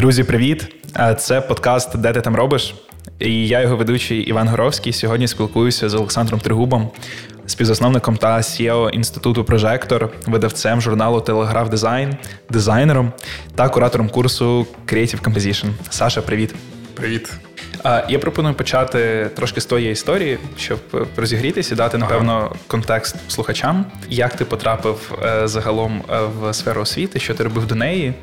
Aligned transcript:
Друзі, 0.00 0.24
привіт! 0.24 0.74
Це 1.18 1.40
подкаст 1.40 1.98
Де 1.98 2.12
ти 2.12 2.20
там 2.20 2.36
робиш? 2.36 2.74
І 3.18 3.48
я 3.48 3.60
його 3.60 3.76
ведучий 3.76 4.18
Іван 4.18 4.48
Горовський. 4.48 4.92
Сьогодні 4.92 5.28
спілкуюся 5.28 5.88
з 5.88 5.94
Олександром 5.94 6.40
Тригубом, 6.40 6.90
співзасновником 7.46 8.16
та 8.16 8.36
CEO 8.36 8.90
інституту 8.90 9.44
Прожектор, 9.44 10.10
видавцем 10.26 10.80
журналу 10.80 11.20
Телеграф 11.20 11.70
Дизайн, 11.70 12.16
дизайнером 12.50 13.12
та 13.54 13.68
куратором 13.68 14.08
курсу 14.08 14.66
Creative 14.86 15.20
Composition. 15.22 15.70
Саша, 15.90 16.22
привіт. 16.22 16.54
Привіт. 16.94 17.32
Я 18.08 18.18
пропоную 18.18 18.54
почати 18.54 19.30
трошки 19.36 19.60
з 19.60 19.66
твоєї 19.66 19.92
історії, 19.92 20.38
щоб 20.58 20.78
розігрітися 21.16 21.74
і 21.74 21.76
дати, 21.76 21.98
напевно, 21.98 22.52
контекст 22.66 23.16
слухачам. 23.28 23.86
Як 24.08 24.36
ти 24.36 24.44
потрапив 24.44 25.18
е, 25.24 25.48
загалом 25.48 26.02
е, 26.10 26.20
в 26.40 26.54
сферу 26.54 26.80
освіти, 26.80 27.20
що 27.20 27.34
ти 27.34 27.44
робив 27.44 27.66
до 27.66 27.74
неї, 27.74 28.14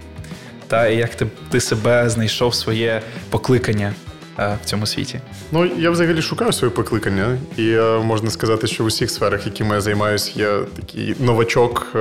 та 0.68 0.88
як 0.88 1.16
ти, 1.16 1.28
ти 1.50 1.60
себе 1.62 2.10
знайшов 2.10 2.56
своє 2.56 3.02
покликання 3.30 3.94
е, 4.40 4.58
в 4.64 4.66
цьому 4.66 4.86
світі? 4.86 5.20
Ну 5.52 5.66
я 5.78 5.92
взагалі 5.92 6.22
шукаю 6.22 6.54
своє 6.54 6.72
покликання, 6.72 7.38
і 7.58 7.64
можна 8.04 8.30
сказати, 8.30 8.68
що 8.68 8.84
в 8.84 8.88
усіх 8.88 9.12
сферах, 9.12 9.46
якими 9.46 9.76
я 9.76 9.82
займаюся, 9.82 10.32
я 10.36 10.60
такий 10.76 11.16
новачок, 11.20 11.96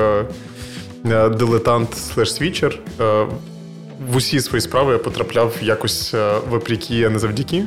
дилетант 1.39 1.97
слеш 1.97 2.35
свічер 2.35 2.79
в 4.01 4.17
усі 4.17 4.41
свої 4.41 4.61
справи 4.61 4.93
я 4.93 4.99
потрапляв 4.99 5.53
якось 5.63 6.15
е, 6.15 6.33
вопреки, 6.51 7.05
а 7.05 7.11
не 7.11 7.19
завдяки. 7.19 7.65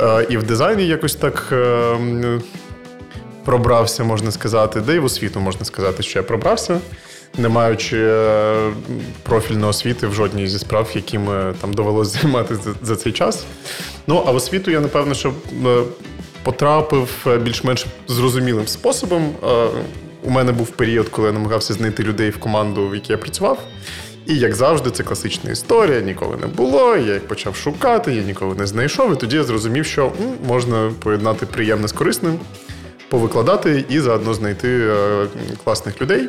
Е, 0.00 0.26
і 0.30 0.36
в 0.36 0.42
дизайні 0.42 0.86
якось 0.86 1.14
так 1.14 1.48
е, 1.52 2.40
пробрався, 3.44 4.04
можна 4.04 4.30
сказати, 4.30 4.80
де 4.80 4.94
і 4.94 4.98
в 4.98 5.04
освіту 5.04 5.40
можна 5.40 5.64
сказати, 5.64 6.02
що 6.02 6.18
я 6.18 6.22
пробрався, 6.22 6.80
не 7.38 7.48
маючи 7.48 8.24
профільної 9.22 9.70
освіти 9.70 10.06
в 10.06 10.14
жодній 10.14 10.46
зі 10.48 10.58
справ, 10.58 10.90
якими 10.94 11.54
там 11.60 11.72
довелося 11.72 12.18
займатися 12.22 12.60
за, 12.82 12.96
цей 12.96 13.12
час. 13.12 13.44
Ну, 14.06 14.24
а 14.26 14.30
в 14.30 14.36
освіту 14.36 14.70
я, 14.70 14.80
напевно, 14.80 15.14
що 15.14 15.32
потрапив 16.42 17.26
більш-менш 17.42 17.86
зрозумілим 18.08 18.66
способом. 18.66 19.34
У 20.22 20.30
мене 20.30 20.52
був 20.52 20.70
період, 20.70 21.08
коли 21.08 21.28
я 21.28 21.32
намагався 21.34 21.74
знайти 21.74 22.02
людей 22.02 22.30
в 22.30 22.38
команду, 22.38 22.88
в 22.88 22.94
якій 22.94 23.12
я 23.12 23.18
працював. 23.18 23.58
І, 24.26 24.38
як 24.38 24.54
завжди, 24.54 24.90
це 24.90 25.02
класична 25.02 25.50
історія, 25.50 26.00
ніколи 26.00 26.36
не 26.40 26.46
було. 26.46 26.96
Я 26.96 27.14
їх 27.14 27.26
почав 27.28 27.56
шукати, 27.56 28.14
я 28.14 28.22
ніколи 28.22 28.54
не 28.54 28.66
знайшов. 28.66 29.12
І 29.12 29.16
тоді 29.16 29.36
я 29.36 29.44
зрозумів, 29.44 29.86
що 29.86 30.06
м, 30.06 30.12
можна 30.46 30.92
поєднати 31.02 31.46
приємне 31.46 31.88
з 31.88 31.92
корисним, 31.92 32.38
повикладати 33.08 33.84
і 33.88 34.00
заодно 34.00 34.34
знайти 34.34 34.68
е, 34.68 35.26
класних 35.64 36.02
людей. 36.02 36.28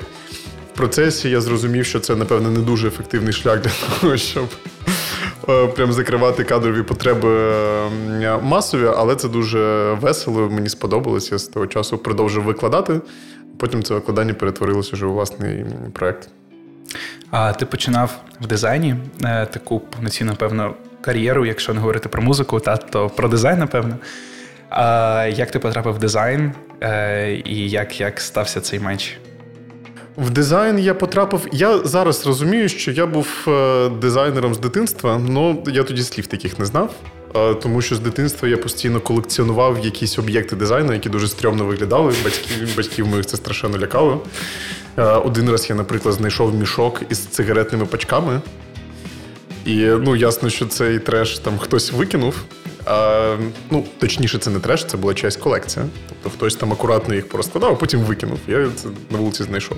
В 0.74 0.78
процесі 0.78 1.30
я 1.30 1.42
зрозумів, 1.42 1.86
що 1.86 2.00
це, 2.00 2.16
напевно, 2.16 2.52
не 2.52 2.60
дуже 2.60 2.88
ефективний 2.88 3.34
шлях 3.34 3.62
для 3.62 3.72
того, 4.00 4.18
щоб 4.18 4.46
е, 5.50 5.68
прям 5.68 5.94
закривати 5.94 6.44
кадрові 6.44 6.84
потреби 6.84 7.54
масові, 8.42 8.88
але 8.98 9.16
це 9.16 9.30
дуже 9.30 9.94
весело. 10.02 10.50
Мені 10.50 10.70
сподобалось. 10.70 11.32
Я 11.32 11.38
з 11.38 11.44
того 11.44 11.68
часу 11.68 11.98
продовжив 11.98 12.44
викладати. 12.44 13.02
Потім 13.58 13.84
це 13.84 13.94
викладання 13.94 14.34
перетворилося 14.34 14.90
вже 14.94 15.06
у 15.06 15.14
власний 15.14 15.66
проект. 15.94 16.30
А 17.32 17.54
ти 17.54 17.66
починав 17.66 18.18
в 18.42 18.48
дизайні 18.48 18.96
е, 19.24 19.46
таку 19.46 19.80
повноцінну, 19.80 20.36
певно, 20.36 20.74
кар'єру, 21.02 21.46
якщо 21.46 21.74
не 21.74 21.80
говорити 21.80 22.10
про 22.10 22.22
музику, 22.22 22.60
та 22.60 22.78
то 22.78 23.10
про 23.10 23.30
дизайн, 23.30 23.60
напевно. 23.60 23.98
А 24.70 25.26
Як 25.36 25.52
ти 25.52 25.60
потрапив 25.60 25.94
в 25.94 26.00
дизайн 26.00 26.52
е, 26.82 27.42
і 27.46 27.70
як, 27.70 28.00
як 28.00 28.22
стався 28.22 28.62
цей 28.62 28.80
матч? 28.80 29.18
В 30.18 30.30
дизайн 30.30 30.80
я 30.80 30.94
потрапив. 30.94 31.48
Я 31.52 31.78
зараз 31.78 32.28
розумію, 32.28 32.70
що 32.70 32.92
я 32.92 33.06
був 33.06 33.28
е, 33.48 33.90
дизайнером 33.90 34.56
з 34.56 34.60
дитинства, 34.60 35.22
але 35.28 35.56
я 35.68 35.84
тоді 35.84 36.04
слів 36.04 36.28
таких 36.28 36.60
не 36.60 36.66
знав. 36.66 36.96
Тому 37.64 37.82
що 37.82 37.96
з 37.96 38.00
дитинства 38.00 38.48
я 38.50 38.58
постійно 38.58 39.00
колекціонував 39.00 39.86
якісь 39.86 40.20
об'єкти 40.20 40.56
дизайну, 40.56 40.94
які 40.94 41.10
дуже 41.10 41.28
стрьомно 41.28 41.66
виглядали. 41.66 42.14
Батьків 42.24 42.78
батьків 42.78 43.08
моїх 43.08 43.26
це 43.26 43.38
страшенно 43.38 43.78
лякало. 43.78 44.22
Один 44.98 45.50
раз 45.50 45.70
я, 45.70 45.76
наприклад, 45.76 46.16
знайшов 46.16 46.56
мішок 46.56 47.02
із 47.10 47.20
цигаретними 47.20 47.86
пачками. 47.86 48.42
І 49.66 49.76
ну, 49.78 50.16
ясно, 50.16 50.50
що 50.50 50.66
цей 50.66 51.00
треш 51.00 51.40
там 51.40 51.58
хтось 51.58 51.92
викинув. 51.92 52.36
А, 52.86 53.36
Ну, 53.72 53.86
Точніше, 54.00 54.38
це 54.38 54.50
не 54.50 54.60
треш, 54.60 54.86
це 54.86 54.98
була 54.98 55.14
часть 55.14 55.40
колекція. 55.40 55.86
Тобто 56.10 56.30
хтось 56.38 56.56
там 56.56 56.74
акуратно 56.74 57.16
їх 57.16 57.30
порозкладав, 57.30 57.72
а 57.72 57.76
потім 57.76 58.00
викинув. 58.00 58.40
Я 58.48 58.70
це 58.76 58.88
на 59.12 59.18
вулиці 59.18 59.44
знайшов. 59.44 59.78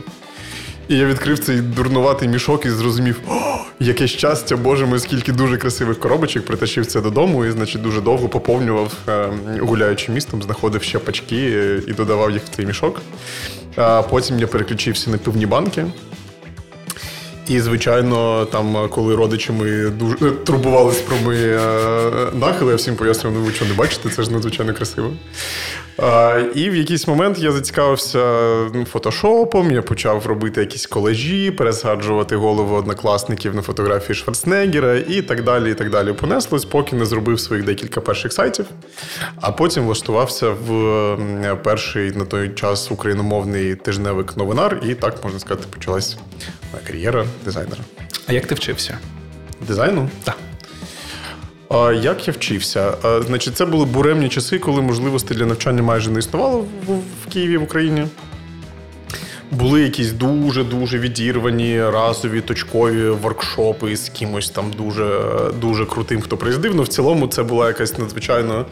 І 0.90 0.98
я 0.98 1.06
відкрив 1.06 1.40
цей 1.40 1.62
дурнуватий 1.62 2.28
мішок 2.28 2.66
і 2.66 2.70
зрозумів, 2.70 3.20
о, 3.28 3.34
яке 3.80 4.08
щастя, 4.08 4.56
боже 4.56 4.86
мій, 4.86 5.00
скільки 5.00 5.32
дуже 5.32 5.58
красивих 5.58 6.00
коробочок, 6.00 6.46
притащив 6.46 6.86
це 6.86 7.02
додому 7.02 7.46
і, 7.46 7.52
значить, 7.52 7.82
дуже 7.82 8.02
довго 8.02 8.30
поповнював, 8.30 8.94
е, 9.08 9.30
гуляючи 9.60 10.12
містом, 10.12 10.44
знаходив 10.44 10.84
ще 10.84 11.00
пачки 11.00 11.52
е, 11.56 11.82
і 11.88 11.94
додавав 11.94 12.32
їх 12.32 12.44
в 12.44 12.56
цей 12.56 12.66
мішок. 12.66 13.02
А 13.76 14.02
потім 14.02 14.40
я 14.40 14.48
переключився 14.48 15.10
на 15.10 15.18
пивні 15.18 15.46
банки. 15.46 15.86
І, 17.48 17.60
звичайно, 17.60 18.46
там, 18.46 18.90
коли 18.90 19.16
родичі 19.16 19.52
ми 19.52 19.90
дуже 19.90 20.16
е, 20.22 20.32
турбувалися 20.32 21.04
про 21.08 21.18
мої 21.18 21.60
нахили, 22.34 22.72
я 22.72 22.76
всім 22.76 22.96
пояснював, 22.96 23.40
ну 23.40 23.46
ви 23.46 23.52
що 23.52 23.66
не 23.66 23.74
бачите, 23.74 24.10
це 24.10 24.24
ж 24.24 24.32
надзвичайно 24.32 24.74
красиво. 24.74 25.12
І 26.56 26.70
в 26.70 26.76
якийсь 26.76 27.08
момент 27.08 27.40
я 27.40 27.52
зацікавився 27.52 28.20
фотошопом, 28.92 29.72
я 29.72 29.82
почав 29.82 30.26
робити 30.26 30.62
якісь 30.62 30.86
колежі, 30.86 31.52
пересаджувати 31.52 32.36
голову 32.36 32.76
однокласників 32.76 33.56
на 33.56 33.62
фотографії 33.62 34.16
Шварценеггера 34.16 34.96
і 34.96 35.22
так 35.22 35.44
далі. 35.44 35.72
і 35.72 35.74
так 35.74 35.90
далі. 35.90 36.14
Понеслось, 36.14 36.66
поки 36.66 36.96
не 36.96 37.06
зробив 37.06 37.40
своїх 37.40 37.66
декілька 37.66 38.02
перших 38.02 38.34
сайтів, 38.34 38.66
а 39.42 39.52
потім 39.52 39.86
влаштувався 39.86 40.50
в 40.50 41.18
перший 41.64 42.12
на 42.12 42.26
той 42.26 42.50
час 42.50 42.92
україномовний 42.92 43.76
тижневик 43.76 44.38
новинар, 44.38 44.82
і 44.90 44.96
так 44.96 45.24
можна 45.24 45.40
сказати, 45.40 45.68
почалась 45.72 46.18
моя 46.74 46.86
кар'єра 46.88 47.26
дизайнера. 47.46 47.82
А 48.28 48.34
як 48.34 48.48
ти 48.48 48.56
вчився? 48.56 48.98
Дизайну? 49.68 50.10
Так. 50.24 50.38
А 51.70 51.92
як 51.92 52.28
я 52.28 52.34
вчився? 52.34 52.94
А, 53.04 53.22
Значить, 53.22 53.58
це 53.58 53.66
були 53.66 53.86
буремні 53.86 54.30
часи, 54.30 54.60
коли 54.60 54.82
можливості 54.82 55.34
для 55.34 55.46
навчання 55.46 55.84
майже 55.84 56.12
не 56.12 56.20
існувало 56.20 56.60
в, 56.88 56.94
в 56.98 57.34
Києві 57.34 57.58
в 57.58 57.64
Україні. 57.64 58.08
Були 59.54 59.82
якісь 59.82 60.12
дуже-дуже 60.12 61.00
відірвані 61.00 61.84
разові 61.84 62.42
точкові 62.42 63.10
воркшопи 63.10 63.96
з 63.96 64.10
кимось 64.10 64.50
там 64.50 64.72
дуже 64.78 65.20
дуже 65.62 65.86
крутим, 65.86 66.22
хто 66.22 66.38
приїздив. 66.38 66.76
Ну 66.76 66.84
в 66.84 66.88
цілому 66.88 67.28
це 67.28 67.44
була 67.44 67.68
якась 67.68 67.98
надзвичайно 67.98 68.66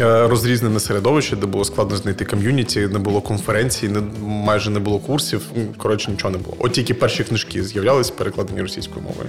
е, 0.00 0.28
розрізнене 0.28 0.80
середовище, 0.80 1.36
де 1.36 1.46
було 1.46 1.64
складно 1.64 1.96
знайти 1.96 2.24
ком'юніті, 2.24 2.80
не 2.80 2.98
було 2.98 3.20
конференцій, 3.20 3.88
не, 3.88 4.02
майже 4.22 4.70
не 4.70 4.78
було 4.78 4.98
курсів. 4.98 5.42
Коротше, 5.76 6.10
нічого 6.10 6.30
не 6.30 6.38
було. 6.38 6.56
От 6.58 6.72
тільки 6.72 6.94
перші 6.94 7.24
книжки 7.24 7.62
з'являлись, 7.62 8.10
перекладені 8.10 8.62
російською 8.62 9.04
мовою. 9.04 9.28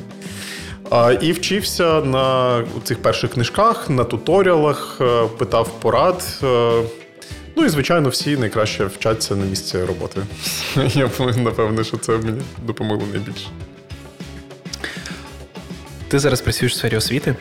І 1.21 1.31
вчився 1.31 2.01
на 2.01 2.57
цих 2.83 3.01
перших 3.01 3.31
книжках, 3.31 3.89
на 3.89 4.03
туторіалах, 4.03 4.97
е, 5.01 5.27
питав 5.37 5.79
порад. 5.81 6.43
Ну 7.61 7.67
і, 7.67 7.69
звичайно, 7.69 8.09
всі 8.09 8.37
найкраще 8.37 8.85
вчаться 8.85 9.35
на 9.35 9.45
місці 9.45 9.83
роботи. 9.83 10.21
Я 10.87 11.09
напевне, 11.37 11.83
що 11.83 11.97
це 11.97 12.11
мені 12.11 12.41
допомогло 12.65 13.07
найбільше. 13.13 13.47
Ти 16.07 16.19
зараз 16.19 16.41
працюєш 16.41 16.73
в 16.73 16.77
сфері 16.77 16.97
освіти, 16.97 17.35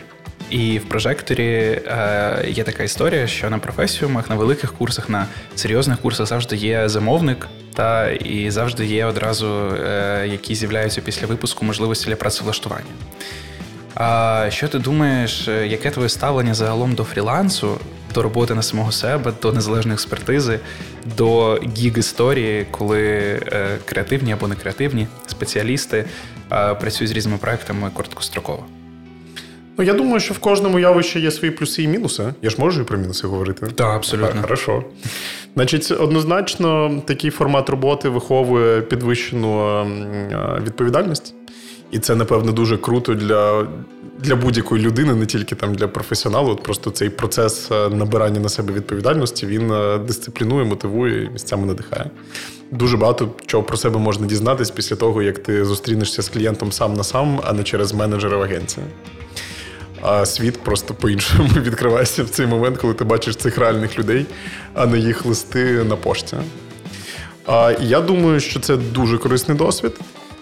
і 0.49 0.79
в 0.79 0.89
прожекторі 0.89 1.47
е, 1.47 2.45
є 2.47 2.63
така 2.63 2.83
історія, 2.83 3.27
що 3.27 3.49
на 3.49 3.59
професіумах, 3.59 4.29
на 4.29 4.35
великих 4.35 4.73
курсах, 4.73 5.09
на 5.09 5.25
серйозних 5.55 5.99
курсах 5.99 6.27
завжди 6.27 6.55
є 6.55 6.89
замовник, 6.89 7.47
та 7.73 8.09
і 8.09 8.51
завжди 8.51 8.85
є 8.85 9.05
одразу, 9.05 9.47
е, 9.47 10.27
які 10.31 10.55
з'являються 10.55 11.01
після 11.01 11.27
випуску 11.27 11.65
можливості 11.65 12.05
для 12.05 12.15
працевлаштування. 12.15 12.91
А 13.95 14.47
що 14.49 14.67
ти 14.67 14.79
думаєш, 14.79 15.47
е, 15.47 15.67
яке 15.67 15.91
твоє 15.91 16.09
ставлення 16.09 16.53
загалом 16.53 16.95
до 16.95 17.03
фрілансу, 17.03 17.77
до 18.13 18.21
роботи 18.21 18.53
на 18.55 18.61
самого 18.61 18.91
себе, 18.91 19.33
до 19.41 19.53
незалежної 19.53 19.93
експертизи, 19.93 20.59
до 21.17 21.59
гіг-історії, 21.77 22.67
коли 22.71 23.01
е, 23.01 23.77
креативні 23.85 24.31
або 24.31 24.47
не 24.47 24.55
креативні 24.55 25.07
спеціалісти 25.27 26.05
працюють 26.49 27.09
з 27.09 27.15
різними 27.15 27.37
проектами 27.37 27.91
короткостроково? 27.93 28.65
Ну, 29.77 29.83
я 29.83 29.93
думаю, 29.93 30.19
що 30.19 30.33
в 30.33 30.39
кожному 30.39 30.79
явищі 30.79 31.19
є 31.19 31.31
свої 31.31 31.51
плюси 31.51 31.83
і 31.83 31.87
мінуси. 31.87 32.33
Я 32.41 32.49
ж 32.49 32.55
можу 32.59 32.81
і 32.81 32.83
про 32.83 32.97
мінуси 32.97 33.27
говорити. 33.27 33.67
Так, 33.67 33.95
абсолютно. 33.95 34.41
Хорошо. 34.41 34.83
Значить, 35.53 35.91
однозначно, 35.91 37.01
такий 37.07 37.31
формат 37.31 37.69
роботи 37.69 38.09
виховує 38.09 38.81
підвищену 38.81 39.83
відповідальність. 40.63 41.35
І 41.91 41.99
це, 41.99 42.15
напевно, 42.15 42.51
дуже 42.51 42.77
круто 42.77 43.13
для 43.13 43.67
для 44.19 44.35
будь-якої 44.35 44.83
людини, 44.83 45.15
не 45.15 45.25
тільки 45.25 45.55
там 45.55 45.75
для 45.75 45.87
професіоналу. 45.87 46.51
От 46.51 46.63
Просто 46.63 46.91
цей 46.91 47.09
процес 47.09 47.69
набирання 47.91 48.39
на 48.39 48.49
себе 48.49 48.73
відповідальності 48.73 49.45
він 49.45 49.73
дисциплінує, 50.07 50.65
мотивує 50.65 51.23
і 51.23 51.29
місцями 51.29 51.65
надихає. 51.65 52.09
дуже 52.71 52.97
багато 52.97 53.29
чого 53.45 53.63
про 53.63 53.77
себе 53.77 53.99
можна 53.99 54.27
дізнатись 54.27 54.71
після 54.71 54.95
того, 54.95 55.21
як 55.21 55.39
ти 55.39 55.65
зустрінешся 55.65 56.21
з 56.21 56.29
клієнтом 56.29 56.71
сам 56.71 56.93
на 56.93 57.03
сам, 57.03 57.41
а 57.43 57.53
не 57.53 57.63
через 57.63 57.93
менеджера 57.93 58.37
в 58.37 58.41
агенції. 58.41 58.85
А 60.01 60.25
світ 60.25 60.63
просто 60.63 60.93
по-іншому 60.93 61.49
відкривається 61.55 62.23
в 62.23 62.29
цей 62.29 62.47
момент, 62.47 62.77
коли 62.77 62.93
ти 62.93 63.03
бачиш 63.03 63.35
цих 63.35 63.57
реальних 63.57 63.99
людей, 63.99 64.25
а 64.73 64.85
не 64.85 64.99
їх 64.99 65.25
листи 65.25 65.83
на 65.83 65.95
пошті. 65.95 66.37
А 67.45 67.73
я 67.81 68.01
думаю, 68.01 68.39
що 68.39 68.59
це 68.59 68.77
дуже 68.77 69.17
корисний 69.17 69.57
досвід. 69.57 69.91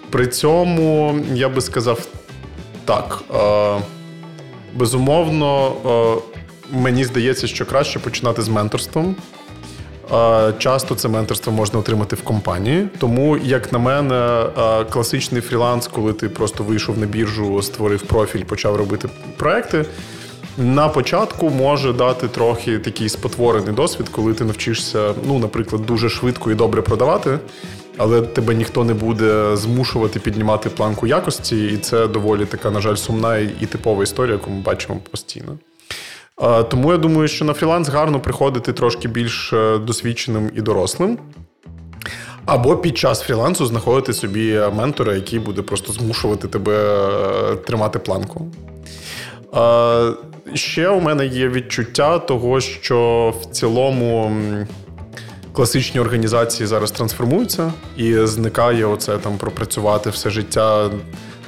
При 0.10 0.28
цьому 0.28 1.20
я 1.34 1.50
би 1.50 1.62
сказав 1.62 2.08
так. 2.86 3.24
Безумовно, 4.76 5.72
мені 6.72 7.04
здається, 7.04 7.48
що 7.48 7.66
краще 7.66 8.00
починати 8.00 8.42
з 8.42 8.50
менторством. 8.50 9.16
Часто 10.58 10.96
це 10.96 11.08
менторство 11.08 11.54
можна 11.54 11.80
отримати 11.80 12.16
в 12.16 12.22
компанії. 12.24 12.88
Тому, 12.98 13.38
як 13.38 13.74
на 13.74 13.80
мене, 13.80 14.46
класичний 14.90 15.42
фріланс, 15.42 15.88
коли 15.88 16.14
ти 16.14 16.30
просто 16.30 16.64
вийшов 16.64 16.98
на 16.98 17.06
біржу, 17.06 17.62
створив 17.62 18.02
профіль, 18.02 18.44
почав 18.44 18.76
робити 18.76 19.10
проекти. 19.38 19.86
На 20.58 20.88
початку 20.88 21.50
може 21.50 21.94
дати 21.94 22.28
трохи 22.28 22.80
такий 22.80 23.10
спотворений 23.10 23.74
досвід, 23.74 24.10
коли 24.12 24.34
ти 24.34 24.44
навчишся, 24.44 25.14
ну, 25.28 25.40
наприклад, 25.40 25.86
дуже 25.86 26.10
швидко 26.10 26.52
і 26.52 26.56
добре 26.56 26.82
продавати, 26.82 27.40
але 28.00 28.22
тебе 28.22 28.56
ніхто 28.56 28.84
не 28.84 28.94
буде 28.94 29.56
змушувати 29.56 30.20
піднімати 30.20 30.70
планку 30.70 31.08
якості, 31.08 31.68
і 31.68 31.78
це 31.78 32.08
доволі 32.08 32.46
така, 32.46 32.72
на 32.72 32.82
жаль, 32.82 32.96
сумна 32.96 33.38
і 33.38 33.66
типова 33.72 34.04
історія, 34.04 34.34
яку 34.34 34.52
ми 34.52 34.62
бачимо 34.62 35.00
постійно. 35.12 35.58
Тому 36.70 36.92
я 36.92 36.98
думаю, 36.98 37.28
що 37.28 37.46
на 37.46 37.54
фріланс 37.54 37.90
гарно 37.90 38.20
приходити 38.20 38.74
трошки 38.74 39.08
більш 39.08 39.54
е, 39.54 39.78
досвідченим 39.78 40.52
і 40.56 40.62
дорослим. 40.62 41.18
Або 42.46 42.78
під 42.78 42.98
час 42.98 43.22
фрілансу 43.22 43.66
знаходити 43.66 44.14
собі 44.14 44.62
ментора, 44.76 45.14
який 45.14 45.40
буде 45.40 45.62
просто 45.62 45.94
змушувати 45.94 46.48
тебе 46.48 46.76
е, 47.52 47.56
тримати 47.56 48.00
планку. 48.00 48.52
Ще 50.54 50.90
у 50.90 51.02
мене 51.02 51.26
є 51.26 51.50
відчуття 51.50 52.20
того, 52.20 52.62
що 52.62 53.34
в 53.42 53.46
цілому 53.46 54.32
класичні 55.54 56.00
організації 56.00 56.68
зараз 56.68 56.92
трансформуються 56.92 57.74
і 57.98 58.16
зникає 58.16 58.86
оце 58.86 59.18
там 59.18 59.38
пропрацювати 59.38 60.10
все 60.10 60.30
життя 60.30 60.90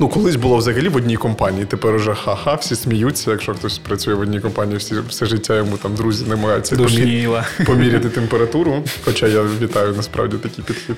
Ну, 0.01 0.09
колись 0.09 0.35
було 0.35 0.57
взагалі 0.57 0.89
в 0.89 0.95
одній 0.95 1.17
компанії, 1.17 1.65
тепер 1.65 1.95
уже 1.95 2.13
ха-ха, 2.13 2.55
всі 2.55 2.75
сміються, 2.75 3.31
якщо 3.31 3.53
хтось 3.53 3.77
працює 3.77 4.13
в 4.13 4.19
одній 4.19 4.39
компанії, 4.39 4.77
всі 4.77 4.95
все 5.09 5.25
життя 5.25 5.55
йому 5.55 5.77
там 5.77 5.95
друзі 5.95 6.25
намагаються 6.27 6.75
помір... 6.75 7.43
поміряти 7.65 8.09
температуру. 8.09 8.83
Хоча 9.05 9.27
я 9.27 9.43
вітаю 9.61 9.93
насправді 9.97 10.37
такий 10.37 10.63
підхід. 10.63 10.95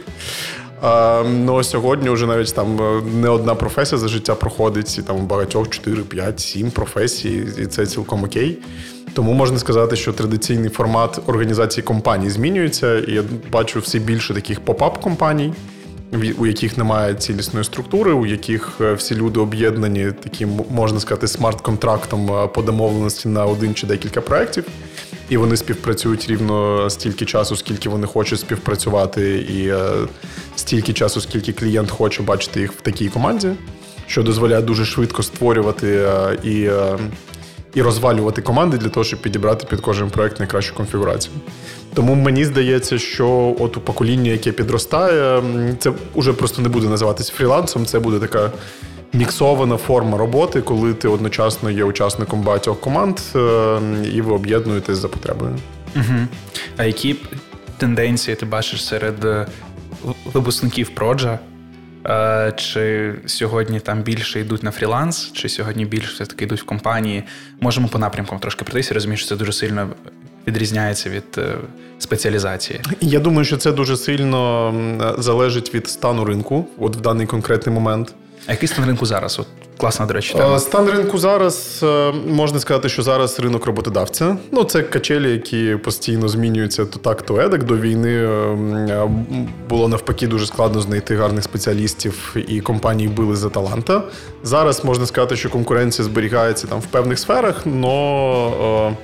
Ну 1.26 1.64
сьогодні 1.64 2.10
вже 2.10 2.28
навіть 2.28 2.56
там 2.56 2.82
е, 2.82 3.02
не 3.16 3.30
одна 3.30 3.56
професія 3.56 4.00
за 4.00 4.08
життя 4.08 4.36
проходить, 4.36 4.98
і 4.98 5.02
там 5.02 5.26
багатьох 5.26 5.70
4, 5.70 6.02
5, 6.02 6.40
7 6.40 6.72
професій, 6.72 7.48
і 7.58 7.66
це 7.66 7.86
цілком 7.86 8.24
окей. 8.24 8.58
Тому 9.14 9.34
можна 9.34 9.60
сказати, 9.60 9.96
що 9.96 10.14
традиційний 10.14 10.70
формат 10.70 11.20
організації 11.28 11.84
компаній 11.84 12.30
змінюється, 12.30 12.98
і 13.00 13.12
я 13.12 13.24
бачу 13.52 13.80
все 13.80 14.00
більше 14.00 14.34
таких 14.34 14.62
pop-up 14.62 15.02
компаній 15.02 15.54
у 16.38 16.46
яких 16.46 16.78
немає 16.78 17.14
цілісної 17.14 17.66
структури, 17.66 18.14
у 18.14 18.26
яких 18.26 18.70
е, 18.82 18.94
всі 18.94 19.16
люди 19.16 19.40
об'єднані 19.40 20.12
таким, 20.24 20.62
можна 20.70 21.00
сказати, 21.00 21.28
смарт-контрактом 21.28 22.32
е, 22.32 22.48
по 22.48 22.62
домовленості 22.62 23.30
на 23.30 23.46
один 23.46 23.74
чи 23.74 23.88
декілька 23.88 24.22
проєктів. 24.22 24.66
І 25.30 25.38
вони 25.38 25.58
співпрацюють 25.58 26.28
рівно 26.28 26.90
стільки 26.90 27.26
часу, 27.26 27.56
скільки 27.56 27.90
вони 27.90 28.08
хочуть 28.08 28.40
співпрацювати, 28.40 29.38
і 29.38 29.68
е, 29.68 29.80
стільки 30.56 30.94
часу, 30.94 31.22
скільки 31.22 31.54
клієнт 31.54 31.92
хоче 31.92 32.24
бачити 32.24 32.60
їх 32.60 32.72
в 32.72 32.82
такій 32.82 33.10
команді, 33.10 33.50
що 34.08 34.24
дозволяє 34.24 34.62
дуже 34.62 34.86
швидко 34.86 35.24
створювати 35.24 36.10
і 36.44 36.70
і 37.74 37.82
розвалювати 37.82 38.42
команди 38.42 38.78
для 38.78 38.90
того, 38.90 39.04
щоб 39.04 39.22
підібрати 39.22 39.68
під 39.70 39.82
кожен 39.82 40.10
проект 40.10 40.40
найкращу 40.40 40.76
конфігурацію. 40.76 41.34
Тому 41.94 42.16
мені 42.16 42.46
здається, 42.46 42.98
що 42.98 43.56
от 43.60 43.78
у 43.78 43.82
покоління, 43.82 44.32
яке 44.32 44.52
підростає, 44.52 45.44
це 45.80 45.92
вже 46.16 46.34
просто 46.34 46.62
не 46.62 46.70
буде 46.70 46.88
називатись 46.88 47.30
фрілансом, 47.30 47.86
це 47.86 48.00
буде 48.00 48.20
така. 48.20 48.52
Міксована 49.14 49.78
форма 49.78 50.18
роботи, 50.18 50.62
коли 50.62 50.94
ти 50.94 51.08
одночасно 51.08 51.72
є 51.72 51.84
учасником 51.84 52.42
багатьох 52.42 52.80
команд, 52.80 53.20
е, 53.36 53.80
і 54.14 54.22
ви 54.22 54.34
об'єднуєтесь 54.34 54.98
за 54.98 55.08
потребою. 55.08 55.56
Угу. 55.96 56.28
А 56.78 56.84
які 56.84 57.16
тенденції 57.78 58.36
ти 58.36 58.46
бачиш 58.46 58.86
серед 58.86 59.26
е, 59.26 59.48
випускників 60.34 60.90
проджа? 60.90 61.40
Е, 62.06 62.54
чи 62.58 63.14
сьогодні 63.26 63.80
там 63.80 64.02
більше 64.02 64.40
йдуть 64.40 64.64
на 64.64 64.72
фріланс, 64.72 65.32
чи 65.34 65.50
сьогодні 65.50 65.86
більше 65.86 66.14
все-таки 66.14 66.46
йдуть 66.46 66.62
в 66.62 66.66
компанії? 66.66 67.24
Можемо 67.60 67.88
по 67.88 68.00
напрямкам 68.00 68.40
трошки 68.40 68.66
пройтися, 68.66 68.94
розумію, 68.94 69.18
що 69.18 69.28
це 69.28 69.36
дуже 69.36 69.54
сильно 69.54 69.90
відрізняється 70.48 71.10
від 71.10 71.24
е, 71.38 71.56
спеціалізації. 72.00 72.82
Я 73.02 73.20
думаю, 73.20 73.46
що 73.46 73.58
це 73.58 73.72
дуже 73.72 73.98
сильно 73.98 74.74
залежить 75.18 75.76
від 75.76 75.88
стану 75.88 76.26
ринку, 76.26 76.68
от 76.78 76.96
в 76.96 77.02
даний 77.02 77.28
конкретний 77.28 77.76
момент. 77.76 78.14
А 78.48 78.52
який 78.52 78.68
стан 78.68 78.86
ринку 78.86 79.06
зараз? 79.06 79.40
От 79.40 79.48
Класна, 79.78 80.06
до 80.06 80.14
речі, 80.14 80.34
тема. 80.34 80.60
стан 80.60 80.90
ринку 80.90 81.18
зараз 81.18 81.80
е, 81.84 82.12
можна 82.12 82.60
сказати, 82.60 82.90
що 82.90 83.02
зараз 83.02 83.40
ринок 83.40 83.66
роботодавця. 83.66 84.38
Ну, 84.52 84.64
це 84.64 84.82
качелі, 84.82 85.32
які 85.32 85.76
постійно 85.76 86.28
змінюються 86.28 86.86
то 86.86 87.00
так, 87.00 87.22
то 87.22 87.40
едак. 87.40 87.64
До 87.64 87.78
війни 87.78 88.14
е, 88.14 89.10
було 89.70 89.88
навпаки 89.88 90.28
дуже 90.28 90.46
складно 90.46 90.82
знайти 90.82 91.16
гарних 91.16 91.44
спеціалістів, 91.44 92.36
і 92.48 92.62
компанії 92.62 93.10
били 93.10 93.36
за 93.36 93.50
таланта. 93.50 94.04
Зараз 94.44 94.86
можна 94.86 95.06
сказати, 95.06 95.36
що 95.36 95.50
конкуренція 95.50 96.06
зберігається 96.06 96.68
там 96.68 96.80
в 96.80 96.86
певних 96.86 97.20
сферах, 97.20 97.64
але 97.66 98.34
Е, 98.44 98.96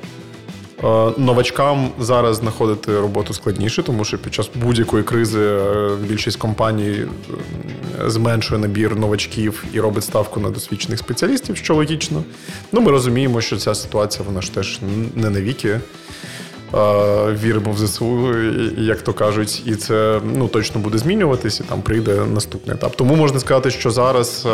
новачкам 1.17 1.89
зараз 1.99 2.37
знаходити 2.37 2.99
роботу 2.99 3.33
складніше, 3.33 3.83
тому 3.83 4.05
що 4.05 4.17
під 4.17 4.33
час 4.33 4.49
будь-якої 4.55 5.03
кризи 5.03 5.39
е, 5.39 5.89
більшість 6.09 6.37
компаній 6.37 6.95
е, 6.95 8.09
зменшує 8.09 8.61
набір 8.61 8.95
новачків 8.95 9.63
і 9.73 9.79
робить 9.79 10.03
ставку 10.03 10.39
на 10.39 10.49
досвідчених 10.49 10.99
спеціалістів, 10.99 11.57
що 11.57 11.75
логічно. 11.75 12.23
Ну, 12.71 12.81
Ми 12.81 12.91
розуміємо, 12.91 13.41
що 13.41 13.57
ця 13.57 13.75
ситуація 13.75 14.25
вона 14.27 14.41
ж 14.41 14.53
теж 14.53 14.79
не 15.15 15.29
навіки. 15.29 15.79
Віримо 17.43 17.71
в 17.71 17.77
ЗСУ, 17.77 18.35
як 18.77 19.01
то 19.01 19.13
кажуть, 19.13 19.63
і 19.65 19.75
це 19.75 20.21
ну 20.35 20.47
точно 20.47 20.81
буде 20.81 20.97
змінюватись, 20.97 21.59
і 21.59 21.63
там 21.63 21.81
прийде 21.81 22.15
наступний 22.33 22.75
етап. 22.75 22.95
Тому 22.95 23.15
можна 23.15 23.39
сказати, 23.39 23.71
що 23.71 23.91
зараз 23.91 24.47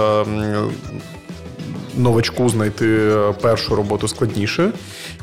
новачку 1.98 2.50
знайти 2.50 3.12
першу 3.42 3.76
роботу 3.76 4.08
складніше. 4.08 4.72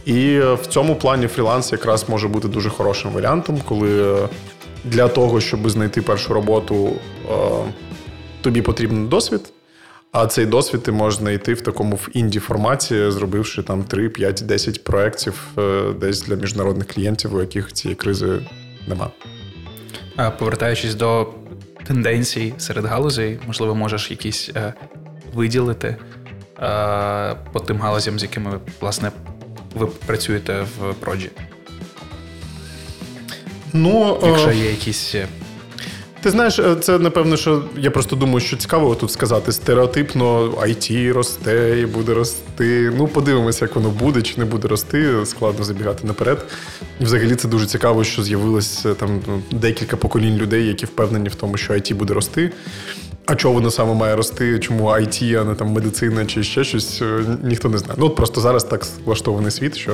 І 0.05 0.39
в 0.39 0.67
цьому 0.69 0.97
плані 0.97 1.27
фріланс 1.27 1.73
якраз 1.73 2.09
може 2.09 2.29
бути 2.29 2.49
дуже 2.49 2.71
хорошим 2.71 3.11
варіантом, 3.11 3.61
коли 3.69 4.19
для 4.85 5.09
того, 5.09 5.41
щоб 5.41 5.71
знайти 5.71 6.03
першу 6.03 6.35
роботу, 6.35 6.93
тобі 8.43 8.63
потрібен 8.63 9.09
досвід. 9.09 9.53
А 10.13 10.27
цей 10.27 10.47
досвід 10.47 10.83
ти 10.83 10.93
можеш 10.93 11.19
знайти 11.19 11.55
в 11.55 11.61
такому 11.61 11.97
в 11.97 12.09
інді 12.13 12.39
форматі, 12.39 13.11
зробивши 13.11 13.63
там 13.63 13.85
3, 13.85 14.09
5, 14.09 14.43
10 14.47 14.85
проєктів 14.85 15.49
е, 15.59 15.83
десь 16.01 16.23
для 16.23 16.35
міжнародних 16.35 16.87
клієнтів, 16.87 17.35
у 17.35 17.41
яких 17.41 17.73
цієї 17.73 17.97
кризи 17.97 18.39
нема. 18.89 19.11
Повертаючись 20.39 20.95
до 20.95 21.29
тенденцій 21.85 22.55
серед 22.59 22.85
галузей, 22.85 23.39
можливо, 23.47 23.75
можеш 23.75 24.11
якісь 24.11 24.51
е, 24.57 24.75
виділити 25.35 25.97
е, 26.59 27.37
по 27.53 27.61
тим 27.61 27.79
галузям, 27.79 28.19
з 28.19 28.23
якими 28.23 28.61
власне 28.81 29.11
ви 29.75 29.87
працюєте 30.07 30.67
в 30.79 30.95
проджі? 30.95 31.31
Ну, 33.73 34.19
Якщо 34.27 34.53
є 34.53 34.71
якісь. 34.71 35.15
Е, 35.15 35.29
ти 36.23 36.31
знаєш, 36.31 36.59
е, 36.59 36.77
це 36.77 36.99
напевно, 36.99 37.37
що 37.37 37.65
я 37.77 37.91
просто 37.91 38.17
думаю, 38.17 38.41
що 38.41 38.57
цікаво 38.57 38.95
тут 38.95 39.11
сказати. 39.11 39.53
Стереотипно 39.53 40.51
IT 40.51 41.13
росте 41.13 41.79
і 41.83 41.87
буде 41.87 42.15
рости. 42.15 42.93
Ну, 42.97 43.09
подивимося, 43.09 43.65
як 43.65 43.75
воно 43.75 43.91
буде 43.91 44.23
чи 44.23 44.35
не 44.37 44.45
буде 44.45 44.69
рости. 44.69 45.27
Складно 45.27 45.65
забігати 45.65 46.07
наперед. 46.07 46.47
І 47.01 47.05
взагалі 47.05 47.35
це 47.35 47.49
дуже 47.49 47.67
цікаво, 47.67 48.05
що 48.05 48.23
з'явилось 48.23 48.87
там 48.99 49.21
ну, 49.27 49.43
декілька 49.51 49.97
поколінь 49.97 50.37
людей, 50.37 50.67
які 50.67 50.87
впевнені 50.87 51.29
в 51.29 51.35
тому, 51.35 51.57
що 51.57 51.73
IT 51.73 51.95
буде 51.95 52.15
рости. 52.15 52.53
А 53.27 53.35
чого 53.35 53.55
воно 53.55 53.71
саме 53.71 53.95
має 53.95 54.17
рости? 54.17 54.59
Чому 54.59 54.89
IT, 54.89 55.41
а 55.41 55.45
не 55.45 55.55
там 55.55 55.69
медицина 55.69 56.27
чи 56.27 56.43
ще 56.43 56.65
щось, 56.65 57.03
е, 57.03 57.25
ніхто 57.43 57.69
не 57.69 57.79
знає. 57.79 57.95
Ну 57.99 58.07
от 58.07 58.17
просто 58.17 58.41
зараз 58.41 58.65
так 58.65 58.87
влаштований 59.05 59.51
світ, 59.51 59.77
що 59.77 59.93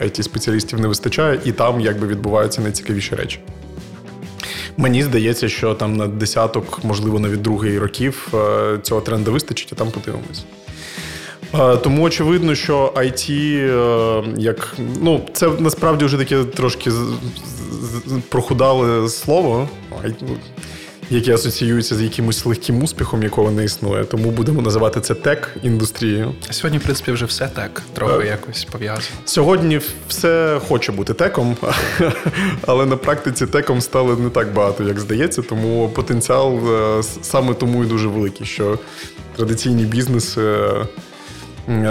it 0.00 0.22
спеціалістів 0.22 0.80
не 0.80 0.88
вистачає, 0.88 1.40
і 1.44 1.52
там 1.52 1.80
якби 1.80 2.06
відбуваються 2.06 2.60
найцікавіші 2.60 3.14
речі. 3.14 3.40
Мені 4.76 5.02
здається, 5.02 5.48
що 5.48 5.74
там 5.74 5.96
на 5.96 6.06
десяток, 6.06 6.84
можливо, 6.84 7.18
навіть 7.18 7.42
другий 7.42 7.78
років 7.78 8.28
е, 8.34 8.78
цього 8.82 9.00
тренду 9.00 9.32
вистачить, 9.32 9.68
а 9.72 9.74
там 9.74 9.90
подивимось. 9.90 10.44
Тому 11.82 12.02
очевидно, 12.02 12.54
що 12.54 12.92
IT, 12.96 14.40
як 14.40 14.76
ну, 15.00 15.20
це 15.32 15.48
насправді 15.58 16.04
вже 16.04 16.18
таке 16.18 16.44
трошки 16.44 16.90
прохудале 18.28 19.08
слово 19.08 19.68
які 21.10 21.32
асоціюються 21.32 21.96
з 21.96 22.02
якимось 22.02 22.46
легким 22.46 22.82
успіхом, 22.82 23.22
якого 23.22 23.50
не 23.50 23.64
існує. 23.64 24.04
Тому 24.04 24.30
будемо 24.30 24.62
називати 24.62 25.00
це 25.00 25.14
тек 25.14 25.56
індустрією. 25.62 26.34
Сьогодні, 26.50 26.78
в 26.78 26.82
принципі, 26.82 27.12
вже 27.12 27.24
все 27.24 27.46
тек, 27.46 27.82
трохи 27.92 28.26
якось 28.26 28.64
пов'язано. 28.64 29.06
Сьогодні 29.24 29.80
все 30.08 30.60
хоче 30.68 30.92
бути 30.92 31.14
теком, 31.14 31.56
але 32.66 32.86
на 32.86 32.96
практиці 32.96 33.46
теком 33.46 33.80
стало 33.80 34.16
не 34.16 34.30
так 34.30 34.52
багато, 34.52 34.84
як 34.84 35.00
здається. 35.00 35.42
Тому 35.42 35.88
потенціал 35.88 36.74
е, 36.74 37.02
саме 37.22 37.54
тому 37.54 37.84
і 37.84 37.86
дуже 37.86 38.08
великий, 38.08 38.46
що 38.46 38.78
традиційні 39.36 39.84
бізнеси. 39.84 40.56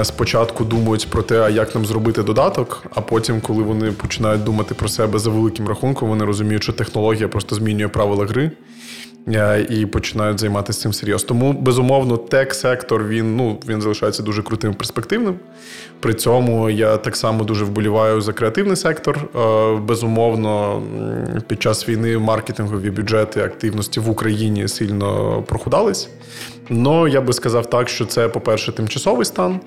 Спочатку 0.04 0.64
думають 0.66 1.08
про 1.10 1.22
те, 1.24 1.52
як 1.52 1.76
нам 1.76 1.86
зробити 1.86 2.24
додаток, 2.24 2.84
а 2.96 3.02
потім, 3.02 3.42
коли 3.42 3.64
вони 3.64 3.92
починають 3.92 4.44
думати 4.44 4.76
про 4.76 4.90
себе 4.90 5.20
за 5.20 5.30
великим 5.30 5.68
рахунком, 5.68 6.10
вони 6.10 6.26
розуміють, 6.26 6.64
що 6.64 6.74
технологія 6.74 7.28
просто 7.28 7.56
змінює 7.56 7.88
правила 7.88 8.26
гри, 8.26 8.52
Е, 8.52 8.77
і 9.70 9.86
починають 9.86 10.40
займатися 10.40 10.82
цим 10.82 10.94
серйозно. 10.94 11.28
Тому, 11.28 11.54
безумовно, 11.54 12.18
тек-сектор 12.18 13.04
він 13.04 13.36
ну, 13.36 13.60
він 13.68 13.82
залишається 13.82 14.24
дуже 14.24 14.44
крутим 14.44 14.74
перспективним. 14.74 15.36
При 16.00 16.14
цьому 16.14 16.70
я 16.70 16.98
так 16.98 17.16
само 17.16 17.44
дуже 17.44 17.66
вболіваю 17.66 18.22
за 18.22 18.34
креативний 18.34 18.76
сектор. 18.76 19.20
Е, 19.36 19.76
безумовно, 19.76 20.82
під 21.48 21.62
час 21.62 21.90
війни 21.90 22.18
маркетингові 22.18 22.90
бюджети 22.90 23.42
активності 23.42 24.00
в 24.00 24.10
Україні 24.10 24.68
сильно 24.68 25.42
прохудались. 25.48 26.10
Но 26.70 27.08
я 27.08 27.22
би 27.22 27.34
сказав 27.34 27.70
так, 27.70 27.90
що 27.90 28.06
це, 28.06 28.28
по-перше, 28.28 28.72
тимчасовий 28.72 29.26
стан. 29.26 29.60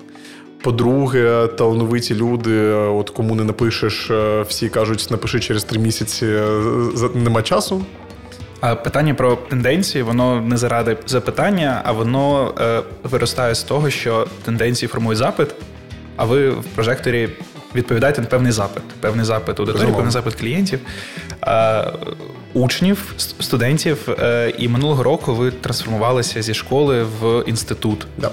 По-друге, 0.63 1.47
талановиті 1.57 2.15
люди, 2.15 2.71
от 2.71 3.09
кому 3.09 3.35
не 3.35 3.43
напишеш, 3.43 4.11
е, 4.11 4.41
всі 4.47 4.69
кажуть, 4.69 5.07
напиши 5.11 5.39
через 5.39 5.63
три 5.63 5.79
місяці, 5.79 6.25
нема 7.13 7.41
часу. 7.41 7.85
А 8.61 8.75
питання 8.75 9.13
про 9.13 9.35
тенденції, 9.35 10.03
воно 10.03 10.41
не 10.41 10.57
заради 10.57 10.97
запитання, 11.05 11.81
а 11.85 11.91
воно 11.91 12.53
е, 12.61 12.81
виростає 13.03 13.55
з 13.55 13.63
того, 13.63 13.89
що 13.89 14.27
тенденції 14.45 14.89
формують 14.89 15.17
запит, 15.17 15.55
а 16.15 16.25
ви 16.25 16.49
в 16.49 16.63
прожекторі 16.63 17.29
відповідаєте 17.75 18.21
на 18.21 18.27
певний 18.27 18.51
запит, 18.51 18.83
певний 18.99 19.25
запит 19.25 19.59
аудиторії, 19.59 19.93
певний 19.93 20.11
запит 20.11 20.35
клієнтів, 20.35 20.79
е, 21.43 21.85
учнів, 22.53 23.13
студентів. 23.17 24.09
Е, 24.19 24.53
і 24.57 24.67
минулого 24.67 25.03
року 25.03 25.33
ви 25.33 25.51
трансформувалися 25.51 26.41
зі 26.41 26.53
школи 26.53 27.03
в 27.03 27.43
інститут. 27.47 28.07
Да. 28.17 28.31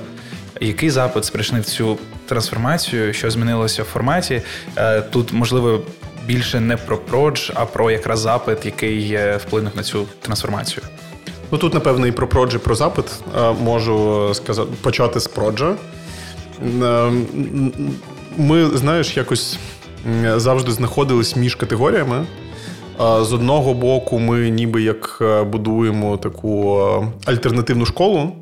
Який 0.60 0.90
запит 0.90 1.24
спричинив 1.24 1.64
цю 1.64 1.98
трансформацію, 2.26 3.12
що 3.12 3.30
змінилося 3.30 3.82
в 3.82 3.86
форматі? 3.86 4.42
Е, 4.76 5.00
тут 5.00 5.32
можливо 5.32 5.82
більше 6.28 6.60
не 6.60 6.76
про 6.76 6.98
продж, 6.98 7.50
а 7.54 7.64
про 7.66 7.90
якраз 7.90 8.20
запит, 8.20 8.66
який 8.66 9.18
вплинув 9.36 9.72
на 9.76 9.82
цю 9.82 10.06
трансформацію. 10.20 10.82
Ну 11.50 11.58
тут, 11.58 11.74
напевно, 11.74 12.06
і 12.06 12.12
про 12.12 12.28
продж, 12.28 12.54
і 12.54 12.58
про 12.58 12.74
запит 12.74 13.04
можу 13.60 14.28
сказати 14.34 14.68
почати 14.82 15.20
з 15.20 15.26
проджа. 15.26 15.74
Е, 16.82 17.12
ми, 18.36 18.66
знаєш, 18.66 19.16
якось 19.16 19.58
завжди 20.36 20.72
знаходились 20.72 21.36
між 21.36 21.54
категоріями. 21.54 22.26
З 22.98 23.32
одного 23.32 23.74
боку, 23.74 24.18
ми 24.18 24.50
ніби 24.50 24.82
як 24.82 25.18
е, 25.20 25.42
будуємо 25.42 26.16
таку 26.16 26.80
е, 26.80 27.30
альтернативну 27.30 27.86
школу, 27.86 28.32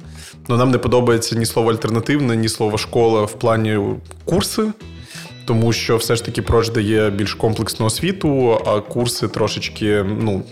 але 0.49 0.59
нам 0.59 0.71
не 0.71 0.79
подобається 0.79 1.37
ні 1.37 1.47
слово 1.47 1.71
альтернативне, 1.71 2.37
ні 2.37 2.49
слово 2.49 2.79
школа 2.79 3.23
в 3.23 3.33
плані 3.33 3.79
курси 4.25 4.63
тому 5.47 5.73
що 5.73 5.97
все 5.97 6.17
ж 6.17 6.25
таки 6.25 6.43
проч 6.43 6.69
дає 6.71 7.11
більш 7.11 7.35
комплексну 7.35 7.87
освіту, 7.87 8.59
а 8.67 8.81
курси 8.81 9.29
трошечки 9.29 10.05
ну 10.21 10.43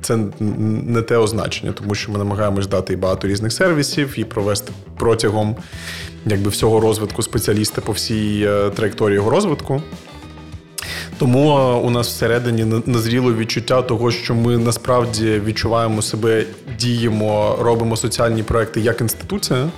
це 0.00 0.18
не 0.40 1.02
те 1.02 1.16
означення, 1.16 1.72
тому 1.72 1.94
що 1.94 2.12
ми 2.12 2.18
намагаємось 2.18 2.66
дати 2.66 2.92
і 2.92 2.96
багато 2.96 3.28
різних 3.28 3.52
сервісів 3.52 4.14
і 4.16 4.24
провести 4.24 4.72
протягом 4.98 5.56
якби 6.26 6.50
всього 6.50 6.80
розвитку 6.80 7.22
спеціаліста 7.22 7.80
по 7.80 7.92
всій 7.92 8.46
е, 8.48 8.70
траєкторії 8.70 9.14
його 9.14 9.30
розвитку. 9.30 9.82
Тому 11.18 11.58
е, 11.58 11.74
у 11.86 11.90
нас 11.90 12.08
всередині 12.08 12.82
назріло 12.86 13.34
відчуття 13.34 13.82
того, 13.82 14.10
що 14.10 14.34
ми 14.34 14.58
насправді 14.58 15.42
відчуваємо 15.44 16.02
себе, 16.02 16.44
діємо, 16.78 17.58
робимо 17.60 17.96
соціальні 17.96 18.42
проекти 18.42 18.80
як 18.80 19.00
інституція. 19.00 19.70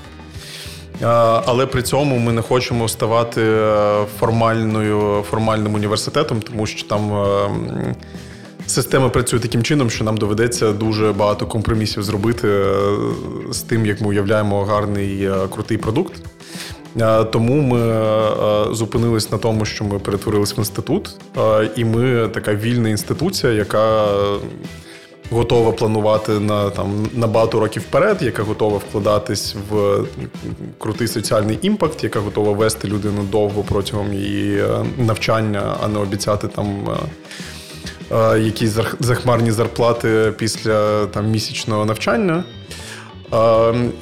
Але 1.46 1.66
при 1.66 1.82
цьому 1.82 2.18
ми 2.18 2.32
не 2.32 2.42
хочемо 2.42 2.88
ставати 2.88 3.42
е, 3.42 4.04
формальною 4.18 5.24
формальним 5.30 5.74
університетом, 5.74 6.40
тому 6.42 6.66
що 6.66 6.88
там 6.88 7.12
е, 7.12 7.94
система 8.66 9.08
працює 9.08 9.40
таким 9.40 9.62
чином, 9.62 9.90
що 9.90 10.04
нам 10.04 10.16
доведеться 10.16 10.72
дуже 10.72 11.12
багато 11.12 11.46
компромісів 11.46 12.02
зробити 12.02 12.48
е, 12.48 12.74
з 13.50 13.60
тим, 13.60 13.86
як 13.86 14.00
ми 14.00 14.08
уявляємо 14.08 14.64
гарний 14.64 15.30
крутий 15.50 15.78
продукт. 15.78 16.22
Тому 17.32 17.60
ми 17.60 18.74
зупинились 18.74 19.32
на 19.32 19.38
тому, 19.38 19.64
що 19.64 19.84
ми 19.84 19.98
перетворились 19.98 20.56
в 20.56 20.58
інститут, 20.58 21.16
і 21.76 21.84
ми 21.84 22.28
така 22.28 22.54
вільна 22.54 22.88
інституція, 22.88 23.52
яка 23.52 24.06
готова 25.30 25.72
планувати 25.72 26.32
на 26.32 26.70
там 26.70 27.06
на 27.14 27.26
багато 27.26 27.60
років 27.60 27.82
вперед, 27.82 28.22
яка 28.22 28.42
готова 28.42 28.78
вкладатись 28.78 29.56
в 29.70 29.98
крутий 30.78 31.08
соціальний 31.08 31.58
імпакт, 31.62 32.04
яка 32.04 32.20
готова 32.20 32.52
вести 32.52 32.88
людину 32.88 33.22
довго 33.22 33.62
протягом 33.62 34.12
її 34.14 34.58
е, 34.58 34.68
навчання, 34.98 35.76
а 35.84 35.88
не 35.88 35.98
обіцяти 35.98 36.48
там. 36.48 36.88
Е, 36.88 38.16
е, 38.16 38.40
якісь 38.40 38.76
захмарні 39.00 39.50
зарплати 39.50 40.32
після 40.38 41.06
там 41.06 41.30
місячного 41.30 41.84
навчання. 41.84 42.44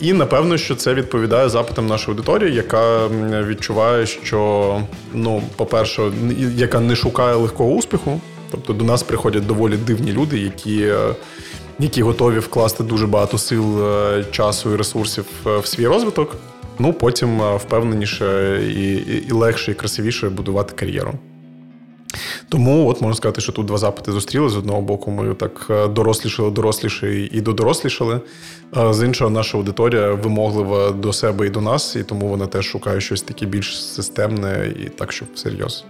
І 0.00 0.12
напевно, 0.12 0.56
що 0.56 0.74
це 0.74 0.94
відповідає 0.94 1.48
запитам 1.48 1.86
нашої 1.86 2.16
аудиторії, 2.16 2.54
яка 2.54 3.08
відчуває, 3.48 4.06
що 4.06 4.82
ну, 5.12 5.42
по-перше, 5.56 6.12
яка 6.54 6.80
не 6.80 6.96
шукає 6.96 7.34
легкого 7.34 7.70
успіху. 7.70 8.20
Тобто 8.50 8.72
до 8.72 8.84
нас 8.84 9.02
приходять 9.02 9.46
доволі 9.46 9.76
дивні 9.76 10.12
люди, 10.12 10.38
які 10.38 10.82
е, 10.82 11.14
які 11.78 12.02
готові 12.02 12.38
вкласти 12.38 12.84
дуже 12.84 13.06
багато 13.06 13.38
сил, 13.38 13.88
е, 13.88 14.24
часу 14.30 14.74
і 14.74 14.76
ресурсів 14.76 15.24
е, 15.46 15.58
в 15.58 15.66
свій 15.66 15.86
розвиток. 15.86 16.36
Ну 16.78 16.92
потім 16.92 17.40
впевненіше 17.56 18.60
і, 18.68 18.94
і 19.28 19.32
легше, 19.32 19.72
і 19.72 19.74
красивіше 19.74 20.28
будувати 20.28 20.74
кар'єру. 20.74 21.14
Тому 22.48 22.88
от 22.88 23.00
можна 23.00 23.16
сказати, 23.16 23.40
що 23.40 23.52
тут 23.52 23.66
два 23.66 23.78
запити 23.78 24.12
зустріли. 24.12 24.48
З 24.48 24.56
одного 24.56 24.80
боку, 24.80 25.10
ми 25.10 25.34
так 25.34 25.70
дорослішали, 25.94 26.50
доросліші 26.50 27.30
і 27.32 27.40
додорослішали. 27.40 28.20
З 28.90 29.06
іншого, 29.06 29.30
наша 29.30 29.58
аудиторія 29.58 30.12
вимоглива 30.12 30.90
до 30.90 31.12
себе 31.12 31.46
і 31.46 31.50
до 31.50 31.60
нас, 31.60 31.96
і 31.96 32.02
тому 32.02 32.28
вона 32.28 32.46
теж 32.46 32.66
шукає 32.66 33.00
щось 33.00 33.22
таке 33.22 33.46
більш 33.46 33.84
системне 33.84 34.72
і 34.86 34.88
так, 34.88 35.12
щоб 35.12 35.28
всерйоз. 35.34 35.84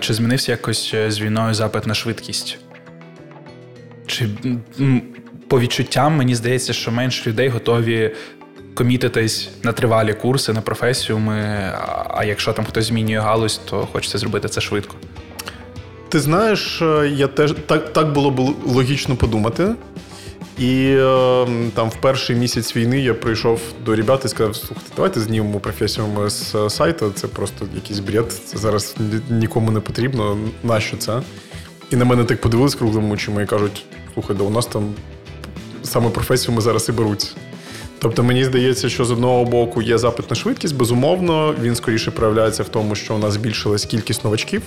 Чи 0.00 0.14
змінився 0.14 0.52
якось 0.52 0.90
е, 0.94 1.10
з 1.10 1.20
війною 1.20 1.54
запит 1.54 1.86
на 1.86 1.94
швидкість? 1.94 2.58
Чи 4.06 4.28
по 5.48 5.60
відчуттям 5.60 6.16
мені 6.16 6.34
здається, 6.34 6.72
що 6.72 6.90
менше 6.90 7.30
людей 7.30 7.48
готові 7.48 8.14
комітитись 8.74 9.50
на 9.62 9.72
тривалі 9.72 10.14
курси, 10.14 10.52
на 10.52 10.60
професію. 10.60 11.18
Ми, 11.18 11.72
А 12.08 12.24
якщо 12.24 12.52
там 12.52 12.64
хтось 12.64 12.86
змінює 12.86 13.18
галузь, 13.18 13.60
то 13.64 13.88
хочеться 13.92 14.18
зробити 14.18 14.48
це 14.48 14.60
швидко. 14.60 14.96
Ти 16.08 16.20
знаєш, 16.20 16.82
е, 16.82 17.12
я 17.14 17.26
теж 17.26 17.54
так 17.66 17.92
так 17.92 18.12
було 18.12 18.30
б 18.30 18.40
логічно 18.66 19.16
подумати. 19.16 19.74
І 20.58 20.94
е, 20.98 21.46
там 21.74 21.90
в 21.90 21.96
перший 22.00 22.36
місяць 22.36 22.76
війни 22.76 23.00
я 23.00 23.14
прийшов 23.14 23.60
до 23.84 23.96
ребят 23.96 24.24
і 24.24 24.28
сказав: 24.28 24.56
слухайте, 24.56 24.90
давайте 24.96 25.20
знімемо 25.20 25.60
професію 25.60 26.06
з 26.30 26.54
е, 26.54 26.70
сайту. 26.70 27.12
Це 27.14 27.28
просто 27.28 27.66
якийсь 27.74 27.98
бред. 27.98 28.32
Це 28.32 28.58
зараз 28.58 28.96
нікому 29.30 29.70
не 29.70 29.80
потрібно. 29.80 30.38
Нащо 30.64 30.96
це? 30.96 31.22
І 31.90 31.96
на 31.96 32.04
мене 32.04 32.24
так 32.24 32.40
подивились 32.40 32.74
круглими 32.74 33.10
очима 33.10 33.42
і 33.42 33.46
кажуть: 33.46 33.84
слухай, 34.14 34.36
да 34.36 34.44
у 34.44 34.50
нас 34.50 34.66
там 34.66 34.94
саме 35.82 36.10
професію 36.10 36.54
ми 36.54 36.60
зараз 36.60 36.88
і 36.88 36.92
беруть. 36.92 37.36
Тобто 37.98 38.22
мені 38.22 38.44
здається, 38.44 38.88
що 38.88 39.04
з 39.04 39.10
одного 39.10 39.44
боку 39.44 39.82
є 39.82 39.98
запит 39.98 40.30
на 40.30 40.36
швидкість, 40.36 40.76
безумовно, 40.76 41.54
він 41.62 41.74
скоріше 41.74 42.10
проявляється 42.10 42.62
в 42.62 42.68
тому, 42.68 42.94
що 42.94 43.14
у 43.14 43.18
нас 43.18 43.34
збільшилась 43.34 43.84
кількість 43.84 44.24
новачків. 44.24 44.62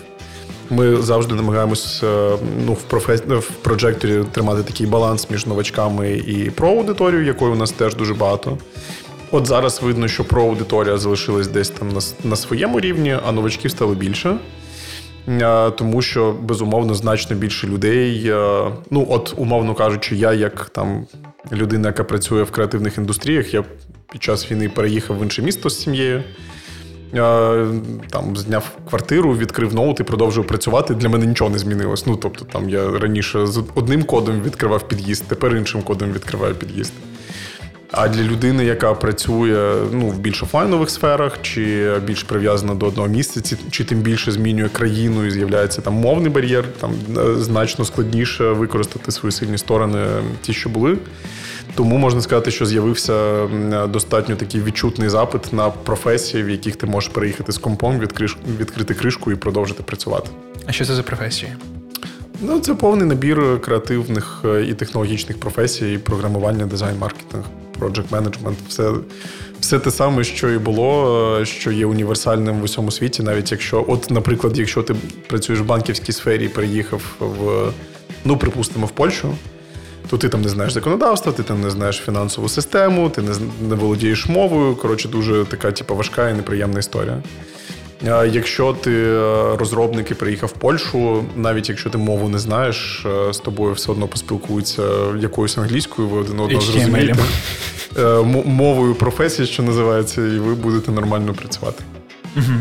Ми 0.70 0.96
завжди 1.02 1.36
намагаємось 1.36 2.04
е, 2.04 2.38
ну, 2.66 2.74
в 2.74 2.82
профес... 2.82 3.22
в 3.22 3.52
проджекторі 3.52 4.24
тримати 4.32 4.64
такий 4.64 4.88
баланс 4.88 5.30
між 5.30 5.46
новачками 5.46 6.12
і 6.12 6.50
про 6.50 6.70
аудиторію, 6.70 7.26
якої 7.26 7.52
у 7.52 7.56
нас 7.56 7.72
теж 7.72 7.96
дуже 7.96 8.14
багато. 8.14 8.58
От 9.32 9.48
зараз 9.48 9.82
видно, 9.82 10.08
що 10.08 10.24
про 10.24 10.42
аудиторія 10.42 10.98
залишилась 10.98 11.48
десь 11.48 11.70
там 11.70 11.90
на, 11.90 12.00
на 12.24 12.36
своєму 12.36 12.80
рівні, 12.80 13.18
а 13.28 13.32
новачків 13.32 13.72
стало 13.72 13.96
більше. 13.96 14.38
Е, 15.28 15.72
тому 15.72 16.02
що 16.02 16.36
безумовно 16.42 16.94
значно 16.94 17.36
більше 17.36 17.68
людей. 17.68 18.24
Е, 18.30 18.72
ну, 18.92 19.08
от, 19.10 19.34
умовно 19.38 19.74
кажучи, 19.74 20.16
я 20.16 20.34
як 20.34 20.70
там 20.70 21.08
людина, 21.52 21.88
яка 21.88 22.04
працює 22.04 22.44
в 22.44 22.52
креативних 22.52 22.98
індустріях, 22.98 23.54
я 23.54 23.64
під 24.12 24.24
час 24.24 24.52
війни 24.52 24.70
переїхав 24.70 25.20
в 25.20 25.24
інше 25.24 25.42
місто 25.42 25.70
з 25.70 25.82
сім'єю. 25.82 26.24
Там 28.10 28.38
зняв 28.38 28.72
квартиру, 28.90 29.38
відкрив 29.38 29.76
ноут 29.76 30.00
і 30.00 30.04
продовжив 30.04 30.48
працювати. 30.48 30.94
Для 30.94 31.10
мене 31.10 31.26
нічого 31.26 31.50
не 31.50 31.58
змінилось. 31.60 32.06
Ну 32.06 32.16
тобто, 32.16 32.46
там 32.46 32.70
я 32.70 33.00
раніше 33.00 33.48
з 33.48 33.64
одним 33.76 34.04
кодом 34.04 34.42
відкривав 34.42 34.88
під'їзд, 34.88 35.24
тепер 35.28 35.56
іншим 35.56 35.82
кодом 35.82 36.12
відкриваю 36.12 36.56
під'їзд. 36.56 36.94
А 37.92 38.08
для 38.08 38.24
людини, 38.24 38.66
яка 38.66 38.94
працює 38.94 39.76
ну, 39.92 40.08
в 40.08 40.20
більш 40.20 40.44
офлайнових 40.44 40.90
сферах, 40.90 41.38
чи 41.42 41.94
більш 42.06 42.24
прив'язана 42.24 42.76
до 42.76 42.86
одного 42.86 43.08
місця, 43.08 43.58
чи 43.72 43.84
тим 43.84 44.00
більше 44.00 44.32
змінює 44.32 44.70
країну 44.70 45.26
і 45.26 45.32
з'являється 45.32 45.82
там 45.82 45.94
мовний 45.94 46.32
бар'єр, 46.32 46.66
там 46.80 46.92
е, 47.18 47.36
значно 47.36 47.86
складніше 47.86 48.44
використати 48.44 49.12
свої 49.12 49.32
сильні 49.32 49.58
сторони, 49.58 50.06
ті, 50.42 50.54
що 50.54 50.70
були. 50.70 50.98
Тому 51.76 51.98
можна 51.98 52.22
сказати, 52.22 52.52
що 52.52 52.66
з'явився 52.66 53.48
достатньо 53.88 54.36
такий 54.36 54.62
відчутний 54.62 55.10
запит 55.10 55.54
на 55.54 55.70
професії, 55.70 56.44
в 56.44 56.50
яких 56.50 56.76
ти 56.76 56.88
можеш 56.88 57.10
переїхати 57.10 57.52
з 57.52 57.58
компом, 57.58 58.00
відкрити 58.60 58.94
кришку 58.94 59.32
і 59.32 59.36
продовжити 59.36 59.84
працювати. 59.84 60.30
А 60.66 60.72
що 60.72 60.86
це 60.86 60.96
за 60.96 61.04
професії? 61.04 61.54
Ну, 62.42 62.60
це 62.60 62.76
повний 62.76 63.08
набір 63.08 63.62
креативних 63.62 64.42
е, 64.46 64.66
і 64.66 64.74
технологічних 64.74 65.40
професій, 65.40 65.98
програмування, 65.98 66.66
дизайн, 66.66 66.98
маркетинг, 66.98 67.44
project 67.80 68.06
менеджмент 68.12 68.58
все 68.68 68.92
все 69.60 69.80
те 69.80 69.92
саме, 69.92 70.24
що 70.24 70.52
і 70.52 70.58
було, 70.58 71.38
е, 71.42 71.46
що 71.46 71.72
є 71.72 71.86
універсальним 71.86 72.60
в 72.60 72.64
усьому 72.64 72.92
світі, 72.92 73.24
навіть 73.24 73.52
якщо, 73.52 73.86
от, 73.88 74.12
наприклад, 74.12 74.58
якщо 74.58 74.84
ти 74.84 74.96
працюєш 75.28 75.62
в 75.62 75.66
банківській 75.66 76.12
сфері 76.12 76.46
і 76.46 76.50
переїхав 76.50 77.02
в, 77.20 77.72
ну, 78.26 78.38
припустимо, 78.38 78.86
в 78.86 78.92
Польщу 78.92 79.36
то 80.10 80.18
ти 80.18 80.30
там 80.30 80.42
не 80.42 80.50
знаєш 80.50 80.74
законодавства, 80.74 81.32
ти 81.32 81.44
там 81.44 81.62
не 81.62 81.70
знаєш 81.70 82.02
фінансову 82.06 82.50
систему, 82.50 83.10
ти 83.10 83.22
не 83.22 83.32
не 83.70 83.76
володієш 83.76 84.26
мовою. 84.30 84.76
Коротше, 84.76 85.10
дуже 85.10 85.46
така, 85.46 85.72
типу, 85.72 85.96
важка 85.96 86.30
і 86.30 86.34
неприємна 86.34 86.80
історія. 86.80 87.24
Якщо 88.32 88.74
ти 88.74 88.92
е, 88.92 89.56
розробник 89.58 90.12
і 90.12 90.14
приїхав 90.14 90.50
в 90.50 90.60
Польщу, 90.60 91.26
навіть 91.36 91.70
якщо 91.70 91.90
ти 91.90 91.98
мову 91.98 92.30
не 92.30 92.40
знаєш, 92.40 93.06
е, 93.06 93.34
з 93.34 93.38
тобою 93.38 93.74
все 93.74 93.92
одно 93.92 94.08
поспілкуються 94.08 94.84
якоюсь 95.20 95.58
англійською, 95.58 96.08
ви 96.08 96.18
один 96.18 96.40
одного 96.40 96.62
зрозумієте. 96.62 97.20
Е, 98.00 98.22
мовою 98.46 98.96
професії, 98.96 99.48
що 99.48 99.64
називається, 99.64 100.22
і 100.22 100.40
ви 100.40 100.56
будете 100.56 100.92
нормально 100.92 101.34
працювати. 101.34 101.84
Угу. 102.38 102.54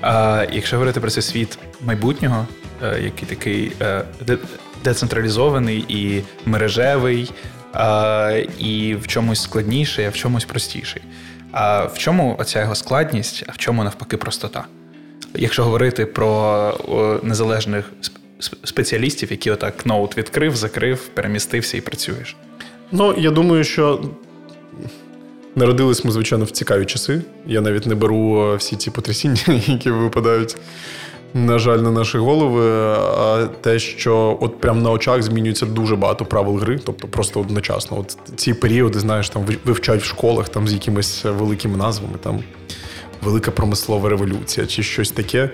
А 0.00 0.44
Якщо 0.52 0.76
говорити 0.76 1.00
про 1.00 1.10
цей 1.10 1.22
світ 1.22 1.58
майбутнього, 1.86 2.46
який 2.82 3.28
такий 3.28 3.72
децентралізований 4.84 5.84
і 5.88 6.22
мережевий, 6.46 7.30
і 8.58 8.94
в 8.94 9.06
чомусь 9.06 9.42
складніший, 9.42 10.04
а 10.04 10.10
в 10.10 10.14
чомусь 10.14 10.44
простіший. 10.44 11.02
А 11.52 11.84
в 11.84 11.98
чому 11.98 12.36
оця 12.38 12.60
його 12.60 12.74
складність, 12.74 13.44
а 13.46 13.52
в 13.52 13.58
чому 13.58 13.84
навпаки 13.84 14.16
простота? 14.16 14.64
Якщо 15.34 15.64
говорити 15.64 16.06
про 16.06 17.20
незалежних 17.22 17.92
спеціалістів, 18.64 19.30
які 19.30 19.50
отак 19.50 19.86
ноут 19.86 20.16
відкрив, 20.16 20.56
закрив, 20.56 21.08
перемістився 21.08 21.76
і 21.76 21.80
працюєш. 21.80 22.36
Ну, 22.92 23.14
я 23.18 23.30
думаю, 23.30 23.64
що 23.64 24.04
народились 25.56 26.04
ми, 26.04 26.12
звичайно, 26.12 26.44
в 26.44 26.50
цікаві 26.50 26.84
часи. 26.84 27.22
Я 27.46 27.60
навіть 27.60 27.86
не 27.86 27.94
беру 27.94 28.54
всі 28.56 28.76
ці 28.76 28.90
потрясіння, 28.90 29.42
які 29.66 29.90
випадають 29.90 30.56
на 31.34 31.58
жаль, 31.58 31.78
на 31.78 31.90
наші 31.90 32.18
голови. 32.18 32.70
А 33.18 33.48
те, 33.60 33.78
що 33.78 34.38
от 34.40 34.60
прямо 34.60 34.80
на 34.80 34.90
очах 34.90 35.22
змінюється 35.22 35.66
дуже 35.66 35.96
багато 35.96 36.24
правил 36.24 36.56
гри, 36.56 36.80
тобто 36.84 37.08
просто 37.08 37.40
одночасно. 37.40 37.98
От 37.98 38.18
ці 38.36 38.54
періоди, 38.54 38.98
знаєш, 38.98 39.28
там 39.28 39.46
вивчають 39.64 40.02
в 40.02 40.06
школах 40.06 40.48
там 40.48 40.68
з 40.68 40.72
якимись 40.72 41.24
великими 41.24 41.76
назвами, 41.76 42.14
там 42.22 42.42
велика 43.22 43.50
промислова 43.50 44.08
революція 44.08 44.66
чи 44.66 44.82
щось 44.82 45.10
таке. 45.10 45.50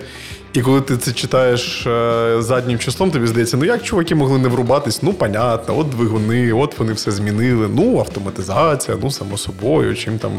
І 0.53 0.61
коли 0.61 0.81
ти 0.81 0.97
це 0.97 1.11
читаєш 1.11 1.87
е, 1.87 2.35
заднім 2.39 2.79
числом, 2.79 3.11
тобі 3.11 3.27
здається, 3.27 3.57
ну 3.57 3.65
як 3.65 3.83
чуваки 3.83 4.15
могли 4.15 4.37
не 4.37 4.47
врубатись? 4.47 5.03
Ну, 5.03 5.13
понятно, 5.13 5.79
от 5.79 5.89
двигуни, 5.89 6.53
от 6.53 6.79
вони 6.79 6.93
все 6.93 7.11
змінили. 7.11 7.69
Ну, 7.75 7.99
автоматизація, 7.99 8.97
ну 9.01 9.11
само 9.11 9.37
собою, 9.37 9.95
чим 9.95 10.19
там 10.19 10.31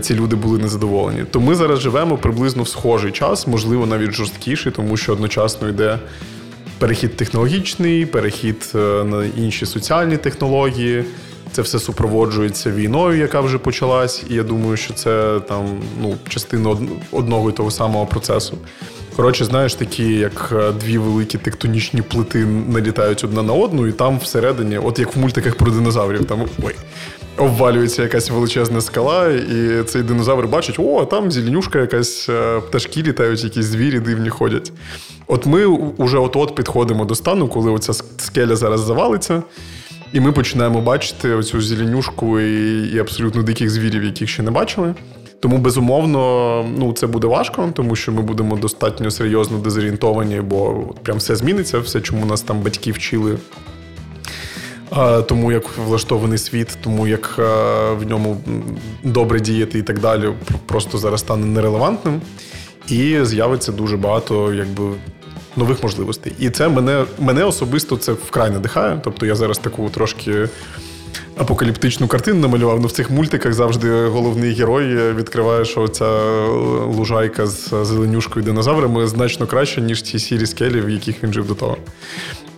ці 0.00 0.14
люди 0.14 0.36
були 0.36 0.58
незадоволені. 0.58 1.24
То 1.30 1.40
ми 1.40 1.54
зараз 1.54 1.80
живемо 1.80 2.16
приблизно 2.16 2.62
в 2.62 2.68
схожий 2.68 3.12
час, 3.12 3.46
можливо, 3.46 3.86
навіть 3.86 4.12
жорсткіший, 4.12 4.72
тому 4.72 4.96
що 4.96 5.12
одночасно 5.12 5.68
йде 5.68 5.98
перехід 6.78 7.16
технологічний, 7.16 8.06
перехід 8.06 8.72
е, 8.74 8.78
на 9.04 9.24
інші 9.36 9.66
соціальні 9.66 10.16
технології. 10.16 11.04
Це 11.52 11.62
все 11.62 11.78
супроводжується 11.78 12.70
війною, 12.70 13.18
яка 13.18 13.40
вже 13.40 13.58
почалась, 13.58 14.24
і 14.30 14.34
я 14.34 14.42
думаю, 14.42 14.76
що 14.76 14.94
це 14.94 15.40
там 15.48 15.66
ну, 16.00 16.14
частина 16.28 16.76
одного 17.12 17.50
і 17.50 17.52
того 17.52 17.70
самого 17.70 18.06
процесу. 18.06 18.58
Коротше, 19.16 19.44
знаєш, 19.44 19.74
такі, 19.74 20.14
як 20.14 20.48
е, 20.52 20.72
дві 20.72 20.98
великі 20.98 21.38
тектонічні 21.38 22.02
плити 22.02 22.46
налітають 22.46 23.24
одна 23.24 23.42
на 23.42 23.52
одну, 23.52 23.86
і 23.86 23.92
там 23.92 24.18
всередині, 24.18 24.78
от 24.78 24.98
як 24.98 25.16
в 25.16 25.18
мультиках 25.18 25.56
про 25.56 25.70
динозаврів, 25.70 26.24
там 26.24 26.44
ой, 26.62 26.74
обвалюється 27.38 28.02
якась 28.02 28.30
величезна 28.30 28.80
скала, 28.80 29.28
і 29.28 29.82
цей 29.82 30.02
динозавр 30.02 30.46
бачить, 30.46 30.78
о, 30.78 31.04
там 31.04 31.30
зеленюшка 31.32 31.78
якась, 31.78 32.28
е, 32.28 32.60
пташки 32.60 33.02
літають, 33.02 33.44
якісь 33.44 33.64
звірі 33.64 34.00
дивні 34.00 34.28
ходять. 34.28 34.72
От 35.26 35.46
ми 35.46 35.78
вже 35.98 36.18
от-от 36.18 36.54
підходимо 36.54 37.04
до 37.04 37.14
стану, 37.14 37.48
коли 37.48 37.70
оця 37.70 37.92
скеля 38.16 38.56
зараз 38.56 38.80
завалиться. 38.80 39.42
І 40.12 40.20
ми 40.20 40.32
починаємо 40.32 40.80
бачити 40.80 41.34
оцю 41.34 41.60
зеленюшку 41.60 42.40
і 42.40 42.88
і 42.94 42.98
абсолютно 42.98 43.42
диких 43.42 43.70
звірів, 43.70 44.04
яких 44.04 44.28
ще 44.28 44.42
не 44.42 44.50
бачили. 44.50 44.94
Тому, 45.40 45.58
безумовно, 45.58 46.64
ну 46.78 46.92
це 46.92 47.06
буде 47.06 47.26
важко, 47.26 47.70
тому 47.74 47.96
що 47.96 48.12
ми 48.12 48.22
будемо 48.22 48.56
достатньо 48.56 49.10
серйозно 49.10 49.58
дезорієнтовані, 49.58 50.40
бо 50.40 50.74
прям 51.02 51.18
все 51.18 51.36
зміниться, 51.36 51.78
все, 51.78 52.00
чому 52.00 52.26
нас 52.26 52.42
там 52.42 52.60
батьки 52.60 52.92
вчили. 52.92 53.38
Тому 55.28 55.52
як 55.52 55.64
влаштований 55.78 56.38
світ, 56.38 56.78
тому 56.84 57.06
як 57.06 57.34
в 57.98 58.02
ньому 58.08 58.36
добре 59.02 59.40
діяти 59.40 59.78
і 59.78 59.82
так 59.82 59.98
далі, 59.98 60.32
просто 60.66 60.98
зараз 60.98 61.20
стане 61.20 61.46
нерелевантним, 61.46 62.20
і 62.88 63.18
з'явиться 63.22 63.72
дуже 63.72 63.96
багато 63.96 64.54
якби 64.54 64.84
нових 65.56 65.82
можливостей. 65.82 66.32
І 66.38 66.50
це 66.50 66.68
мене 66.68 67.04
мене 67.18 67.44
особисто 67.44 67.96
це 67.96 68.12
вкрай 68.12 68.50
надихає. 68.50 69.00
Тобто 69.04 69.26
я 69.26 69.34
зараз 69.34 69.58
таку 69.58 69.90
трошки 69.90 70.48
апокаліптичну 71.36 72.06
картину 72.06 72.40
намалював. 72.40 72.80
Ну 72.80 72.86
в 72.86 72.92
цих 72.92 73.10
мультиках 73.10 73.52
завжди 73.52 74.06
головний 74.06 74.52
герой 74.54 75.12
відкриває, 75.12 75.64
що 75.64 75.88
ця 75.88 76.22
лужайка 76.86 77.46
з 77.46 77.84
зеленюшкою 77.84 78.44
динозаврами 78.44 79.06
значно 79.06 79.46
краще, 79.46 79.80
ніж 79.80 80.02
ті 80.02 80.18
сірі 80.18 80.46
скелі, 80.46 80.80
в 80.80 80.90
яких 80.90 81.22
він 81.22 81.32
жив 81.32 81.46
до 81.46 81.54
того. 81.54 81.76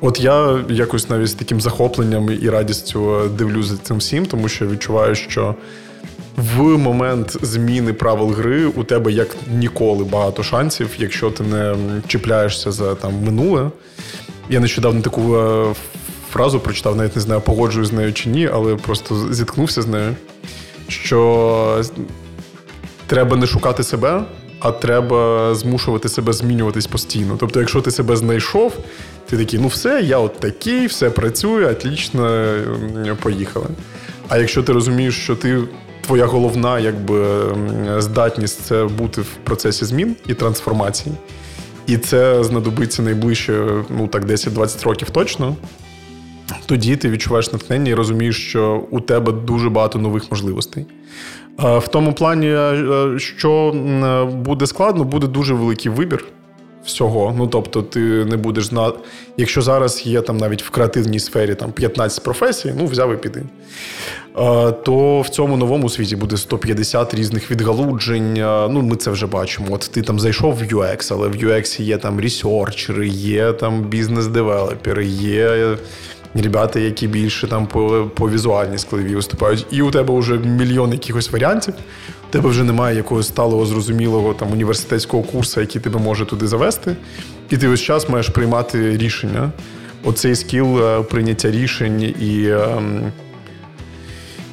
От 0.01 0.21
я 0.21 0.65
якось 0.69 1.11
навіть 1.11 1.29
з 1.29 1.35
таким 1.35 1.61
захопленням 1.61 2.31
і 2.43 2.49
радістю 2.49 3.31
дивлюся 3.39 3.69
за 3.69 3.77
цим 3.77 3.97
всім, 3.97 4.27
тому 4.27 4.49
що 4.49 4.67
відчуваю, 4.67 5.15
що. 5.15 5.55
В 6.37 6.63
момент 6.63 7.37
зміни 7.43 7.93
правил 7.93 8.31
гри 8.31 8.67
у 8.67 8.85
тебе 8.85 9.13
як 9.13 9.37
ніколи 9.53 10.05
багато 10.05 10.43
шансів, 10.43 10.91
якщо 10.99 11.31
ти 11.31 11.43
не 11.45 11.75
чіпляєшся 12.07 12.73
за 12.73 12.95
там 12.95 13.13
минуле. 13.25 13.71
Я 14.51 14.61
нещодавно 14.61 15.01
таку 15.01 15.37
е, 15.37 15.75
фразу 16.31 16.61
прочитав, 16.61 16.97
навіть 16.97 17.17
не 17.17 17.23
знаю, 17.23 17.41
погоджуюсь 17.41 17.89
з 17.89 17.93
нею 17.93 18.13
чи 18.13 18.29
ні, 18.29 18.51
але 18.53 18.77
просто 18.77 19.33
зіткнувся 19.35 19.83
з 19.83 19.87
нею. 19.87 20.17
Що 20.89 21.83
треба 23.07 23.37
не 23.37 23.47
шукати 23.47 23.83
себе, 23.83 24.23
а 24.61 24.71
треба 24.71 25.55
змушувати 25.55 26.09
себе 26.09 26.33
змінюватись 26.33 26.87
постійно. 26.87 27.37
Тобто, 27.41 27.61
якщо 27.61 27.81
ти 27.81 27.91
себе 27.91 28.17
знайшов, 28.17 28.73
ти 29.37 29.45
такий, 29.45 29.61
ну 29.61 29.69
все, 29.69 30.03
я 30.03 30.19
от 30.19 30.41
такий, 30.41 30.87
все 30.87 31.11
працює, 31.11 31.67
отлічно, 31.67 32.47
поїхали. 33.23 33.67
А 34.29 34.39
якщо 34.39 34.63
ти 34.63 34.73
розумієш, 34.73 35.23
що 35.23 35.37
ти. 35.37 35.63
Твоя 36.07 36.27
головна 36.27 36.79
якби 36.79 37.27
здатність 37.99 38.61
це 38.61 38.85
бути 38.85 39.21
в 39.21 39.29
процесі 39.45 39.85
змін 39.85 40.17
і 40.27 40.35
трансформації. 40.35 41.15
І 41.87 41.97
це 41.97 42.45
знадобиться 42.45 43.03
найближче, 43.03 43.67
ну 43.91 44.09
так, 44.09 44.25
10-20 44.25 44.85
років 44.85 45.11
точно 45.11 45.57
тоді 46.67 46.97
ти 46.97 47.11
відчуваєш 47.11 47.53
натхнення 47.53 47.91
і 47.91 47.95
розумієш, 47.95 48.49
що 48.49 48.85
у 48.91 49.01
тебе 49.01 49.33
дуже 49.33 49.71
багато 49.71 49.99
нових 49.99 50.31
можливостей. 50.31 50.87
В 51.59 51.89
тому 51.89 52.13
плані, 52.13 52.49
е, 52.49 53.15
що 53.19 53.73
буде 54.45 54.67
складно, 54.67 55.05
буде 55.05 55.27
дуже 55.27 55.55
великий 55.55 55.93
вибір 55.93 56.25
всього. 56.87 57.35
Ну 57.39 57.47
тобто, 57.47 57.83
ти 57.83 58.01
не 58.01 58.37
будеш 58.37 58.65
знати, 58.65 58.99
якщо 59.37 59.63
зараз 59.63 60.07
є 60.07 60.21
там 60.21 60.37
навіть 60.37 60.63
в 60.63 60.71
креативній 60.71 61.21
сфері 61.21 61.55
там 61.55 61.73
15 61.73 62.25
професій, 62.25 62.75
ну 62.77 62.87
взяв 62.87 63.15
і 63.15 63.17
піди. 63.17 63.43
То 64.85 65.21
в 65.21 65.29
цьому 65.29 65.57
новому 65.57 65.89
світі 65.89 66.17
буде 66.17 66.37
150 66.37 67.15
різних 67.15 67.51
відгалуджень. 67.51 68.33
Ну, 68.73 68.83
ми 68.83 68.97
це 68.97 69.11
вже 69.11 69.27
бачимо. 69.27 69.67
От 69.71 69.91
ти 69.93 70.03
там 70.03 70.21
зайшов 70.21 70.55
в 70.55 70.63
UX, 70.63 71.09
але 71.13 71.29
в 71.29 71.33
UX 71.33 71.83
є 71.83 71.99
там 71.99 72.21
ресерчери, 72.21 73.09
є 73.09 73.53
там 73.53 73.83
бізнес-девелопери, 73.83 75.07
є 75.07 75.77
ребята, 76.35 76.81
які 76.81 77.09
більше 77.09 77.49
там 77.49 77.67
по 77.67 78.11
по 78.15 78.31
візуальній 78.31 78.79
складові 78.79 79.15
виступають, 79.15 79.67
і 79.71 79.83
у 79.83 79.91
тебе 79.91 80.19
вже 80.19 80.35
мільйон 80.35 80.93
якихось 80.93 81.33
варіантів. 81.33 81.75
Тебе 82.31 82.49
вже 82.51 82.65
немає 82.65 82.97
якогось 82.97 83.29
сталого, 83.29 83.67
зрозумілого 83.67 84.35
там 84.35 84.53
університетського 84.53 85.23
курсу, 85.23 85.61
який 85.61 85.83
тебе 85.83 86.01
може 86.01 86.27
туди 86.27 86.47
завести. 86.47 86.97
І 87.51 87.57
ти 87.57 87.69
весь 87.69 87.81
час 87.81 88.09
маєш 88.09 88.29
приймати 88.29 88.97
рішення. 88.97 89.51
Оцей 90.05 90.35
скіл 90.35 90.85
е, 90.85 91.03
прийняття 91.03 91.51
рішень 91.51 92.03
і 92.21 92.51
ем, 92.51 93.13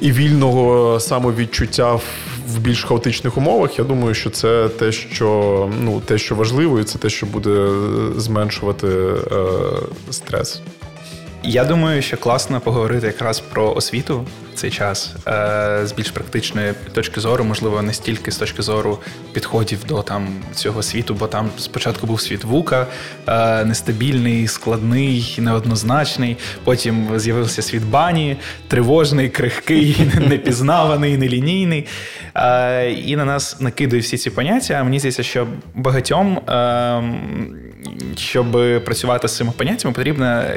і 0.00 0.12
вільного 0.12 1.00
самовідчуття 1.00 2.00
в 2.48 2.58
більш 2.58 2.84
хаотичних 2.84 3.36
умовах. 3.36 3.78
Я 3.78 3.84
думаю, 3.84 4.14
що 4.14 4.30
це 4.30 4.68
те, 4.68 4.92
що 4.92 5.70
ну, 5.80 6.00
те, 6.00 6.18
що 6.18 6.34
важливо, 6.34 6.80
і 6.80 6.84
це 6.84 6.98
те, 6.98 7.10
що 7.10 7.26
буде 7.26 7.68
зменшувати 8.16 8.86
е, 8.86 9.16
стрес. 10.10 10.62
Я 11.44 11.64
думаю, 11.64 12.02
що 12.02 12.16
класно 12.16 12.60
поговорити 12.60 13.06
якраз 13.06 13.40
про 13.40 13.74
освіту 13.74 14.26
в 14.52 14.54
цей 14.54 14.70
час 14.70 15.14
е, 15.26 15.80
з 15.84 15.92
більш 15.92 16.10
практичної 16.10 16.72
точки 16.92 17.20
зору, 17.20 17.44
можливо, 17.44 17.82
не 17.82 17.92
стільки 17.92 18.30
з 18.30 18.36
точки 18.36 18.62
зору 18.62 18.98
підходів 19.32 19.78
до 19.88 20.02
там 20.02 20.28
цього 20.54 20.82
світу, 20.82 21.14
бо 21.14 21.26
там 21.26 21.50
спочатку 21.58 22.06
був 22.06 22.20
світ 22.20 22.44
вука, 22.44 22.86
е, 23.26 23.64
нестабільний, 23.64 24.48
складний, 24.48 25.36
неоднозначний. 25.38 26.36
Потім 26.64 27.18
з'явився 27.18 27.62
світ 27.62 27.82
бані, 27.84 28.36
тривожний, 28.68 29.28
крихкий, 29.28 29.96
непізнаваний, 30.28 31.16
нелінійний. 31.16 31.86
Е, 32.34 32.90
і 32.92 33.16
на 33.16 33.24
нас 33.24 33.60
накидують 33.60 34.04
всі 34.04 34.18
ці 34.18 34.30
поняття. 34.30 34.84
Мені 34.84 34.98
здається, 34.98 35.22
що 35.22 35.46
багатьом, 35.74 36.40
щоб 38.16 38.52
працювати 38.84 39.28
з 39.28 39.36
цими 39.36 39.52
поняттями, 39.56 39.94
потрібна 39.94 40.54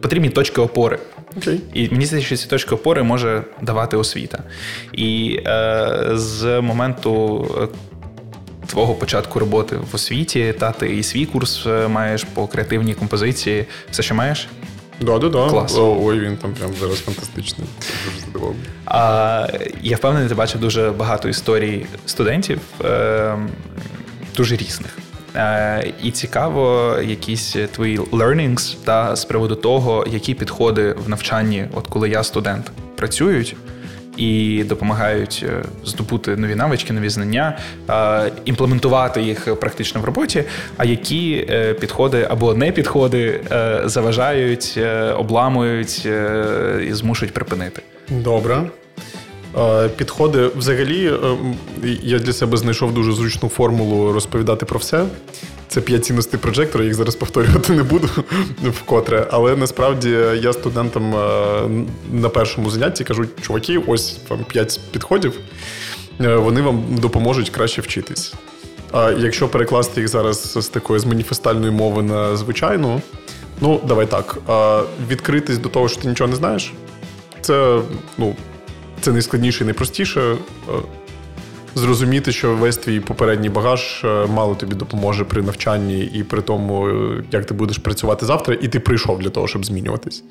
потрібні 0.00 0.30
точки 0.30 0.60
опори. 0.60 0.98
Okay. 1.36 1.58
І 1.74 1.88
мені 1.90 2.06
здається, 2.06 2.26
що 2.26 2.36
ці 2.36 2.48
точки 2.48 2.74
опори 2.74 3.02
може 3.02 3.42
давати 3.62 3.96
освіта. 3.96 4.42
І 4.92 5.40
е, 5.46 6.10
з 6.12 6.60
моменту. 6.60 7.46
Е, 7.62 7.68
твого 8.66 8.94
початку 8.94 9.38
роботи 9.38 9.76
в 9.76 9.94
освіті, 9.94 10.54
та 10.58 10.72
ти 10.72 10.96
і 10.96 11.02
свій 11.02 11.26
курс 11.26 11.66
е, 11.66 11.88
маєш 11.88 12.24
по 12.24 12.46
креативній 12.46 12.94
композиції. 12.94 13.66
Все, 13.90 14.02
що 14.02 14.14
маєш? 14.14 14.48
Да, 15.00 15.18
да, 15.18 15.28
да. 15.28 15.48
Клас. 15.48 15.76
ой, 15.78 16.20
він 16.20 16.36
там 16.36 16.54
прям 16.54 16.70
зараз 16.80 17.00
фантастичний. 17.00 17.68
Дуже 18.04 18.26
задоволений. 18.26 18.62
А, 18.84 19.48
Я 19.82 19.96
впевнений, 19.96 20.28
ти 20.28 20.34
бачив 20.34 20.60
дуже 20.60 20.90
багато 20.90 21.28
історій 21.28 21.86
студентів, 22.06 22.60
е, 22.84 23.36
дуже 24.36 24.56
різних. 24.56 24.98
Е, 25.38 25.92
і 26.02 26.10
цікаво, 26.10 26.94
якісь 27.02 27.56
твої 27.72 27.98
learnings 27.98 28.76
та 28.84 29.16
з 29.16 29.24
приводу 29.24 29.54
того, 29.54 30.06
які 30.10 30.34
підходи 30.34 30.94
в 31.06 31.08
навчанні, 31.08 31.64
от 31.74 31.86
коли 31.86 32.08
я 32.08 32.22
студент, 32.22 32.70
працюють. 32.96 33.56
І 34.16 34.64
допомагають 34.64 35.44
е, 35.48 35.64
здобути 35.84 36.36
нові 36.36 36.54
навички, 36.54 36.92
нові 36.92 37.08
знання, 37.08 37.58
е, 37.90 38.32
імплементувати 38.44 39.22
їх 39.22 39.60
практично 39.60 40.00
в 40.00 40.04
роботі. 40.04 40.44
А 40.76 40.84
які 40.84 41.48
підходи 41.80 42.26
або 42.30 42.54
не 42.54 42.72
підходи 42.72 43.40
заважають, 43.84 44.80
обламують 45.16 46.06
і 46.88 46.92
змушують 46.92 47.34
припинити? 47.34 47.82
Добре. 48.08 48.62
Підходи 49.96 50.50
взагалі, 50.56 51.06
е, 51.06 51.36
я 52.02 52.18
для 52.18 52.32
себе 52.32 52.56
знайшов 52.56 52.94
дуже 52.94 53.12
зручну 53.12 53.48
формулу 53.48 54.12
розповідати 54.12 54.66
про 54.66 54.78
все. 54.78 55.04
Це 55.68 55.80
п'ять 55.80 56.04
цінностей 56.04 56.40
прожектора, 56.40 56.84
їх 56.84 56.94
зараз 56.94 57.16
повторювати 57.16 57.72
не 57.72 57.82
буду 57.82 58.08
вкотре. 58.62 59.26
Але 59.30 59.56
насправді 59.56 60.10
я 60.42 60.52
студентам 60.52 61.14
е, 61.14 61.86
на 62.12 62.28
першому 62.28 62.70
занятті 62.70 63.04
кажу, 63.04 63.26
чуваки, 63.40 63.78
ось 63.86 64.18
вам 64.28 64.44
п'ять 64.44 64.80
підходів, 64.90 65.32
е, 66.20 66.36
вони 66.36 66.62
вам 66.62 66.84
допоможуть 66.90 67.50
краще 67.50 67.82
вчитись. 67.82 68.34
А 68.92 69.10
якщо 69.10 69.48
перекласти 69.48 70.00
їх 70.00 70.08
зараз 70.08 70.58
з 70.60 70.68
такої 70.68 71.00
з 71.00 71.04
маніфестальної 71.04 71.72
мови 71.72 72.02
на 72.02 72.36
звичайну, 72.36 73.02
ну 73.60 73.80
давай 73.88 74.06
так. 74.06 74.38
Відкритись 75.10 75.58
до 75.58 75.68
того, 75.68 75.88
що 75.88 76.02
ти 76.02 76.08
нічого 76.08 76.30
не 76.30 76.36
знаєш, 76.36 76.72
це 77.40 77.80
ну. 78.18 78.36
Це 79.00 79.12
найскладніше 79.12 79.64
і 79.64 79.66
найпростіше. 79.66 80.20
Е, 80.30 80.36
зрозуміти, 81.74 82.32
що 82.32 82.54
весь 82.54 82.76
твій 82.76 83.00
попередній 83.00 83.48
багаж 83.48 84.04
е, 84.04 84.26
мало 84.26 84.54
тобі 84.54 84.74
допоможе 84.74 85.24
при 85.24 85.42
навчанні 85.42 86.04
і 86.04 86.22
при 86.22 86.42
тому, 86.42 86.88
е, 86.88 87.24
як 87.32 87.46
ти 87.46 87.54
будеш 87.54 87.78
працювати 87.78 88.26
завтра, 88.26 88.56
і 88.60 88.68
ти 88.68 88.80
прийшов 88.80 89.18
для 89.18 89.30
того, 89.30 89.48
щоб 89.48 89.64
змінюватись. 89.64 90.24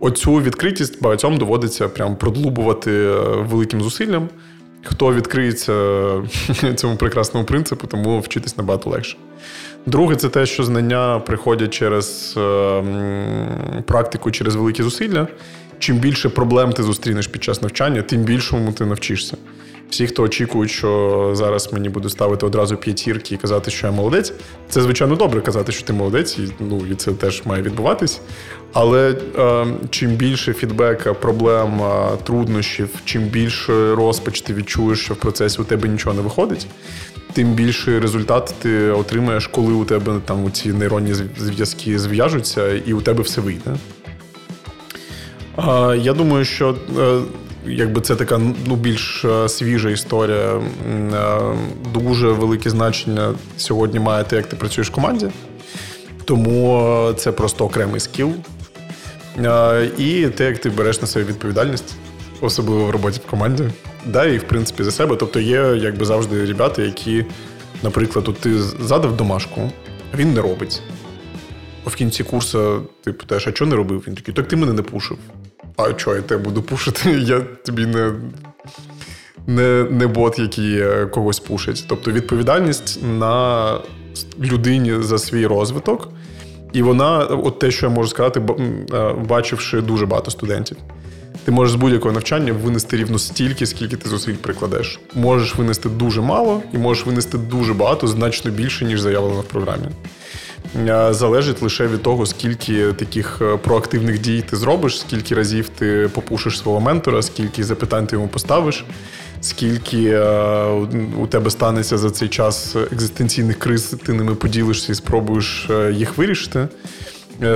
Оцю 0.00 0.34
відкритість 0.34 1.02
багатьом 1.02 1.38
доводиться 1.38 1.88
прям 1.88 2.16
продлубувати 2.16 3.10
великим 3.38 3.82
зусиллям. 3.82 4.28
Хто 4.84 5.14
відкриється 5.14 5.72
цьому 6.74 6.96
прекрасному 6.96 7.46
принципу, 7.46 7.86
тому 7.86 8.20
вчитись 8.20 8.56
набагато 8.56 8.90
легше. 8.90 9.16
Друге, 9.86 10.16
це 10.16 10.28
те, 10.28 10.46
що 10.46 10.64
знання 10.64 11.18
приходять 11.26 11.74
через 11.74 12.38
практику, 13.86 14.30
через 14.30 14.54
великі 14.54 14.82
зусилля 14.82 15.28
чим 15.80 15.96
більше 15.96 16.28
проблем 16.28 16.72
ти 16.72 16.82
зустрінеш 16.82 17.26
під 17.26 17.44
час 17.44 17.62
навчання, 17.62 18.02
тим 18.02 18.22
більшому 18.22 18.72
ти 18.72 18.86
навчишся. 18.86 19.36
Всі, 19.90 20.06
хто 20.06 20.22
очікують, 20.22 20.70
що 20.70 21.30
зараз 21.34 21.72
мені 21.72 21.88
будуть 21.88 22.12
ставити 22.12 22.46
одразу 22.46 22.76
п'ятірки 22.76 23.34
і 23.34 23.38
казати, 23.38 23.70
що 23.70 23.86
я 23.86 23.92
молодець, 23.92 24.32
це 24.68 24.82
звичайно 24.82 25.16
добре 25.16 25.40
казати, 25.40 25.72
що 25.72 25.86
ти 25.86 25.92
молодець, 25.92 26.38
і 26.38 26.48
ну 26.60 26.82
і 26.90 26.94
це 26.94 27.12
теж 27.12 27.42
має 27.44 27.62
відбуватись. 27.62 28.20
Але 28.72 29.16
е, 29.38 29.66
чим 29.90 30.10
більше 30.10 30.52
фідбека, 30.52 31.14
проблем, 31.14 31.82
е, 31.82 32.16
труднощів, 32.24 32.88
чим 33.04 33.22
більше 33.22 33.94
розпач 33.94 34.40
ти 34.40 34.54
відчуєш, 34.54 35.00
що 35.00 35.14
в 35.14 35.16
процесі 35.16 35.62
у 35.62 35.64
тебе 35.64 35.88
нічого 35.88 36.14
не 36.14 36.22
виходить, 36.22 36.66
тим 37.32 37.52
більше 37.52 38.00
результат 38.00 38.54
ти 38.62 38.90
отримаєш, 38.90 39.46
коли 39.46 39.72
у 39.72 39.84
тебе 39.84 40.20
там 40.24 40.52
ці 40.52 40.72
нейронні 40.72 41.14
зв'язки 41.38 41.98
зв'яжуться, 41.98 42.72
і 42.72 42.92
у 42.92 43.00
тебе 43.00 43.22
все 43.22 43.40
вийде. 43.40 43.70
Я 45.98 46.12
думаю, 46.12 46.44
що 46.44 46.76
е, 46.98 47.20
якби 47.66 48.00
це 48.00 48.16
така 48.16 48.40
ну, 48.66 48.76
більш 48.76 49.24
е, 49.24 49.48
свіжа 49.48 49.90
історія, 49.90 50.36
е, 50.36 50.60
дуже 51.94 52.28
велике 52.28 52.70
значення 52.70 53.34
сьогодні 53.56 53.98
має 53.98 54.24
те, 54.24 54.36
як 54.36 54.46
ти 54.46 54.56
працюєш 54.56 54.90
в 54.90 54.92
команді. 54.92 55.28
Тому 56.24 57.12
це 57.16 57.32
просто 57.32 57.64
окремий 57.64 58.00
скіл. 58.00 58.32
І 59.98 60.26
те, 60.26 60.44
як 60.44 60.58
ти 60.58 60.70
береш 60.70 61.00
на 61.00 61.06
себе 61.06 61.24
відповідальність, 61.24 61.94
особливо 62.40 62.86
в 62.86 62.90
роботі 62.90 63.20
в 63.26 63.30
команді. 63.30 63.64
Да, 64.06 64.24
і 64.24 64.38
в 64.38 64.42
принципі 64.42 64.84
за 64.84 64.90
себе. 64.90 65.16
Тобто 65.16 65.40
є 65.40 65.76
якби 65.76 66.04
завжди 66.04 66.44
ребята, 66.44 66.82
які, 66.82 67.24
наприклад, 67.82 68.28
от 68.28 68.36
ти 68.36 68.58
задав 68.58 69.16
домашку, 69.16 69.70
а 70.14 70.16
він 70.16 70.34
не 70.34 70.40
робить. 70.40 70.82
В 71.86 71.94
кінці 71.94 72.24
курсу 72.24 72.82
ти 73.04 73.12
питаєш, 73.12 73.46
а 73.46 73.52
чого 73.52 73.70
не 73.70 73.76
робив? 73.76 74.04
Він 74.06 74.14
такий, 74.14 74.34
так 74.34 74.48
ти 74.48 74.56
мене 74.56 74.72
не 74.72 74.82
пушив. 74.82 75.18
А 75.76 75.92
чого 75.92 76.16
я 76.16 76.22
тебе 76.22 76.44
буду 76.44 76.62
пушити? 76.62 77.10
Я 77.20 77.40
тобі 77.40 77.86
не 77.86 78.12
не, 79.46 79.86
не 79.90 80.06
бот, 80.06 80.38
який 80.38 80.80
е, 80.80 81.06
когось 81.06 81.40
пушить. 81.40 81.84
Тобто 81.88 82.12
відповідальність 82.12 83.00
на 83.18 83.78
людині 84.40 84.94
за 85.00 85.18
свій 85.18 85.46
розвиток. 85.46 86.08
І 86.72 86.82
вона, 86.82 87.18
от 87.18 87.58
те, 87.58 87.70
що 87.70 87.86
я 87.86 87.92
можу 87.92 88.08
сказати, 88.08 88.42
е, 88.94 89.12
бачивши 89.12 89.80
дуже 89.80 90.06
багато 90.06 90.30
студентів. 90.30 90.76
Ти 91.44 91.52
можеш 91.52 91.72
з 91.72 91.76
будь-якого 91.76 92.12
навчання 92.12 92.52
винести 92.52 92.96
рівно 92.96 93.18
стільки, 93.18 93.66
скільки 93.66 93.96
ти 93.96 94.08
зусиль 94.08 94.34
прикладеш. 94.34 95.00
Можеш 95.14 95.56
винести 95.56 95.88
дуже 95.88 96.20
мало 96.20 96.62
і 96.72 96.78
можеш 96.78 97.06
винести 97.06 97.38
дуже 97.38 97.74
багато, 97.74 98.06
значно 98.06 98.50
більше, 98.50 98.84
ніж 98.84 99.00
заявлено 99.00 99.40
в 99.40 99.44
програмі. 99.44 99.86
Е, 100.76 101.14
залежить 101.14 101.62
лише 101.62 101.86
від 101.86 102.02
того, 102.02 102.26
скільки 102.26 102.92
таких 102.92 103.38
е, 103.42 103.56
проактивних 103.56 104.20
дій 104.20 104.44
ти 104.50 104.56
зробиш, 104.56 105.00
скільки 105.00 105.34
разів 105.34 105.68
ти 105.68 106.10
попушиш 106.14 106.58
свого 106.58 106.80
ментора, 106.80 107.22
скільки 107.22 107.64
запитань 107.64 108.06
ти 108.06 108.16
йому 108.16 108.28
поставиш, 108.28 108.84
скільки 109.40 110.04
е, 110.04 110.64
у 111.18 111.26
тебе 111.26 111.50
станеться 111.50 111.98
за 111.98 112.10
цей 112.10 112.28
час 112.28 112.76
екзистенційних 112.92 113.58
криз, 113.58 113.96
ти 114.06 114.12
ними 114.12 114.34
поділишся 114.34 114.92
і 114.92 114.94
спробуєш 114.94 115.68
їх 115.92 116.18
вирішити. 116.18 116.68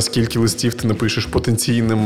Скільки 0.01 0.39
листів 0.39 0.75
ти 0.75 0.89
напишеш 0.89 1.27
потенційним 1.27 2.05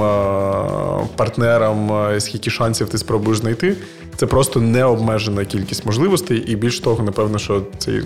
партнерам, 1.16 1.90
скільки 2.20 2.50
шансів 2.50 2.88
ти 2.88 2.98
спробуєш 2.98 3.38
знайти, 3.38 3.76
це 4.16 4.26
просто 4.26 4.60
необмежена 4.60 5.44
кількість 5.44 5.86
можливостей, 5.86 6.38
і 6.38 6.56
більш 6.56 6.80
того, 6.80 7.04
напевно, 7.04 7.38
що 7.38 7.62
цей 7.78 8.02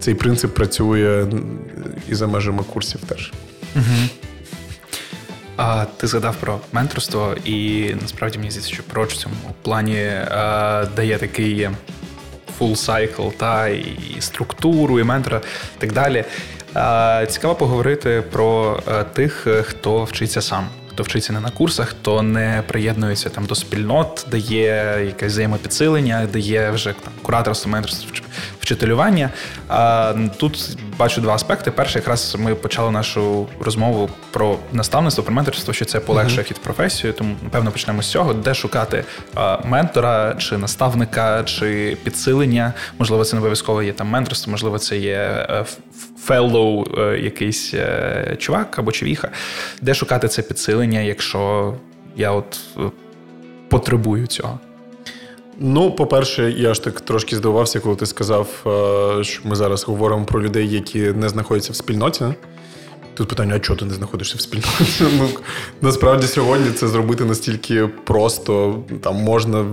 цей 0.00 0.14
принцип 0.14 0.54
працює 0.54 1.26
і 2.08 2.14
за 2.14 2.26
межами 2.26 2.62
курсів 2.62 3.00
теж. 3.00 3.32
Угу. 3.76 3.84
А 5.56 5.84
ти 5.84 6.06
згадав 6.06 6.36
про 6.36 6.60
менторство, 6.72 7.36
і 7.44 7.90
насправді 8.02 8.38
мені 8.38 8.50
здається, 8.50 8.74
що 8.74 8.82
про 8.82 9.04
в 9.04 9.12
цьому 9.12 9.34
плані 9.62 10.06
а, 10.30 10.86
дає 10.96 11.18
такий 11.18 11.68
full 12.60 12.70
cycle, 12.86 13.32
та 13.32 13.68
і 13.68 13.96
структуру, 14.18 15.00
і 15.00 15.04
ментора, 15.04 15.40
і 15.76 15.80
так 15.80 15.92
далі. 15.92 16.24
А, 16.74 17.26
Цікаво 17.28 17.54
поговорити 17.54 18.22
про 18.32 18.80
а, 18.86 19.02
тих, 19.02 19.46
хто 19.66 20.04
вчиться 20.04 20.42
сам 20.42 20.68
хто 20.98 21.04
вчиться 21.04 21.32
не 21.32 21.40
на 21.40 21.50
курсах, 21.50 21.94
то 22.02 22.22
не 22.22 22.62
приєднується 22.66 23.28
там 23.28 23.46
до 23.46 23.54
спільнот, 23.54 24.26
де 24.30 24.38
є 24.38 24.98
якесь 25.06 25.32
взаємопідсилення, 25.32 26.28
де 26.32 26.38
є 26.38 26.70
вже 26.70 26.92
там 26.92 27.12
кураторство, 27.22 27.70
менторство, 27.70 28.10
вчителювання. 28.68 29.30
Тут 30.36 30.76
бачу 30.98 31.20
два 31.20 31.34
аспекти. 31.34 31.70
Перший, 31.70 32.00
якраз 32.00 32.36
ми 32.38 32.54
почали 32.54 32.90
нашу 32.90 33.46
розмову 33.60 34.10
про 34.30 34.56
наставництво, 34.72 35.24
про 35.24 35.34
менторство, 35.34 35.74
що 35.74 35.84
це 35.84 36.00
полегшує 36.00 36.42
хід 36.42 36.56
в 36.56 36.60
професію. 36.60 37.12
Тому 37.12 37.36
напевно 37.42 37.70
почнемо 37.70 38.02
з 38.02 38.10
цього, 38.10 38.34
де 38.34 38.54
шукати 38.54 39.04
ментора 39.64 40.34
чи 40.38 40.58
наставника, 40.58 41.44
чи 41.44 41.96
підсилення. 42.04 42.72
Можливо, 42.98 43.24
це 43.24 43.36
не 43.36 43.40
обов'язково 43.40 43.82
є 43.82 43.92
там 43.92 44.08
менторство, 44.08 44.50
можливо, 44.50 44.78
це 44.78 44.98
є 44.98 45.46
феллоу, 46.24 46.84
е, 46.98 47.18
якийсь 47.18 47.74
е, 47.74 48.36
чувак 48.38 48.78
або 48.78 48.92
човіха, 48.92 49.30
де 49.82 49.94
шукати 49.94 50.28
це 50.28 50.42
підсилення, 50.42 51.00
якщо 51.00 51.74
я 52.16 52.32
от 52.32 52.60
е, 52.76 52.80
потребую 53.68 54.26
цього. 54.26 54.60
Ну, 55.60 55.90
по-перше, 55.90 56.50
я 56.50 56.74
ж 56.74 56.84
так 56.84 57.00
трошки 57.00 57.36
здивувався, 57.36 57.80
коли 57.80 57.96
ти 57.96 58.06
сказав, 58.06 58.48
що 59.22 59.48
ми 59.48 59.56
зараз 59.56 59.84
говоримо 59.84 60.24
про 60.24 60.42
людей, 60.42 60.68
які 60.70 60.98
не 60.98 61.28
знаходяться 61.28 61.72
в 61.72 61.76
спільноті. 61.76 62.24
Тут 63.14 63.28
питання, 63.28 63.54
а 63.56 63.58
чого 63.58 63.78
ти 63.78 63.84
не 63.84 63.94
знаходишся 63.94 64.34
в 64.38 64.40
спільноті? 64.40 64.68
Ну, 65.18 65.28
Насправді 65.80 66.26
сьогодні 66.26 66.70
це 66.70 66.88
зробити 66.88 67.24
настільки 67.24 67.86
просто, 67.86 68.82
там 69.00 69.16
можна 69.16 69.64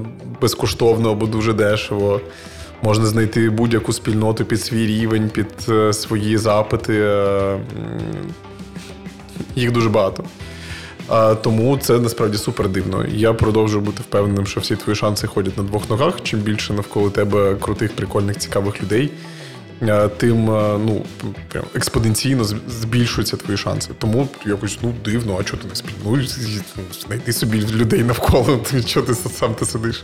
безкоштовно 0.42 1.12
або 1.12 1.26
дуже 1.26 1.54
дешево. 1.54 2.22
Можна 2.82 3.06
знайти 3.06 3.50
будь-яку 3.50 3.94
спільноту 3.94 4.46
під 4.46 4.62
свій 4.62 4.88
рівень, 4.88 5.30
під 5.30 5.48
е, 5.70 5.94
свої 5.94 6.38
запити. 6.38 7.00
Е, 7.00 7.60
їх 9.56 9.72
дуже 9.72 9.90
багато. 9.90 10.24
Тому 11.42 11.78
це 11.78 12.00
насправді 12.00 12.38
супер 12.38 12.70
дивно. 12.70 13.06
Я 13.14 13.34
продовжую 13.34 13.84
бути 13.84 14.02
впевненим, 14.02 14.48
що 14.48 14.60
всі 14.60 14.76
твої 14.76 14.96
шанси 14.96 15.28
ходять 15.28 15.58
на 15.58 15.64
двох 15.64 15.90
ногах. 15.90 16.14
Чим 16.24 16.40
більше 16.40 16.74
навколо 16.74 17.10
тебе 17.10 17.56
крутих, 17.56 17.96
прикольних, 17.96 18.38
цікавих 18.38 18.84
людей, 18.84 19.12
тим 20.18 20.46
ну, 20.86 21.06
прям 21.48 21.64
експоненційно 21.76 22.44
збільшуються 22.68 23.38
твої 23.38 23.58
шанси. 23.58 23.90
Тому 23.98 24.28
якось 24.46 24.78
ну 24.82 24.94
дивно, 25.06 25.38
а 25.40 25.44
чого 25.44 25.62
ти 25.62 25.68
не 25.68 25.76
спів? 25.76 25.94
Ну, 26.06 26.18
знайди 27.06 27.34
собі 27.34 27.62
людей 27.62 28.04
навколо, 28.04 28.60
чого 28.86 29.06
ти 29.06 29.16
сам 29.16 29.54
ти 29.54 29.66
сидиш. 29.66 30.04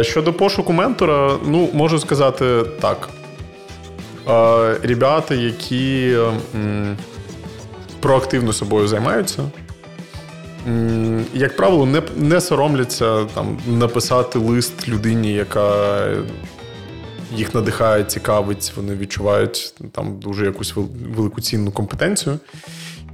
Щодо 0.00 0.32
пошуку 0.32 0.72
ментора, 0.72 1.36
ну 1.46 1.70
можу 1.72 1.98
сказати 1.98 2.62
так. 2.80 3.08
Ребята, 4.82 5.34
які 5.34 6.16
проактивно 8.00 8.52
собою 8.52 8.88
займаються. 8.88 9.42
Як 11.34 11.56
правило, 11.56 11.86
не 11.86 12.02
не 12.16 12.40
соромляться 12.40 13.24
там 13.24 13.58
написати 13.66 14.38
лист 14.38 14.88
людині, 14.88 15.32
яка 15.32 16.06
їх 17.36 17.54
надихає, 17.54 18.04
цікавить, 18.04 18.72
вони 18.76 18.94
відчувають 18.94 19.74
там 19.92 20.18
дуже 20.18 20.44
якусь 20.44 20.74
велику 21.16 21.40
цінну 21.40 21.70
компетенцію. 21.70 22.38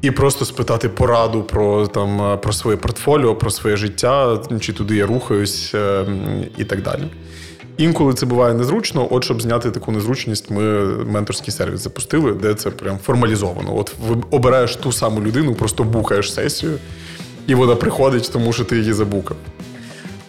І 0.03 0.11
просто 0.11 0.45
спитати 0.45 0.89
пораду 0.89 1.43
про 1.43 1.87
там 1.87 2.39
про 2.41 2.53
своє 2.53 2.77
портфоліо, 2.77 3.37
про 3.37 3.51
своє 3.51 3.77
життя, 3.77 4.39
чи 4.61 4.73
туди 4.73 4.97
я 4.97 5.07
рухаюсь, 5.07 5.75
е, 5.75 6.07
і 6.59 6.65
так 6.65 6.83
далі. 6.83 7.03
Інколи 7.77 8.15
це 8.15 8.27
буває 8.27 8.55
незручно. 8.55 9.09
От 9.11 9.25
щоб 9.25 9.43
зняти 9.43 9.71
таку 9.71 9.93
незручність, 9.93 10.51
ми 10.51 10.63
менторський 11.05 11.53
сервіс 11.53 11.81
запустили, 11.81 12.33
де 12.33 12.55
це 12.55 12.71
прям 12.71 12.99
формалізовано. 12.99 13.79
От 13.79 13.95
обираєш 14.31 14.77
ту 14.77 14.93
саму 14.93 15.21
людину, 15.21 15.55
просто 15.55 15.85
букаєш 15.85 16.35
сесію, 16.35 16.79
і 17.51 17.55
вона 17.55 17.77
приходить, 17.77 18.31
тому 18.33 18.53
що 18.53 18.65
ти 18.65 18.79
її 18.79 18.93
забукав. 18.93 19.37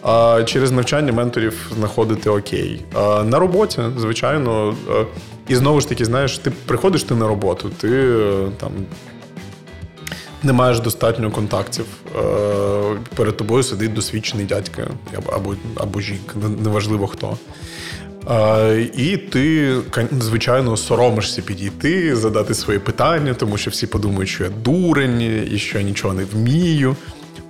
А 0.02 0.42
через 0.44 0.72
навчання 0.72 1.12
менторів 1.12 1.70
знаходити 1.74 2.30
окей. 2.30 2.84
А 2.94 3.22
На 3.22 3.38
роботі, 3.38 3.80
звичайно, 3.98 4.74
і 5.48 5.56
знову 5.56 5.80
ж 5.80 5.88
таки, 5.88 6.04
знаєш, 6.04 6.38
ти 6.38 6.52
приходиш 6.66 7.02
ти 7.04 7.14
на 7.14 7.28
роботу, 7.28 7.70
ти 7.80 7.88
е, 7.88 8.48
там 8.60 8.70
не 10.42 10.52
маєш 10.52 10.80
достатньо 10.80 11.30
контактів. 11.30 11.84
Перед 13.16 13.36
тобою 13.36 13.62
сидить 13.62 13.94
досвідчений 13.94 14.46
дядька 14.46 14.86
або 15.32 15.54
або 15.76 16.00
жінка, 16.00 16.34
неважливо 16.64 17.06
хто. 17.06 17.36
І 18.96 19.16
ти, 19.16 19.76
звичайно, 20.20 20.76
соромишся 20.76 21.42
підійти, 21.42 22.16
задати 22.16 22.54
свої 22.54 22.78
питання, 22.78 23.34
тому 23.34 23.56
що 23.56 23.70
всі 23.70 23.86
подумають, 23.86 24.28
що 24.28 24.44
я 24.44 24.50
дурень 24.50 25.46
і 25.52 25.58
що 25.58 25.78
я 25.78 25.84
нічого 25.84 26.14
не 26.14 26.24
вмію. 26.24 26.96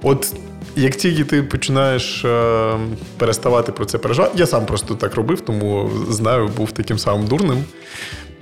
От 0.02 0.34
як 0.76 0.96
тільки 0.96 1.24
ти 1.24 1.42
починаєш 1.42 2.24
е, 2.24 2.78
переставати 3.16 3.72
про 3.72 3.84
це 3.84 3.98
переживати, 3.98 4.32
я 4.38 4.46
сам 4.46 4.66
просто 4.66 4.94
так 4.94 5.14
робив, 5.14 5.40
тому 5.40 5.90
знаю, 6.08 6.50
був 6.56 6.72
таким 6.72 6.98
самим 6.98 7.26
дурним. 7.26 7.64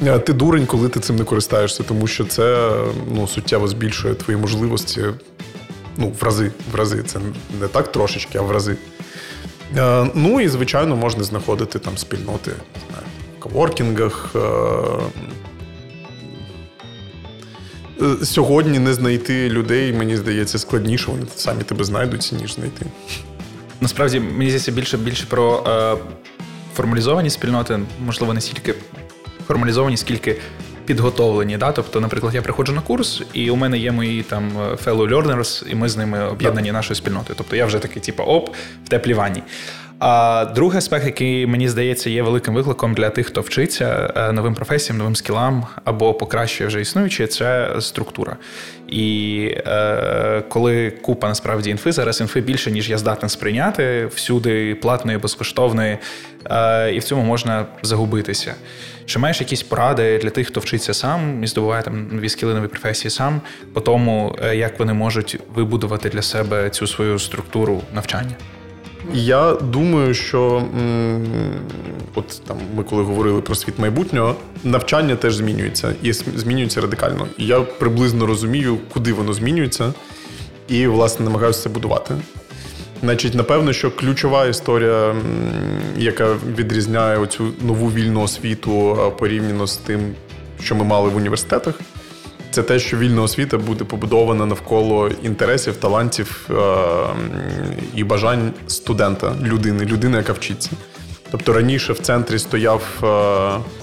Е, 0.07 0.19
ти 0.19 0.33
дурень, 0.33 0.67
коли 0.67 0.89
ти 0.89 1.01
цим 1.01 1.17
не 1.17 1.25
користаєшся, 1.25 1.83
тому 1.83 2.07
що 2.07 2.25
це 2.25 2.71
ну, 3.15 3.29
суттєво 3.29 3.69
збільшує 3.69 4.15
твої 4.15 4.39
можливості. 4.39 5.05
Ну, 5.97 6.13
в 6.21 6.23
рази, 6.23 6.51
в 6.73 6.75
рази. 6.75 7.03
Це 7.03 7.19
не 7.61 7.69
так 7.69 7.93
трошечки, 7.93 8.39
а 8.39 8.43
в 8.43 8.51
рази. 8.51 8.77
Е, 9.77 10.11
ну 10.15 10.41
і, 10.41 10.49
звичайно, 10.49 10.97
можна 10.97 11.25
знаходити 11.25 11.79
там 11.79 11.99
спільноти 11.99 12.51
в 13.37 13.41
коворкінгах, 13.41 14.31
е, 14.35 14.41
Е, 18.03 18.25
сьогодні 18.25 18.79
не 18.79 18.95
знайти 18.95 19.49
людей, 19.49 19.93
мені 19.93 20.17
здається, 20.17 20.59
складніше, 20.59 21.11
вони 21.11 21.23
самі 21.37 21.63
тебе 21.63 21.85
знайдуть, 21.85 22.33
ніж 22.41 22.55
знайти. 22.55 22.87
Насправді, 23.81 24.21
мені 24.21 24.51
здається, 24.51 24.73
більше 24.73 24.97
більше 24.97 25.27
про 25.29 25.65
е, 25.67 25.97
формалізовані 26.75 27.31
спільноти, 27.31 27.81
можливо, 28.05 28.35
не 28.35 28.41
стільки 28.41 28.75
формалізовані, 29.47 29.97
скільки 29.97 30.37
підготовлені. 30.91 31.57
Да? 31.57 31.73
Тобто, 31.73 32.01
наприклад, 32.01 32.35
я 32.35 32.43
приходжу 32.43 32.73
на 32.73 32.81
курс, 32.81 33.23
і 33.33 33.51
у 33.51 33.57
мене 33.57 33.79
є 33.79 33.93
мої 33.93 34.23
там 34.23 34.53
fellow 34.57 35.09
learners, 35.09 35.71
і 35.71 35.75
ми 35.75 35.89
з 35.89 35.97
ними 35.97 36.25
об'єднані 36.25 36.73
нашою 36.73 36.97
спільнотою. 36.97 37.35
Тобто 37.39 37.57
я 37.57 37.67
вже 37.67 37.79
такий, 37.79 38.03
типу, 38.03 38.23
оп, 38.23 38.49
в 38.85 38.89
теплій 38.89 39.15
ванні. 39.15 39.43
А 40.01 40.45
другий 40.55 40.79
аспект, 40.79 41.07
який 41.07 41.47
мені 41.47 41.69
здається, 41.69 42.11
є 42.11 42.23
великим 42.23 42.55
викликом 42.55 42.95
для 42.95 43.11
тих, 43.11 43.27
хто 43.27 43.41
вчиться 43.41 44.13
е, 44.17 44.33
новим 44.33 44.55
професіям, 44.55 44.99
новим 44.99 45.17
скілам 45.17 45.67
або 45.85 46.15
покращує 46.15 46.69
вже 46.69 46.81
існуюче, 46.81 47.27
це 47.27 47.77
структура. 47.81 48.37
І 48.89 49.55
е, 49.67 50.43
коли 50.49 50.91
купа 50.91 51.29
насправді 51.29 51.71
інфи, 51.71 51.93
зараз 51.93 52.21
інфи 52.21 52.41
більше, 52.41 52.71
ніж 52.71 52.91
я 52.91 52.99
здатен 52.99 53.29
сприйняти, 53.29 54.07
всюди 54.15 54.75
платної, 54.75 55.19
безкоштовної, 55.19 55.99
е, 56.51 56.93
і 56.95 56.99
в 56.99 57.05
цьому 57.05 57.23
можна 57.23 57.67
загубитися. 57.83 58.55
Чи 59.07 59.19
маєш 59.19 59.41
якісь 59.41 59.63
поради 59.63 60.19
для 60.19 60.31
тих, 60.31 60.47
хто 60.47 60.61
вчиться 60.61 60.95
сам 60.95 61.45
і 61.45 61.47
здобуває 61.47 61.83
там 61.83 62.09
нові 62.13 62.29
скіли, 62.29 62.55
нові 62.55 62.69
професії 62.69 63.11
сам, 63.11 63.41
по 63.73 63.81
тому, 63.81 64.37
е, 64.43 64.57
як 64.57 64.79
вони 64.79 64.93
можуть 64.93 65.39
вибудувати 65.55 66.09
для 66.09 66.23
себе 66.23 66.71
цю 66.71 66.87
свою 66.87 67.19
структуру 67.19 67.83
навчання? 67.95 68.35
Я 69.15 69.55
думаю, 69.55 70.15
що 70.15 70.63
от 72.15 72.43
там 72.47 72.57
ми 72.77 72.85
коли 72.85 73.03
говорили 73.03 73.41
про 73.41 73.55
світ 73.55 73.79
майбутнього, 73.79 74.37
навчання 74.65 75.17
теж 75.17 75.35
змінюється 75.35 75.95
і 76.03 76.13
змінюється 76.13 76.81
радикально. 76.81 77.27
І 77.39 77.47
я 77.47 77.61
приблизно 77.61 78.27
розумію, 78.27 78.79
куди 78.93 79.13
воно 79.13 79.33
змінюється, 79.33 79.93
і 80.69 80.87
власне 80.87 81.25
намагаюся 81.25 81.63
це 81.63 81.69
будувати. 81.69 82.15
Значить, 83.03 83.35
напевно, 83.35 83.73
що 83.73 83.91
ключова 83.91 84.47
історія, 84.47 85.15
яка 85.97 86.37
відрізняє 86.59 87.19
оцю 87.19 87.53
нову 87.61 87.91
вільну 87.91 88.23
освіту 88.23 88.99
порівняно 89.19 89.67
з 89.67 89.77
тим, 89.77 90.01
що 90.63 90.75
ми 90.75 90.85
мали 90.85 91.09
в 91.09 91.17
університетах 91.17 91.75
це 92.51 92.63
те, 92.63 92.79
що 92.79 92.97
вільна 92.97 93.23
освіта 93.23 93.59
буде 93.59 93.85
побудована 93.85 94.47
навколо 94.47 95.11
інтересів, 95.23 95.77
талантів 95.77 96.49
е- 96.51 96.55
і 97.95 98.05
бажань 98.05 98.53
студента, 98.67 99.35
людини, 99.43 99.85
людини, 99.85 100.17
яка 100.17 100.33
вчиться. 100.33 100.71
Тобто 101.31 101.53
раніше 101.53 101.93
в 101.93 101.99
центрі 101.99 102.39
стояв 102.39 102.83
е- 103.05 103.81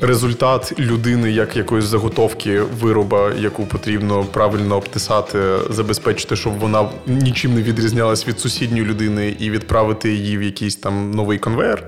результат 0.00 0.72
людини 0.78 1.30
як 1.30 1.56
якоїсь 1.56 1.84
заготовки 1.84 2.60
вироба, 2.60 3.32
яку 3.38 3.66
потрібно 3.66 4.24
правильно 4.24 4.76
обтисати, 4.76 5.38
забезпечити, 5.70 6.36
щоб 6.36 6.58
вона 6.58 6.88
нічим 7.06 7.54
не 7.54 7.62
відрізнялась 7.62 8.28
від 8.28 8.40
сусідньої 8.40 8.84
людини 8.84 9.36
і 9.38 9.50
відправити 9.50 10.12
її 10.12 10.38
в 10.38 10.42
якийсь 10.42 10.76
там 10.76 11.10
новий 11.10 11.38
конвейер 11.38 11.86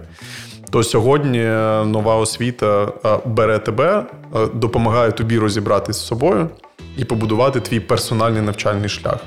то 0.75 0.83
сьогодні 0.83 1.43
нова 1.93 2.17
освіта 2.17 2.93
бере 3.25 3.59
тебе, 3.59 4.07
допомагає 4.55 5.13
тобі 5.13 5.39
розібратися 5.39 6.01
з 6.01 6.07
собою 6.07 6.49
і 6.97 7.05
побудувати 7.05 7.61
твій 7.61 7.81
персональний 7.81 8.43
навчальний 8.43 8.89
шлях, 8.89 9.19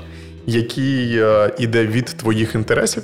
який 0.46 1.22
іде 1.58 1.86
від 1.86 2.04
твоїх 2.04 2.54
інтересів. 2.54 3.02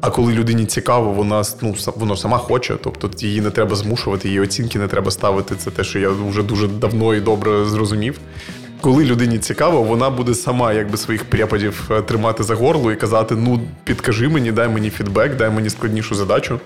А 0.00 0.10
коли 0.10 0.32
людині 0.32 0.66
цікаво, 0.66 1.12
вона 1.12 1.42
ну, 1.62 1.74
вона 1.96 2.16
сама 2.16 2.38
хоче, 2.38 2.76
тобто 2.82 3.10
її 3.18 3.40
не 3.40 3.50
треба 3.50 3.76
змушувати, 3.76 4.28
її 4.28 4.40
оцінки 4.40 4.78
не 4.78 4.88
треба 4.88 5.10
ставити. 5.10 5.56
Це 5.56 5.70
те, 5.70 5.84
що 5.84 5.98
я 5.98 6.08
вже 6.08 6.42
дуже 6.42 6.68
давно 6.68 7.14
і 7.14 7.20
добре 7.20 7.64
зрозумів. 7.64 8.18
коли 8.80 9.04
людині 9.04 9.38
цікаво, 9.38 9.82
вона 9.82 10.10
буде 10.10 10.34
сама 10.34 10.72
якби 10.72 10.96
своїх 10.96 11.24
преподів 11.24 11.90
е, 11.90 12.02
тримати 12.02 12.42
за 12.42 12.54
горло 12.54 12.92
і 12.92 12.96
казати: 12.96 13.34
ну, 13.38 13.60
підкажи 13.84 14.28
мені, 14.28 14.52
дай 14.52 14.68
мені 14.68 14.90
фідбек, 14.90 15.36
дай 15.36 15.50
мені 15.50 15.70
складнішу 15.70 16.14
задачу. 16.14 16.60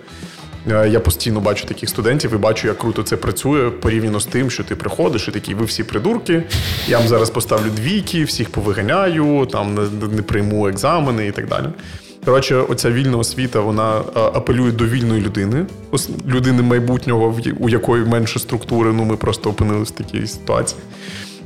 Е, 0.71 0.89
я 0.89 1.01
постійно 1.01 1.41
бачу 1.41 1.67
таких 1.67 1.89
студентів 1.89 2.35
і 2.35 2.37
бачу, 2.37 2.69
як 2.69 2.79
круто 2.79 3.03
це 3.03 3.17
працює 3.17 3.71
порівняно 3.71 4.21
з 4.21 4.27
тим, 4.27 4.51
що 4.51 4.65
ти 4.65 4.77
приходиш 4.77 5.29
і 5.29 5.31
такий, 5.31 5.55
ви 5.55 5.65
всі 5.65 5.85
придурки. 5.85 6.43
Я 6.89 6.99
вам 6.99 7.09
зараз 7.09 7.31
поставлю 7.31 7.71
двійки, 7.71 8.25
всіх 8.25 8.51
повиганяю, 8.51 9.47
там 9.47 9.79
не 10.13 10.23
прийму 10.23 10.69
екзамени 10.69 11.27
і 11.27 11.33
так 11.33 11.49
далі. 11.49 11.67
Коротше, 12.25 12.57
оця 12.57 12.91
вільна 12.91 13.17
освіта 13.17 13.61
вона 13.61 14.03
апелює 14.15 14.73
до 14.73 14.85
вільної 14.85 15.23
людини, 15.23 15.67
людини 16.27 16.63
майбутнього, 16.63 17.37
у 17.59 17.69
якої 17.69 18.05
менше 18.05 18.39
структури. 18.39 18.93
Ну 18.93 19.05
ми 19.05 19.17
просто 19.17 19.51
опинилися 19.51 19.93
в 19.95 19.97
такій 19.97 20.27
ситуації, 20.27 20.81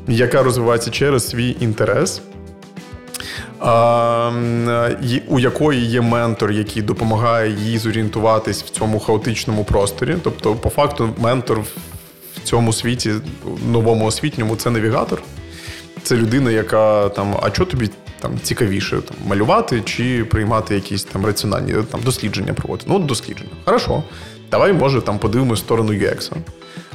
яка 0.09 0.43
розвивається 0.43 0.91
через 0.91 1.29
свій 1.29 1.57
інтерес. 1.61 2.23
У 5.29 5.39
якої 5.39 5.87
є 5.87 6.01
ментор, 6.01 6.53
який 6.53 6.83
допомагає 6.83 7.51
їй 7.51 7.79
зорієнтуватись 7.79 8.63
в 8.63 8.71
цьому 8.71 9.01
хаотичному 9.01 9.65
просторі. 9.65 10.17
Тобто, 10.23 10.55
по 10.55 10.69
факту, 10.69 11.09
ментор 11.19 11.61
в 11.61 11.69
цьому 12.45 12.73
світі, 12.73 13.13
новому 13.67 14.07
освітньому, 14.07 14.57
це 14.57 14.71
навігатор. 14.71 15.23
Це 16.03 16.17
людина, 16.17 16.51
яка 16.51 17.09
там, 17.09 17.37
а 17.43 17.51
що 17.51 17.65
тобі 17.65 17.91
там 18.21 18.41
цікавіше 18.43 18.97
там, 18.97 19.17
малювати 19.27 19.83
чи 19.85 20.25
приймати 20.25 20.75
якісь 20.75 21.05
там 21.05 21.27
раціональні 21.27 21.75
там, 21.91 22.01
дослідження 22.05 22.53
проводити. 22.53 22.91
Ну, 22.91 22.99
дослідження. 22.99 23.51
Хорошо. 23.65 24.03
Давай, 24.51 24.73
може, 24.73 25.01
там 25.01 25.19
подивимось 25.19 25.59
сторону 25.59 25.93
UX. 25.93 26.33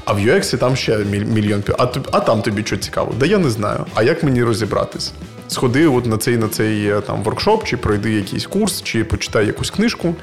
А 0.08 0.14
в 0.14 0.20
UX 0.20 0.58
там 0.58 0.76
ще 0.76 0.98
мільйон 1.06 1.64
а, 1.78 1.88
а 2.12 2.20
там 2.20 2.42
тобі 2.42 2.64
що 2.66 2.78
цікаво? 2.78 3.14
Да 3.20 3.26
я 3.26 3.38
не 3.38 3.50
знаю. 3.50 3.86
А 3.94 4.04
як 4.04 4.24
мені 4.24 4.44
розібратись? 4.44 5.14
Сходи 5.48 5.88
от 5.88 6.06
на 6.06 6.18
цей 6.18 6.38
на 6.38 6.48
цей 6.48 6.90
е, 6.90 7.02
там 7.02 7.24
воркшоп, 7.24 7.64
чи 7.64 7.78
пройди 7.78 8.12
якийсь 8.12 8.46
курс, 8.46 8.82
чи 8.82 9.04
почитай 9.04 9.48
якусь 9.48 9.70
книжку. 9.70 10.16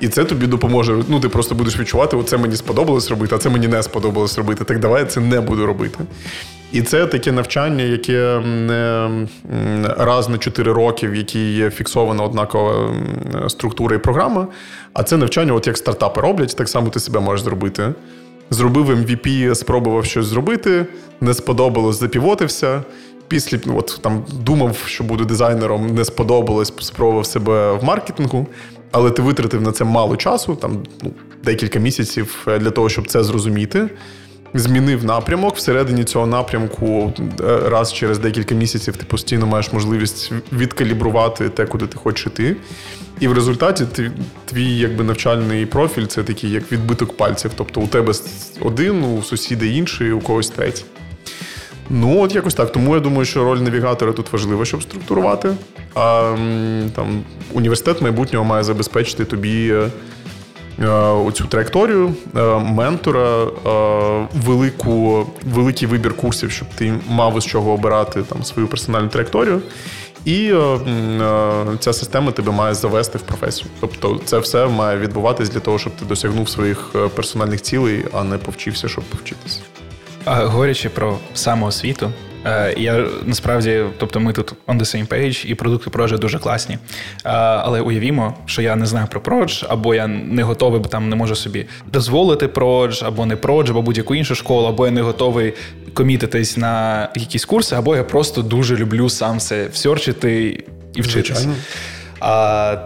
І 0.00 0.08
це 0.08 0.24
тобі 0.24 0.46
допоможе. 0.46 1.02
Ну, 1.08 1.20
ти 1.20 1.28
просто 1.28 1.54
будеш 1.54 1.78
відчувати, 1.78 2.16
оце 2.16 2.36
мені 2.36 2.56
сподобалось 2.56 3.10
робити, 3.10 3.34
а 3.34 3.38
це 3.38 3.48
мені 3.48 3.68
не 3.68 3.82
сподобалось 3.82 4.38
робити. 4.38 4.64
Так 4.64 4.78
давай 4.78 5.02
я 5.02 5.06
це 5.06 5.20
не 5.20 5.40
буду 5.40 5.66
робити. 5.66 5.98
І 6.72 6.82
це 6.82 7.06
таке 7.06 7.32
навчання, 7.32 7.84
яке 7.84 8.40
не 8.40 9.10
раз 9.98 10.28
на 10.28 10.38
4 10.38 10.72
роки, 10.72 11.08
в 11.08 11.14
якій 11.14 11.52
є 11.52 11.70
фіксована 11.70 12.22
однакова 12.22 12.94
структура 13.48 13.96
і 13.96 13.98
програма. 13.98 14.46
А 14.92 15.02
це 15.02 15.16
навчання, 15.16 15.52
от 15.52 15.66
як 15.66 15.76
стартапи 15.76 16.20
роблять, 16.20 16.56
так 16.56 16.68
само 16.68 16.88
ти 16.88 17.00
себе 17.00 17.20
можеш 17.20 17.44
зробити. 17.44 17.94
Зробив 18.50 18.90
MVP, 18.90 19.54
спробував 19.54 20.04
щось 20.04 20.26
зробити, 20.26 20.86
не 21.20 21.34
сподобалось, 21.34 22.00
запівотився. 22.00 22.82
Після 23.28 23.58
ну, 23.66 23.78
от 23.78 23.98
там 24.02 24.24
думав, 24.32 24.76
що 24.86 25.04
буду 25.04 25.24
дизайнером, 25.24 25.94
не 25.94 26.04
сподобалось, 26.04 26.72
спробував 26.80 27.26
себе 27.26 27.72
в 27.72 27.84
маркетингу, 27.84 28.46
але 28.90 29.10
ти 29.10 29.22
витратив 29.22 29.62
на 29.62 29.72
це 29.72 29.84
мало 29.84 30.16
часу, 30.16 30.54
там 30.54 30.82
ну, 31.02 31.10
декілька 31.44 31.78
місяців 31.78 32.44
е, 32.48 32.58
для 32.58 32.70
того, 32.70 32.88
щоб 32.88 33.08
це 33.08 33.24
зрозуміти 33.24 33.88
змінив 34.54 35.04
напрямок. 35.04 35.56
Всередині 35.56 36.04
цього 36.04 36.26
напрямку 36.26 37.12
е, 37.40 37.68
раз 37.68 37.92
через 37.92 38.18
декілька 38.18 38.54
місяців 38.54 38.96
ти 38.96 39.04
постійно 39.04 39.46
маєш 39.46 39.72
можливість 39.72 40.32
відкалібрувати 40.52 41.48
те, 41.48 41.66
куди 41.66 41.86
ти 41.86 41.96
хочеш 41.96 42.26
йти. 42.26 42.56
І 43.20 43.28
в 43.28 43.32
результаті 43.32 43.84
твій 44.44 44.76
якби 44.76 45.04
навчальний 45.04 45.66
профіль 45.66 46.06
це 46.06 46.22
такий 46.22 46.50
як 46.50 46.72
відбиток 46.72 47.16
пальців. 47.16 47.50
Тобто 47.56 47.80
у 47.80 47.86
тебе 47.86 48.12
один, 48.60 49.04
у 49.04 49.22
сусіда 49.22 49.66
інший, 49.66 50.12
у 50.12 50.20
когось 50.20 50.50
третій. 50.50 50.84
Ну, 51.90 52.20
от 52.22 52.34
якось 52.34 52.54
так. 52.54 52.72
Тому 52.72 52.94
я 52.94 53.00
думаю, 53.00 53.24
що 53.24 53.44
роль 53.44 53.58
навігатора 53.58 54.12
тут 54.12 54.32
важлива, 54.32 54.64
щоб 54.64 54.82
структурувати. 54.82 55.54
А 55.94 56.36
там 56.94 57.24
університет 57.52 58.02
майбутнього 58.02 58.44
має 58.44 58.64
забезпечити 58.64 59.24
тобі 59.24 59.72
Е, 59.72 59.90
оцю 61.26 61.44
траєкторію 61.44 62.14
е, 62.36 62.40
ментора, 62.58 63.44
е, 63.44 64.26
велику, 64.34 65.26
великий 65.44 65.88
вибір 65.88 66.16
курсів, 66.16 66.50
щоб 66.50 66.68
ти 66.74 66.94
мав 67.08 67.38
із 67.38 67.44
чого 67.44 67.72
обирати 67.72 68.22
там 68.22 68.44
свою 68.44 68.68
персональну 68.68 69.08
траєкторію. 69.08 69.62
І 70.24 70.52
ця 71.78 71.92
система 71.92 72.32
тебе 72.32 72.52
має 72.52 72.74
завести 72.74 73.18
в 73.18 73.22
професію. 73.22 73.70
Тобто, 73.80 74.20
це 74.24 74.38
все 74.38 74.66
має 74.66 74.98
відбуватись 74.98 75.50
для 75.50 75.60
того, 75.60 75.78
щоб 75.78 75.96
ти 75.96 76.04
досягнув 76.04 76.48
своїх 76.48 76.94
персональних 77.14 77.62
цілей, 77.62 78.04
а 78.12 78.24
не 78.24 78.38
повчився, 78.38 78.88
щоб 78.88 79.04
повчитися. 79.04 79.60
Говорячи 80.24 80.88
про 80.88 81.18
самоосвіту, 81.34 82.10
Е, 82.10 82.25
я 82.76 83.06
насправді, 83.24 83.82
тобто, 83.98 84.20
ми 84.20 84.32
тут 84.32 84.52
on 84.66 84.78
the 84.78 84.84
same 84.84 85.08
page, 85.08 85.46
і 85.46 85.54
продукти 85.54 85.90
Продж 85.90 86.12
дуже 86.12 86.38
класні. 86.38 86.74
Е, 86.74 86.78
але 87.30 87.80
уявімо, 87.80 88.34
що 88.46 88.62
я 88.62 88.76
не 88.76 88.86
знаю 88.86 89.06
про 89.10 89.20
Продж, 89.20 89.64
або 89.68 89.94
я 89.94 90.06
не 90.06 90.42
готовий, 90.42 90.80
бо 90.80 90.88
там 90.88 91.08
не 91.08 91.16
можу 91.16 91.36
собі 91.36 91.66
дозволити 91.92 92.48
Продж, 92.48 93.02
або 93.02 93.26
не 93.26 93.36
Продж, 93.36 93.70
або 93.70 93.82
будь-яку 93.82 94.14
іншу 94.14 94.34
школу, 94.34 94.66
або 94.66 94.86
я 94.86 94.92
не 94.92 95.02
готовий 95.02 95.54
комітитись 95.94 96.56
на 96.56 97.08
якісь 97.16 97.44
курси, 97.44 97.76
або 97.76 97.96
я 97.96 98.04
просто 98.04 98.42
дуже 98.42 98.76
люблю 98.76 99.08
сам 99.08 99.36
все 99.36 99.68
всерчити 99.68 100.64
і 100.94 101.00
вчитися. 101.02 101.48
А 102.20 102.76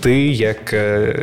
ти, 0.00 0.26
як 0.28 0.72
е, 0.72 1.14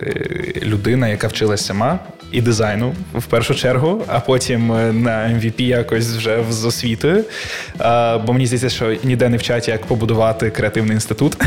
людина, 0.64 1.08
яка 1.08 1.28
вчилась 1.28 1.66
сама, 1.66 2.00
і 2.36 2.42
дизайну 2.42 2.94
в 3.14 3.26
першу 3.26 3.56
чергу, 3.56 4.04
а 4.08 4.20
потім 4.20 4.72
е, 4.72 4.94
на 4.94 5.12
MVP 5.12 5.62
якось 5.62 6.08
вже 6.08 6.44
з 6.50 6.66
освітою. 6.66 7.24
Бо 8.26 8.34
мені 8.34 8.46
здається, 8.46 8.70
що 8.70 8.96
ніде 9.04 9.30
не 9.30 9.38
вчать, 9.38 9.68
як 9.68 9.86
побудувати 9.86 10.50
креативний 10.50 10.94
інститут. 10.94 11.38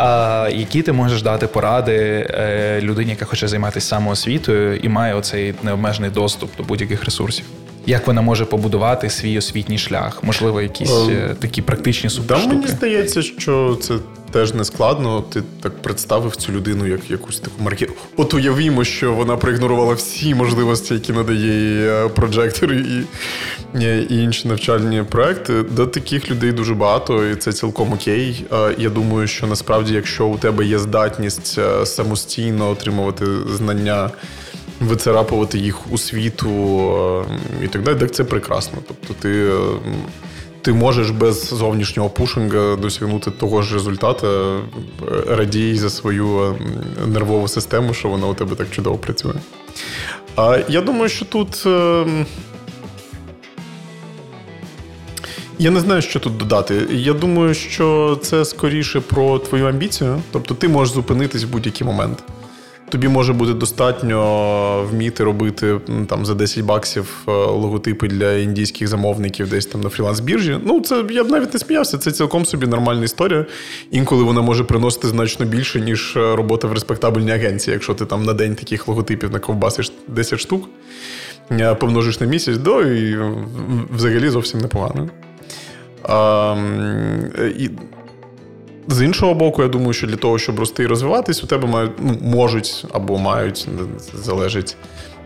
А, 0.00 0.48
Які 0.52 0.82
ти 0.82 0.92
можеш 0.92 1.22
дати 1.22 1.46
поради 1.46 2.26
е, 2.30 2.80
людині, 2.82 3.10
яка 3.10 3.24
хоче 3.24 3.48
займатися 3.48 3.88
самоосвітою 3.88 4.76
і 4.76 4.88
має 4.88 5.14
оцей 5.14 5.54
необмежений 5.62 6.10
доступ 6.10 6.56
до 6.56 6.62
будь-яких 6.62 7.04
ресурсів? 7.04 7.44
Як 7.88 8.06
вона 8.06 8.22
може 8.22 8.44
побудувати 8.44 9.10
свій 9.10 9.38
освітній 9.38 9.78
шлях? 9.78 10.24
Можливо, 10.24 10.60
якісь 10.62 11.08
е, 11.10 11.36
такі 11.40 11.62
практичні 11.62 12.10
суперштуки? 12.10 12.54
Да, 12.54 12.60
Мені 12.60 12.68
здається, 12.68 13.22
що 13.22 13.78
це 13.80 13.94
теж 14.30 14.54
не 14.54 14.64
складно. 14.64 15.24
Ти 15.32 15.42
так 15.62 15.82
представив 15.82 16.36
цю 16.36 16.52
людину 16.52 16.86
як 16.86 17.10
якусь 17.10 17.40
таку 17.40 17.62
маркету. 17.62 17.92
От 18.16 18.34
уявімо, 18.34 18.84
що 18.84 19.12
вона 19.12 19.36
проігнорувала 19.36 19.94
всі 19.94 20.34
можливості, 20.34 20.94
які 20.94 21.12
надає 21.12 22.08
прожектор 22.08 22.72
і, 22.72 23.04
і 23.80 24.22
інші 24.22 24.48
навчальні 24.48 25.02
проекти. 25.02 25.62
До 25.62 25.86
таких 25.86 26.30
людей 26.30 26.52
дуже 26.52 26.74
багато, 26.74 27.26
і 27.26 27.36
це 27.36 27.52
цілком 27.52 27.92
окей. 27.92 28.44
Я 28.78 28.90
думаю, 28.90 29.26
що 29.28 29.46
насправді, 29.46 29.94
якщо 29.94 30.26
у 30.26 30.38
тебе 30.38 30.64
є 30.64 30.78
здатність 30.78 31.58
е, 31.58 31.86
самостійно 31.86 32.70
отримувати 32.70 33.26
знання. 33.56 34.10
Вицарапувати 34.80 35.58
їх 35.58 35.92
у 35.92 35.98
світу 35.98 36.50
е, 37.60 37.64
і 37.64 37.68
так 37.68 37.82
далі, 37.82 37.98
так 37.98 38.14
це 38.14 38.24
прекрасно. 38.24 38.78
Тобто 38.88 39.14
ти 39.20 39.50
е, 39.50 39.58
ти 40.62 40.72
можеш 40.72 41.10
без 41.10 41.48
зовнішнього 41.48 42.10
пушинга 42.10 42.76
досягнути 42.76 43.30
того 43.30 43.62
ж 43.62 43.74
результату, 43.74 44.26
е, 44.26 44.60
радій 45.28 45.74
за 45.74 45.90
свою 45.90 46.56
нервову 47.06 47.48
систему, 47.48 47.94
що 47.94 48.08
вона 48.08 48.26
у 48.26 48.34
тебе 48.34 48.56
так 48.56 48.70
чудово 48.70 48.98
працює. 48.98 49.34
А 50.36 50.58
я 50.68 50.80
думаю, 50.80 51.08
що 51.08 51.24
тут. 51.24 51.66
Я 55.60 55.70
не 55.70 55.80
знаю, 55.80 56.02
що 56.02 56.20
тут 56.20 56.36
додати. 56.36 56.86
Я 56.90 57.12
думаю, 57.12 57.54
що 57.54 58.18
це 58.22 58.44
скоріше 58.44 59.00
про 59.00 59.38
твою 59.38 59.66
амбіцію. 59.66 60.22
Тобто 60.32 60.54
ти 60.54 60.68
можеш 60.68 60.94
зупинитись 60.94 61.44
в 61.44 61.48
будь-який 61.48 61.86
момент. 61.86 62.24
Тобі 62.88 63.08
може 63.08 63.32
бути 63.32 63.54
достатньо 63.54 64.88
вміти 64.90 65.24
робити 65.24 65.80
там 66.08 66.26
за 66.26 66.34
10 66.34 66.64
баксів 66.64 67.24
е, 67.28 67.30
логотипи 67.30 68.08
для 68.08 68.32
індійських 68.32 68.88
замовників 68.88 69.50
десь 69.50 69.66
там 69.66 69.80
на 69.80 69.88
фріланс-біржі. 69.88 70.60
Ну, 70.64 70.80
це 70.80 71.04
я 71.10 71.24
б 71.24 71.30
навіть 71.30 71.54
не 71.54 71.60
сміявся. 71.60 71.98
Це 71.98 72.12
цілком 72.12 72.44
собі 72.44 72.66
нормальна 72.66 73.04
історія. 73.04 73.46
Інколи 73.90 74.22
вона 74.22 74.42
може 74.42 74.64
приносити 74.64 75.08
значно 75.08 75.46
більше, 75.46 75.80
ніж 75.80 76.16
е, 76.16 76.36
робота 76.36 76.68
в 76.68 76.72
респектабельній 76.72 77.32
агенції, 77.32 77.72
якщо 77.72 77.94
ти 77.94 78.06
там 78.06 78.24
на 78.24 78.34
день 78.34 78.54
таких 78.54 78.88
логотипів 78.88 79.32
наковбасиш 79.32 79.92
10 80.08 80.40
штук, 80.40 80.68
е, 81.50 81.74
помножиш 81.74 82.20
на 82.20 82.26
місяць, 82.26 82.56
до 82.56 82.82
і 82.82 83.18
взагалі 83.96 84.28
зовсім 84.28 84.60
непогано. 84.60 85.08
А, 86.02 86.56
і 87.58 87.70
з 88.88 89.02
іншого 89.02 89.34
боку, 89.34 89.62
я 89.62 89.68
думаю, 89.68 89.92
що 89.92 90.06
для 90.06 90.16
того, 90.16 90.38
щоб 90.38 90.58
рости 90.58 90.82
і 90.82 90.86
розвиватись, 90.86 91.44
у 91.44 91.46
тебе 91.46 91.68
мають 91.68 91.92
ну, 91.98 92.18
можуть 92.22 92.86
або 92.92 93.18
мають 93.18 93.68
залежить 94.14 94.76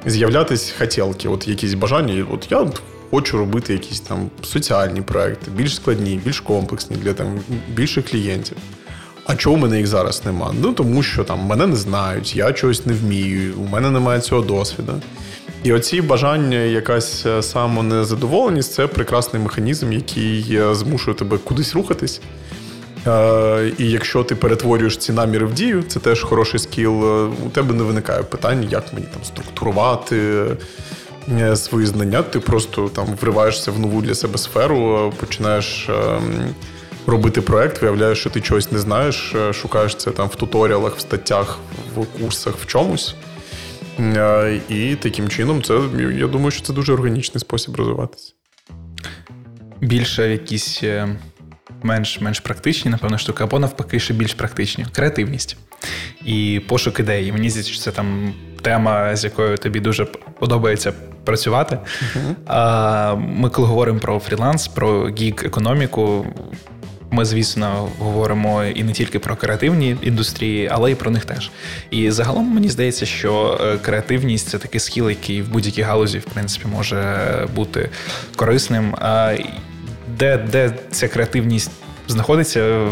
з'являтись 0.07 0.75
хотілки, 0.79 1.29
от 1.29 1.49
якісь 1.49 1.75
бажання. 1.75 2.27
От 2.31 2.47
я 2.51 2.67
хочу 3.11 3.39
робити 3.39 3.73
якісь 3.73 4.01
там 4.01 4.31
соціальні 4.43 5.01
проекти, 5.01 5.51
більш 5.51 5.75
складні, 5.75 6.21
більш 6.25 6.41
комплексні 6.41 6.97
для 6.97 7.13
там 7.13 7.41
більших 7.75 8.11
клієнтів. 8.11 8.57
А 9.27 9.37
чого 9.37 9.57
в 9.57 9.59
мене 9.59 9.79
їх 9.79 9.87
зараз 9.87 10.23
нема? 10.27 10.55
Ну 10.61 10.73
тому 10.73 11.03
що 11.03 11.25
там 11.25 11.39
мене 11.39 11.67
не 11.67 11.77
знають, 11.77 12.37
я 12.37 12.53
чогось 12.53 12.87
не 12.87 12.93
вмію, 12.93 13.55
у 13.55 13.69
мене 13.69 13.91
немає 13.91 14.21
цього 14.21 14.43
досвіду. 14.43 14.93
І 15.65 15.73
оці 15.73 16.03
бажання, 16.03 16.59
якась 16.59 17.27
самонезадоволеність 17.41 18.73
це 18.73 18.87
прекрасний 18.87 19.43
механізм, 19.43 19.93
який 19.93 20.61
змушує 20.73 21.17
тебе 21.17 21.39
кудись 21.39 21.75
рухатись. 21.75 22.21
І 23.79 23.91
якщо 23.91 24.25
ти 24.25 24.35
перетворюєш 24.35 24.97
ці 24.97 25.13
наміри 25.13 25.47
в 25.47 25.53
дію, 25.53 25.83
це 25.83 26.01
теж 26.01 26.23
хороший 26.23 26.61
скіл. 26.61 27.05
У 27.47 27.49
тебе 27.53 27.75
не 27.75 27.83
виникає 27.83 28.23
питань, 28.23 28.69
як 28.71 28.93
мені 28.93 29.07
там 29.13 29.25
структурувати 29.25 30.45
е, 31.41 31.57
свої 31.57 31.87
знання. 31.87 32.23
Ти 32.23 32.41
просто 32.41 32.89
там 32.89 33.07
вриваєшся 33.21 33.71
в 33.71 33.79
нову 33.79 34.03
для 34.03 34.15
себе 34.15 34.39
сферу, 34.39 35.13
починаєш 35.21 35.89
ем, 35.89 36.55
робити 37.07 37.41
проект, 37.41 37.83
виявляєш, 37.83 38.19
що 38.19 38.31
ти 38.31 38.41
чогось 38.41 38.73
не 38.73 38.79
знаєш, 38.79 39.35
е, 39.35 39.53
шукаєш 39.53 39.95
це 39.95 40.11
там 40.11 40.29
в 40.29 40.35
туторіалах, 40.35 40.97
в 40.97 41.01
статтях, 41.01 41.59
в 41.97 42.07
курсах, 42.21 42.55
в 42.57 42.67
чомусь. 42.67 43.15
Е, 44.01 44.61
і 44.69 44.97
таким 44.97 45.29
чином, 45.29 45.63
це 45.63 45.81
я 46.19 46.27
думаю, 46.27 46.51
що 46.51 46.63
це 46.63 46.73
дуже 46.73 46.93
органічний 46.93 47.41
спосіб 47.41 47.77
розвиватися. 47.77 48.33
Більше 49.81 50.31
якісь 50.31 50.83
менш 51.83 52.21
менш 52.21 52.41
практичні, 52.41 52.91
напевно, 52.91 53.19
штуки, 53.19 53.45
або 53.45 53.59
навпаки, 53.59 54.01
ще 54.01 54.15
більш 54.15 54.35
практичні. 54.35 54.87
Креативність 54.93 55.57
і 56.25 56.61
пошук 56.69 57.01
ідеї. 57.01 57.33
Мені 57.33 57.51
здається, 57.51 57.73
що 57.73 57.83
це 57.83 57.91
там 57.91 58.35
тема, 58.63 59.17
з 59.17 59.25
якою 59.25 59.59
тобі 59.59 59.81
дуже 59.81 60.05
подобається 60.39 60.93
працювати. 61.25 61.79
Uh-huh. 61.79 62.35
А, 62.47 63.15
Ми, 63.15 63.51
коли 63.51 63.69
говоримо 63.69 63.99
про 63.99 64.19
фріланс, 64.19 64.69
про 64.69 65.09
гік-економіку. 65.09 66.27
Ми, 67.11 67.25
звісно, 67.25 67.89
говоримо 67.99 68.65
і 68.65 68.83
не 68.83 68.93
тільки 68.93 69.19
про 69.19 69.37
креативні 69.37 69.97
індустрії, 70.03 70.69
але 70.73 70.93
й 70.93 70.95
про 70.95 71.11
них 71.11 71.25
теж. 71.25 71.51
І 71.91 72.11
загалом 72.11 72.45
мені 72.55 72.69
здається, 72.69 73.07
що 73.07 73.61
е, 73.65 73.79
креативність 73.79 74.49
це 74.49 74.59
такий 74.59 74.81
скіл, 74.81 75.09
який 75.09 75.43
в 75.43 75.49
будь-якій 75.49 75.83
галузі, 75.83 76.19
в 76.19 76.25
принципі, 76.25 76.67
може 76.69 77.49
бути 77.55 77.91
корисним 78.37 78.95
де 80.19 80.39
де 80.53 80.75
ця 80.91 81.09
креативність 81.09 81.71
знаходиться 82.09 82.89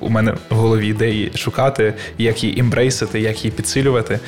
у 0.00 0.08
мене 0.10 0.34
в 0.50 0.54
голові, 0.54 0.92
де 0.92 1.10
її 1.10 1.32
шукати, 1.34 1.94
як 2.18 2.44
її 2.44 2.58
імбрейсити, 2.58 3.20
як 3.20 3.44
її 3.44 3.56
підсилювати 3.56 4.18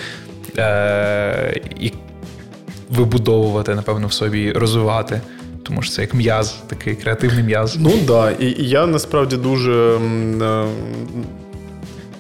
е- 0.59 1.61
і 1.81 1.93
вибудовувати, 2.91 3.75
напевно, 3.75 4.07
в 4.07 4.13
собі, 4.13 4.53
розвивати. 4.53 5.21
Тому 5.63 5.83
що 5.83 5.93
це 5.93 6.03
як 6.03 6.15
м'яз, 6.15 6.57
такий 6.67 6.95
креативний 6.95 7.45
м'яз. 7.45 7.77
Ну 7.77 7.91
так. 7.91 8.05
Да. 8.07 8.31
І, 8.31 8.47
і 8.47 8.69
я 8.69 8.87
насправді 8.87 9.37
дуже 9.37 9.73
е- 9.73 10.67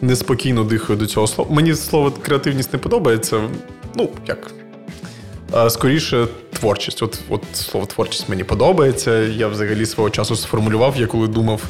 неспокійно 0.00 0.64
дихаю 0.64 0.98
до 0.98 1.06
цього 1.06 1.26
слова. 1.26 1.54
Мені 1.54 1.74
слово 1.74 2.10
креативність 2.10 2.72
не 2.72 2.78
подобається. 2.78 3.40
Ну, 3.96 4.08
як 4.26 4.50
Скоріше, 5.68 6.26
творчість. 6.52 7.02
От 7.02 7.20
от 7.28 7.42
слово 7.52 7.86
творчість 7.86 8.28
мені 8.28 8.44
подобається. 8.44 9.18
Я 9.18 9.48
взагалі 9.48 9.86
свого 9.86 10.10
часу 10.10 10.36
сформулював, 10.36 10.94
я 10.96 11.06
коли 11.06 11.28
думав, 11.28 11.62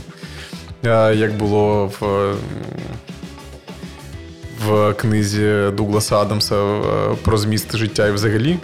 як 1.14 1.36
було 1.36 1.92
в 2.00 2.34
в 4.66 4.94
книзі 4.94 5.70
Дугласа 5.76 6.16
Адамса 6.16 6.80
про 7.22 7.38
зміст 7.38 7.76
життя 7.76 8.06
і 8.06 8.12
взагалі. 8.12 8.58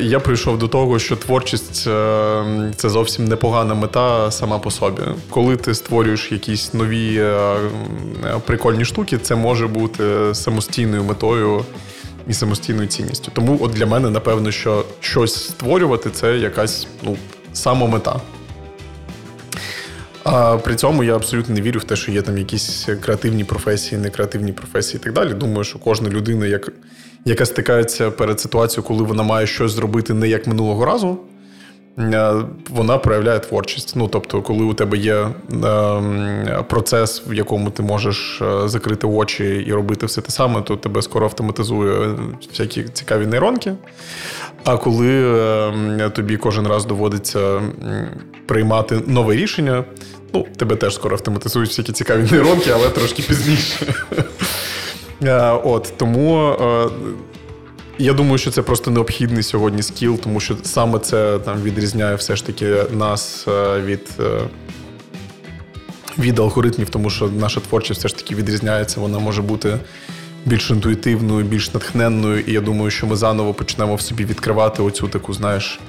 Я 0.00 0.20
прийшов 0.20 0.58
до 0.58 0.68
того, 0.68 0.98
що 0.98 1.16
творчість 1.16 1.74
це 2.76 2.88
зовсім 2.88 3.24
непогана 3.24 3.74
мета 3.74 4.30
сама 4.30 4.58
по 4.58 4.70
собі. 4.70 5.02
Коли 5.30 5.56
ти 5.56 5.74
створюєш 5.74 6.32
якісь 6.32 6.74
нові 6.74 7.24
прикольні 8.46 8.84
штуки, 8.84 9.18
це 9.18 9.34
може 9.34 9.66
бути 9.66 10.34
самостійною 10.34 11.04
метою 11.04 11.64
і 12.28 12.32
самостійною 12.32 12.88
цінністю. 12.88 13.30
Тому 13.34 13.58
от 13.60 13.72
для 13.72 13.86
мене, 13.86 14.10
напевно, 14.10 14.50
що 14.50 14.84
щось 15.00 15.34
створювати 15.34 16.10
це 16.10 16.38
якась 16.38 16.86
ну, 17.02 17.16
самомета. 17.52 18.20
А 20.24 20.56
при 20.56 20.74
цьому 20.74 21.04
я 21.04 21.16
абсолютно 21.16 21.54
не 21.54 21.60
вірю 21.60 21.80
в 21.80 21.84
те, 21.84 21.96
що 21.96 22.12
є 22.12 22.22
там 22.22 22.38
якісь 22.38 22.88
креативні 23.00 23.44
професії, 23.44 24.00
некреативні 24.00 24.52
професії 24.52 25.00
і 25.00 25.04
так 25.04 25.12
далі. 25.12 25.34
Думаю, 25.34 25.64
що 25.64 25.78
кожна 25.78 26.08
людина, 26.08 26.46
як, 26.46 26.72
яка 27.24 27.46
стикається 27.46 28.10
перед 28.10 28.40
ситуацією, 28.40 28.88
коли 28.88 29.04
вона 29.04 29.22
має 29.22 29.46
щось 29.46 29.72
зробити 29.72 30.14
не 30.14 30.28
як 30.28 30.46
минулого 30.46 30.84
разу, 30.84 31.18
вона 32.70 32.98
проявляє 32.98 33.38
творчість. 33.38 33.96
Ну, 33.96 34.08
тобто, 34.08 34.42
коли 34.42 34.64
у 34.64 34.74
тебе 34.74 34.96
є 34.96 35.14
е, 35.14 36.64
процес, 36.68 37.22
в 37.26 37.34
якому 37.34 37.70
ти 37.70 37.82
можеш 37.82 38.42
е, 38.42 38.68
закрити 38.68 39.06
очі 39.06 39.44
і 39.44 39.72
робити 39.72 40.06
все 40.06 40.20
те 40.20 40.30
саме, 40.30 40.62
то 40.62 40.76
тебе 40.76 41.02
скоро 41.02 41.26
автоматизує 41.26 42.16
всякі 42.50 42.82
цікаві 42.82 43.26
нейронки. 43.26 43.74
А 44.64 44.76
коли 44.76 45.34
тобі 46.14 46.36
кожен 46.36 46.66
раз 46.66 46.84
доводиться 46.84 47.62
приймати 48.46 49.00
нове 49.06 49.36
рішення, 49.36 49.84
ну, 50.32 50.46
тебе 50.56 50.76
теж 50.76 50.94
скоро 50.94 51.14
автоматизують 51.14 51.68
всякі 51.68 51.92
цікаві 51.92 52.28
нейронки, 52.30 52.70
але 52.70 52.88
трошки 52.88 53.22
пізніше. 53.22 53.94
От 55.64 55.92
тому 55.96 56.56
я 57.98 58.12
думаю, 58.12 58.38
що 58.38 58.50
це 58.50 58.62
просто 58.62 58.90
необхідний 58.90 59.42
сьогодні 59.42 59.82
скіл, 59.82 60.18
тому 60.18 60.40
що 60.40 60.56
саме 60.62 60.98
це 60.98 61.38
там 61.38 61.62
відрізняє 61.62 62.14
все 62.14 62.36
ж 62.36 62.46
таки 62.46 62.76
нас 62.92 63.44
е, 63.48 63.80
від 63.80 64.08
е, 64.20 64.40
від 66.18 66.38
алгоритмів, 66.38 66.90
тому 66.90 67.10
що 67.10 67.28
наша 67.28 67.60
творчість 67.60 67.98
все 67.98 68.08
ж 68.08 68.16
таки 68.16 68.34
відрізняється, 68.34 69.00
вона 69.00 69.18
може 69.18 69.42
бути 69.42 69.78
більш 70.44 70.70
інтуїтивною, 70.70 71.44
більш 71.44 71.74
натхненною. 71.74 72.40
І 72.40 72.52
я 72.52 72.60
думаю, 72.60 72.90
що 72.90 73.06
ми 73.06 73.16
заново 73.16 73.54
почнемо 73.54 73.94
в 73.94 74.00
собі 74.00 74.24
відкривати 74.24 74.82
оцю 74.82 75.08
таку, 75.08 75.34
знаєш 75.34 75.80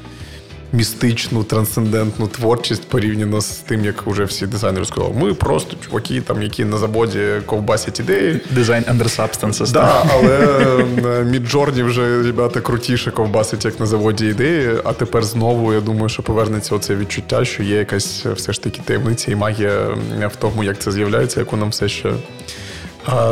містичну, 0.75 1.43
трансцендентну 1.43 2.27
творчість 2.27 2.89
порівняно 2.89 3.41
з 3.41 3.49
тим, 3.49 3.85
як 3.85 4.07
вже 4.07 4.23
всі 4.23 4.47
дизайнери 4.47 4.85
сказали. 4.85 5.13
Ми 5.19 5.33
просто 5.33 5.77
чуваки, 5.85 6.21
там, 6.21 6.41
які 6.41 6.65
на 6.65 6.77
заводі 6.77 7.19
ковбасять 7.45 7.99
ідеї. 7.99 8.39
Дизайн 8.51 8.83
under 8.83 9.03
substances. 9.03 9.71
Да, 9.71 10.05
але 10.13 11.23
Midjourney 11.23 11.83
вже 11.83 12.23
ребята 12.23 12.61
крутіше 12.61 13.11
ковбасить, 13.11 13.65
як 13.65 13.79
на 13.79 13.85
заводі 13.85 14.25
ідеї. 14.27 14.69
А 14.83 14.93
тепер 14.93 15.23
знову 15.23 15.73
я 15.73 15.81
думаю, 15.81 16.09
що 16.09 16.23
повернеться 16.23 16.75
оце 16.75 16.95
відчуття, 16.95 17.45
що 17.45 17.63
є 17.63 17.77
якась 17.77 18.25
все 18.25 18.53
ж 18.53 18.63
таки 18.63 18.81
таємниця 18.85 19.31
і 19.31 19.35
магія 19.35 19.79
в 20.27 20.35
тому, 20.39 20.63
як 20.63 20.79
це 20.79 20.91
з'являється, 20.91 21.39
яку 21.39 21.57
нам 21.57 21.69
все 21.69 21.89
ще. 21.89 22.13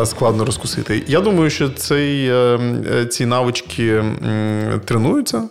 Складно 0.06 0.46
розкусити. 0.46 1.04
Я 1.08 1.22
думаю, 1.22 1.50
що 1.50 1.70
цей, 1.70 2.28
е, 2.30 3.06
ці 3.12 3.26
навички 3.26 4.04
тренуються. 4.86 5.44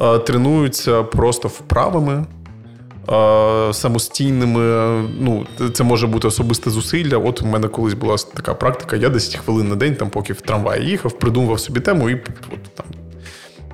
Е, 0.00 0.18
тренуються 0.18 1.02
просто 1.02 1.48
вправами. 1.48 2.24
Е, 3.12 3.72
самостійними, 3.72 4.60
ну, 5.20 5.46
це 5.72 5.84
може 5.84 6.06
бути 6.06 6.28
особисте 6.28 6.70
зусилля. 6.70 7.18
От 7.18 7.42
у 7.42 7.46
мене 7.46 7.68
колись 7.68 7.94
була 7.94 8.16
така 8.34 8.54
практика, 8.54 8.96
я 8.96 9.08
10 9.08 9.36
хвилин 9.36 9.68
на 9.68 9.76
день, 9.76 9.94
там, 9.94 10.10
поки 10.10 10.32
в 10.32 10.40
трамваї 10.40 10.86
їхав, 10.86 11.18
придумував 11.18 11.60
собі 11.60 11.80
тему, 11.80 12.10
і 12.10 12.14
от, 12.52 12.62
там, 12.74 12.86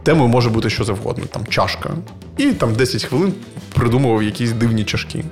темою 0.03 0.29
може 0.29 0.51
бути 0.51 0.71
що 0.71 0.85
завгодно, 0.85 1.25
там 1.25 1.47
чашка. 1.47 1.91
І 2.37 2.53
там 2.53 2.75
10 2.75 3.05
хвилин 3.05 3.33
придумував 3.75 4.23
якісь 4.23 4.53
дивні 4.53 4.85
чашки. 4.85 5.25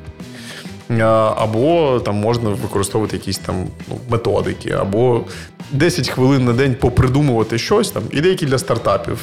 Або 1.36 2.00
там 2.04 2.16
можна 2.16 2.50
використовувати 2.50 3.16
якісь 3.16 3.38
там 3.38 3.66
ну, 3.88 3.98
методики, 4.10 4.70
або 4.70 5.24
10 5.72 6.08
хвилин 6.08 6.44
на 6.44 6.52
день 6.52 6.74
попридумувати 6.74 7.58
щось 7.58 7.90
там, 7.90 8.02
ідейки 8.10 8.46
для 8.46 8.58
стартапів. 8.58 9.18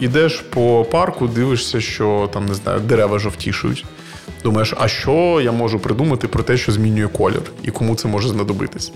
Ідеш 0.00 0.40
по 0.50 0.86
парку, 0.90 1.26
дивишся, 1.28 1.80
що 1.80 2.30
там 2.32 2.46
не 2.46 2.54
знаю, 2.54 2.80
дерева 2.80 3.18
жовтішують. 3.18 3.84
Думаєш, 4.42 4.74
а 4.80 4.88
що 4.88 5.40
я 5.44 5.52
можу 5.52 5.78
придумати 5.78 6.28
про 6.28 6.42
те, 6.42 6.56
що 6.56 6.72
змінює 6.72 7.08
колір, 7.08 7.42
і 7.62 7.70
кому 7.70 7.94
це 7.94 8.08
може 8.08 8.28
знадобитись? 8.28 8.92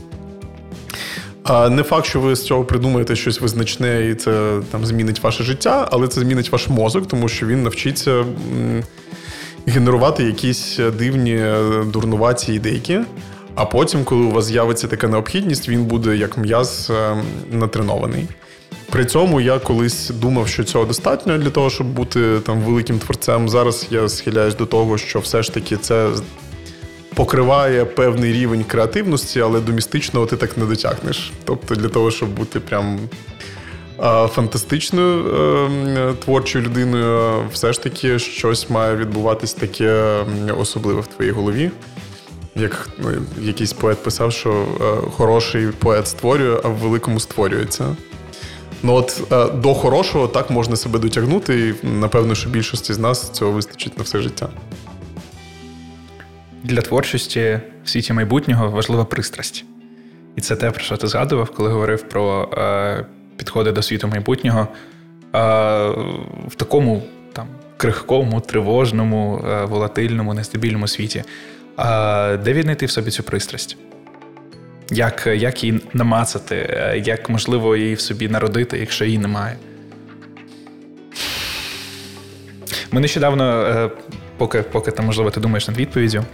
Не 1.71 1.83
факт, 1.83 2.07
що 2.07 2.21
ви 2.21 2.37
з 2.37 2.45
цього 2.45 2.65
придумаєте 2.65 3.17
щось 3.17 3.41
визначне, 3.41 4.09
і 4.11 4.15
це 4.15 4.61
там 4.71 4.87
змінить 4.87 5.23
ваше 5.23 5.45
життя, 5.45 5.89
але 5.93 6.09
це 6.09 6.21
змінить 6.21 6.53
ваш 6.53 6.69
мозок, 6.69 7.09
тому 7.09 7.29
що 7.29 7.47
він 7.47 7.63
навчиться 7.63 8.25
генерувати 9.67 10.25
якісь 10.25 10.81
дивні 10.99 11.45
дурнуваті 11.87 12.55
ідейки. 12.55 13.05
А 13.55 13.65
потім, 13.65 14.05
коли 14.05 14.23
у 14.23 14.31
вас 14.31 14.45
з'явиться 14.45 14.89
така 14.89 15.09
необхідність, 15.09 15.69
він 15.69 15.85
буде 15.85 16.17
як 16.17 16.39
м'яз 16.39 16.91
е, 16.91 17.17
натренований. 17.51 18.29
При 18.91 19.05
цьому 19.05 19.41
я 19.41 19.59
колись 19.59 20.11
думав, 20.11 20.49
що 20.49 20.65
цього 20.65 20.85
достатньо 20.85 21.39
для 21.39 21.51
того, 21.51 21.71
щоб 21.71 21.87
бути 21.87 22.41
там 22.47 22.61
великим 22.61 22.99
творцем. 22.99 23.49
Зараз 23.49 23.87
я 23.91 24.09
схиляюсь 24.09 24.55
до 24.55 24.67
того, 24.67 24.99
що 24.99 25.19
все 25.19 25.43
ж 25.43 25.55
таки 25.55 25.77
це 25.77 26.11
покриває 27.15 27.85
певний 27.85 28.33
рівень 28.33 28.65
креативності, 28.65 29.41
але 29.41 29.61
до 29.61 29.73
містичного 29.73 30.27
ти 30.27 30.37
так 30.37 30.59
не 30.59 30.65
дотягнеш. 30.65 31.33
Тобто, 31.45 31.75
для 31.75 31.89
того, 31.89 32.11
щоб 32.11 32.29
бути 32.29 32.61
прям 32.61 32.99
фантастичною 34.03 35.35
е, 35.97 36.15
творчою 36.15 36.65
людиною, 36.65 37.45
все 37.53 37.73
ж 37.73 37.83
таки 37.83 38.19
щось 38.19 38.71
має 38.71 38.97
відбуватись 38.97 39.55
таке 39.55 40.25
особливе 40.59 41.01
в 41.01 41.07
твоїй 41.07 41.31
голові. 41.31 41.71
Як 42.57 42.89
ну, 42.99 43.11
якийсь 43.41 43.73
поет 43.73 44.03
писав, 44.03 44.33
що 44.33 44.51
е, 44.51 45.11
хороший 45.11 45.67
поет 45.67 46.09
створює, 46.09 46.61
а 46.65 46.69
в 46.69 46.75
великому 46.75 47.21
створюється. 47.21 47.97
Ну 48.83 48.95
от 48.95 49.23
е, 49.33 49.49
до 49.49 49.75
хорошого 49.75 50.29
так 50.29 50.51
можна 50.51 50.77
себе 50.77 50.99
дотягнути, 50.99 51.69
і 51.69 51.87
напевно, 51.87 52.35
що 52.35 52.51
більшості 52.51 52.93
з 52.93 52.99
нас 52.99 53.31
цього 53.31 53.53
вистачить 53.53 53.99
на 53.99 54.05
все 54.05 54.21
життя. 54.21 54.49
Для 56.65 56.81
творчості 56.81 57.61
в 57.85 57.89
світі 57.89 58.13
майбутнього 58.13 58.71
важлива 58.71 59.05
пристрасть. 59.05 59.65
І 60.37 60.41
це 60.41 60.57
те, 60.57 60.71
про 60.71 60.81
що 60.81 60.97
ти 60.97 61.07
згадував, 61.07 61.51
коли 61.51 61.69
говорив 61.69 62.03
про 62.03 62.49
е, 62.53 63.07
підходи 63.37 63.73
до 63.73 63.83
світу 63.83 64.09
майбутнього 64.09 64.61
е, 64.61 65.39
в 66.49 66.55
такому 66.57 67.03
там 67.33 67.47
крихкому, 67.77 68.41
тривожному, 68.41 69.45
е, 69.49 69.65
волатильному, 69.65 70.35
нестабільному 70.35 70.89
світі. 70.89 71.25
Е, 71.79 72.37
де 72.37 72.53
віднайти 72.53 72.87
в 72.87 72.91
собі 72.91 73.11
цю 73.11 73.23
пристрасть? 73.23 73.77
Як 74.91 75.29
як 75.37 75.65
її 75.65 75.81
намацати, 75.93 76.57
е, 76.57 77.03
як 77.05 77.31
можливо 77.31 77.77
її 77.77 77.95
в 77.95 78.01
собі 78.01 78.29
народити, 78.29 78.79
якщо 78.79 79.05
її 79.05 79.19
немає? 79.19 79.57
Ми 82.93 83.01
нещодавно, 83.01 83.91
поки 84.37 84.63
поки 84.63 84.91
там, 84.91 85.07
можливо, 85.07 85.31
ти 85.31 85.41
думаєш 85.41 85.69
над 85.69 85.77
відповіддю, 85.77 86.25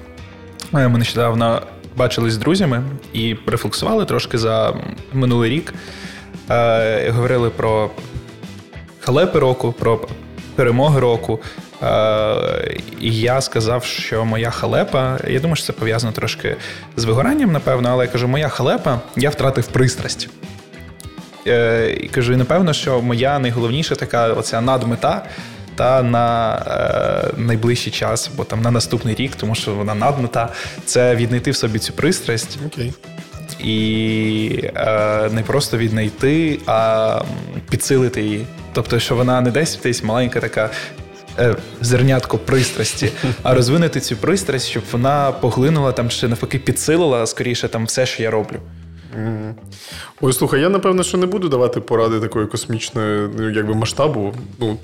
ми 0.72 0.88
нещодавно 0.88 1.62
бачились 1.96 2.32
з 2.32 2.38
друзями 2.38 2.82
і 3.12 3.36
рефлексували 3.46 4.04
трошки 4.04 4.38
за 4.38 4.74
минулий 5.12 5.50
рік. 5.50 5.74
Говорили 7.10 7.50
про 7.50 7.90
халепи 9.00 9.38
року, 9.38 9.74
про 9.78 10.00
перемоги 10.54 11.00
року. 11.00 11.40
І 13.00 13.20
я 13.20 13.40
сказав, 13.40 13.84
що 13.84 14.24
моя 14.24 14.50
халепа, 14.50 15.18
я 15.28 15.40
думаю, 15.40 15.56
що 15.56 15.66
це 15.66 15.72
пов'язано 15.72 16.12
трошки 16.12 16.56
з 16.96 17.04
вигоранням, 17.04 17.52
напевно, 17.52 17.88
але 17.92 18.04
я 18.04 18.10
кажу, 18.10 18.28
моя 18.28 18.48
халепа, 18.48 19.00
я 19.16 19.30
втратив 19.30 19.66
пристрасть. 19.66 20.28
Е, 21.46 21.96
і 22.00 22.08
кажу, 22.08 22.32
і 22.32 22.36
напевно, 22.36 22.72
що 22.72 23.02
моя 23.02 23.38
найголовніша 23.38 23.94
така 23.94 24.32
оця 24.32 24.60
надмета 24.60 25.26
та 25.74 26.02
на 26.02 26.56
е, 27.36 27.40
найближчий 27.40 27.92
час, 27.92 28.30
бо 28.36 28.44
там 28.44 28.62
на 28.62 28.70
наступний 28.70 29.14
рік, 29.14 29.36
тому 29.36 29.54
що 29.54 29.74
вона 29.74 29.94
надмета, 29.94 30.48
це 30.84 31.14
віднайти 31.14 31.50
в 31.50 31.56
собі 31.56 31.78
цю 31.78 31.92
пристрасть. 31.92 32.58
Окей. 32.66 32.92
І 33.58 34.60
е, 34.74 35.30
не 35.32 35.42
просто 35.42 35.76
віднайти, 35.76 36.58
а 36.66 37.22
підсилити 37.70 38.22
її. 38.22 38.46
Тобто, 38.72 38.98
що 38.98 39.14
вона 39.14 39.40
не 39.40 39.50
десь 39.50 39.78
десь 39.82 40.04
маленька 40.04 40.40
така 40.40 40.70
е, 41.38 41.56
зернятко 41.80 42.38
пристрасті, 42.38 43.12
а 43.42 43.54
розвинути 43.54 44.00
цю 44.00 44.16
пристрасть, 44.16 44.68
щоб 44.68 44.82
вона 44.92 45.32
поглинула 45.32 45.92
там 45.92 46.10
ще 46.10 46.28
навпаки 46.28 46.58
підсилила 46.58 47.26
скоріше 47.26 47.68
там 47.68 47.84
все, 47.84 48.06
що 48.06 48.22
я 48.22 48.30
роблю. 48.30 48.56
Mm. 49.16 49.54
Ой, 50.20 50.32
слухай, 50.32 50.60
я 50.60 50.68
напевно, 50.68 51.02
що 51.02 51.18
не 51.18 51.26
буду 51.26 51.48
давати 51.48 51.80
поради 51.80 52.20
такої 52.20 52.46
космічної 52.46 53.30
ну, 53.38 53.50
якби 53.50 53.74
масштабу. 53.74 54.34
Ну, 54.60 54.78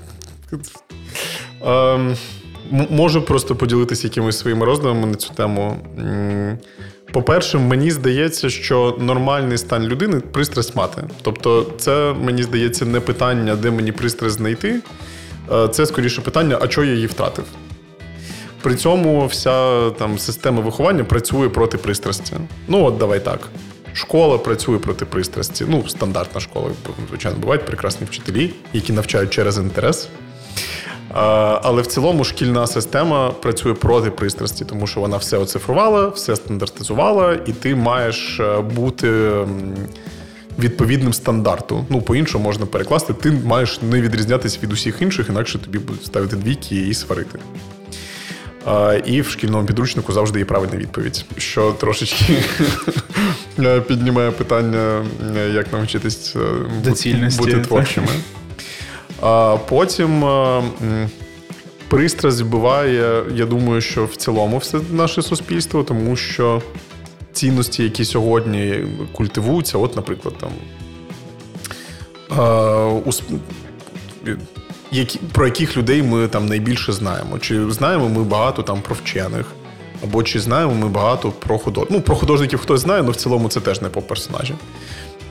ем, 1.65 2.15
Можу 2.71 3.21
просто 3.21 3.55
поділитися 3.55 4.07
якимись 4.07 4.37
своїми 4.37 4.65
роздумами 4.65 5.07
на 5.07 5.15
цю 5.15 5.33
тему. 5.33 5.77
По-перше, 7.15 7.57
мені 7.57 7.91
здається, 7.91 8.49
що 8.49 8.97
нормальний 8.99 9.57
стан 9.57 9.83
людини 9.83 10.19
пристрасть 10.19 10.75
мати. 10.75 11.03
Тобто, 11.21 11.71
це 11.77 12.15
мені 12.21 12.43
здається 12.43 12.85
не 12.85 12.99
питання, 12.99 13.55
де 13.55 13.71
мені 13.71 13.91
пристрасть 13.91 14.35
знайти. 14.35 14.81
Е, 15.51 15.67
це 15.67 15.85
скоріше 15.85 16.21
питання, 16.21 16.57
а 16.61 16.67
чого 16.67 16.87
я 16.87 16.93
її 16.93 17.07
втратив. 17.07 17.45
При 18.61 18.75
цьому 18.75 19.25
вся 19.25 19.89
там 19.89 20.19
система 20.19 20.61
виховання 20.61 21.03
працює 21.03 21.49
проти 21.49 21.77
пристрасті. 21.77 22.33
Ну, 22.67 22.83
от 22.83 22.97
давай 22.97 23.19
так. 23.19 23.39
Школа 23.93 24.37
працює 24.37 24.77
проти 24.77 25.05
пристрасті. 25.05 25.65
Ну, 25.69 25.83
стандартна 25.87 26.41
школа, 26.41 26.69
звичайно, 27.09 27.37
бувають 27.39 27.65
прекрасні 27.65 28.07
вчителі, 28.07 28.53
які 28.73 28.93
навчають 28.93 29.29
через 29.29 29.57
інтерес. 29.57 30.09
Але 31.63 31.81
в 31.81 31.87
цілому 31.87 32.23
шкільна 32.23 32.67
система 32.67 33.31
працює 33.31 33.73
проти 33.73 34.11
пристрасті, 34.11 34.65
тому 34.65 34.87
що 34.87 34.99
вона 34.99 35.17
все 35.17 35.37
оцифрувала, 35.37 36.07
все 36.07 36.35
стандартизувала, 36.35 37.33
і 37.33 37.51
ти 37.51 37.75
маєш 37.75 38.39
е, 38.39 38.59
бути 38.61 39.31
відповідним 40.59 41.13
стандарту. 41.13 41.85
Ну, 41.89 42.01
по-іншому 42.01 42.43
можна 42.43 42.65
перекласти, 42.65 43.13
ти 43.13 43.31
маєш 43.31 43.81
не 43.81 44.01
відрізнятися 44.01 44.59
від 44.63 44.73
усіх 44.73 45.01
інших, 45.01 45.29
інакше 45.29 45.59
тобі 45.59 45.77
будуть 45.77 46.05
ставити 46.05 46.35
двійки 46.35 46.75
і 46.75 46.93
сварити. 46.93 47.39
І 49.05 49.21
в 49.21 49.29
шкільному 49.29 49.67
підручнику 49.67 50.13
завжди 50.13 50.39
є 50.39 50.45
правильна 50.45 50.75
відповідь, 50.77 51.25
що 51.37 51.71
трошечки 51.71 52.43
піднімає 53.87 54.31
питання, 54.31 55.05
як 55.53 55.73
навчитись 55.73 56.35
е, 56.35 56.39
бути 57.37 57.59
творчими. 57.59 58.07
А 59.27 59.57
Потім 59.69 60.25
пристрасть 61.87 62.41
вбиває, 62.41 63.23
я 63.33 63.45
думаю, 63.45 63.81
що 63.81 64.05
в 64.05 64.15
цілому 64.15 64.57
все 64.57 64.79
наше 64.91 65.21
суспільство, 65.21 65.83
тому 65.83 66.15
що 66.15 66.61
цінності, 67.33 67.83
які 67.83 68.05
сьогодні 68.05 68.75
культивуються, 69.13 69.77
от, 69.77 69.95
наприклад, 69.95 70.35
там. 70.39 70.51
Які, 74.91 75.19
Про 75.31 75.45
яких 75.45 75.77
людей 75.77 76.03
ми 76.03 76.27
там 76.27 76.45
найбільше 76.45 76.93
знаємо? 76.93 77.39
Чи 77.39 77.71
знаємо 77.71 78.09
ми 78.09 78.23
багато 78.23 78.63
там 78.63 78.81
про 78.81 78.95
вчених, 78.95 79.45
або 80.03 80.23
чи 80.23 80.39
знаємо 80.39 80.73
ми 80.73 80.87
багато 80.87 81.31
про 81.31 81.57
художників? 81.57 81.97
Ну, 81.97 82.01
про 82.01 82.15
художників 82.15 82.59
хтось 82.59 82.81
знає, 82.81 83.01
але 83.01 83.11
в 83.11 83.15
цілому 83.15 83.49
це 83.49 83.59
теж 83.59 83.81
не 83.81 83.89
поп-персонажі. 83.89 84.53
Е, 84.53 84.57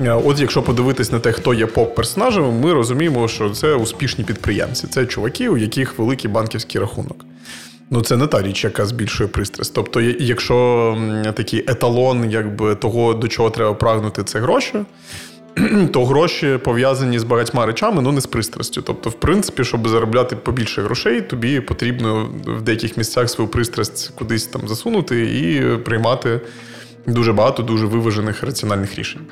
от 0.01 0.40
якщо 0.40 0.62
подивитись 0.62 1.12
на 1.12 1.18
те, 1.18 1.32
хто 1.32 1.55
є 1.55 1.66
поп-персонажами, 1.66 2.51
ми 2.51 2.72
розуміємо, 2.72 3.28
що 3.28 3.51
це 3.51 3.74
успішні 3.74 4.24
підприємці. 4.24 4.86
Це 4.86 5.07
чуваки, 5.07 5.49
у 5.49 5.57
яких 5.57 5.99
великий 5.99 6.30
банківський 6.30 6.80
рахунок. 6.80 7.24
Ну, 7.90 8.01
це 8.01 8.16
не 8.16 8.26
та 8.26 8.42
річ, 8.42 8.64
яка 8.64 8.86
збільшує 8.86 9.28
пристрасть. 9.28 9.74
Тобто, 9.74 10.01
якщо 10.01 10.99
такий 11.34 11.64
еталон, 11.66 12.30
якби 12.30 12.74
того, 12.74 13.14
до 13.14 13.28
чого 13.28 13.51
треба 13.51 13.74
прагнути, 13.74 14.24
це 14.24 14.40
гроші, 14.40 14.78
то 15.92 16.05
гроші 16.05 16.59
пов'язані 16.64 17.18
з 17.18 17.24
багатьма 17.24 17.66
речами, 17.66 18.03
ну 18.03 18.12
не 18.12 18.20
з 18.20 18.26
пристрастю. 18.26 18.82
Тобто, 18.82 19.11
в 19.11 19.14
принципі, 19.14 19.64
щоб 19.64 19.88
заробляти 19.88 20.36
побільше 20.36 20.82
грошей, 20.82 21.20
тобі 21.20 21.61
потрібно 21.61 22.28
в 22.47 22.62
деяких 22.62 22.97
місцях 22.97 23.30
свою 23.30 23.51
пристрасть 23.51 24.12
кудись 24.14 24.47
там 24.47 24.68
засунути 24.68 25.22
і 25.22 25.76
приймати 25.76 26.40
дуже 27.07 27.32
багато 27.32 27.62
дуже 27.62 27.86
виважених 27.86 28.42
раціональних 28.42 28.99
рішень. 28.99 29.22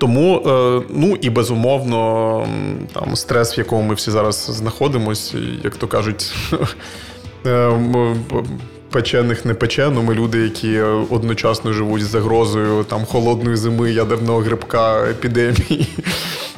Тому, 0.00 0.42
е, 0.46 0.82
ну 0.90 1.16
і 1.20 1.30
безумовно, 1.30 2.46
там 2.92 3.16
стрес, 3.16 3.56
в 3.56 3.58
якому 3.58 3.82
ми 3.82 3.94
всі 3.94 4.10
зараз 4.10 4.50
знаходимося, 4.52 5.38
як 5.64 5.76
то 5.76 5.86
кажуть, 5.86 6.32
е, 7.46 7.70
печених 8.90 9.44
не 9.44 9.54
пече, 9.54 9.90
ну 9.94 10.02
ми 10.02 10.14
люди, 10.14 10.38
які 10.38 10.80
одночасно 11.10 11.72
живуть 11.72 12.02
з 12.02 12.06
загрозою 12.06 12.84
там 12.84 13.04
холодної 13.04 13.56
зими, 13.56 13.92
ядерного 13.92 14.38
грибка, 14.40 15.04
епідемії. 15.04 15.88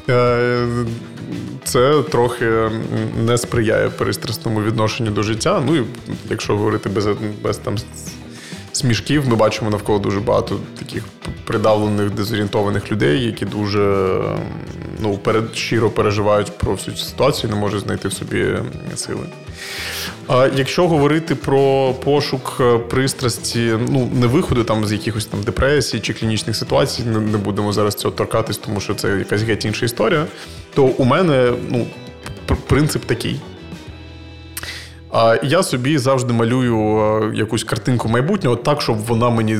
Е, 0.08 0.66
це 1.64 2.02
трохи 2.02 2.50
не 3.24 3.38
сприяє 3.38 3.88
перестрасному 3.88 4.62
відношенню 4.62 5.10
до 5.10 5.22
життя. 5.22 5.62
Ну 5.66 5.76
і 5.76 5.84
якщо 6.30 6.56
говорити 6.56 6.88
без 6.88 7.06
без 7.42 7.56
там 7.56 7.78
смішків. 8.72 9.28
Ми 9.28 9.36
бачимо 9.36 9.70
навколо 9.70 9.98
дуже 9.98 10.20
багато 10.20 10.60
таких 10.78 11.04
придавлених, 11.44 12.10
дезорієнтованих 12.10 12.92
людей, 12.92 13.24
які 13.24 13.44
дуже 13.44 14.18
ну, 15.00 15.18
перед, 15.18 15.56
щиро 15.56 15.90
переживають 15.90 16.58
про 16.58 16.72
всю 16.72 16.96
цю 16.96 17.04
ситуацію, 17.04 17.50
не 17.50 17.56
можуть 17.56 17.82
знайти 17.82 18.08
в 18.08 18.12
собі 18.12 18.46
сили. 18.94 19.26
А 20.28 20.48
якщо 20.56 20.88
говорити 20.88 21.34
про 21.34 21.94
пошук 22.04 22.56
е, 22.60 22.78
пристрасті, 22.78 23.78
ну 23.88 24.10
не 24.12 24.26
виходу 24.26 24.64
там 24.64 24.86
з 24.86 24.92
якихось 24.92 25.26
там 25.26 25.42
депресій 25.42 26.00
чи 26.00 26.14
клінічних 26.14 26.56
ситуацій, 26.56 27.02
не, 27.02 27.20
не 27.20 27.38
будемо 27.38 27.72
зараз 27.72 27.94
цього 27.94 28.14
торкатись, 28.14 28.58
тому 28.58 28.80
що 28.80 28.94
це 28.94 29.08
якась 29.18 29.42
геть 29.42 29.64
інша 29.64 29.86
історія, 29.86 30.26
то 30.74 30.84
у 30.84 31.04
мене 31.04 31.52
ну, 31.70 31.86
принцип 32.66 33.04
такий. 33.04 33.40
А 35.12 35.36
я 35.42 35.62
собі 35.62 35.98
завжди 35.98 36.32
малюю 36.32 36.98
е, 36.98 37.36
якусь 37.36 37.64
картинку 37.64 38.08
майбутнього 38.08 38.56
так, 38.56 38.82
щоб 38.82 38.98
вона 38.98 39.30
мені. 39.30 39.58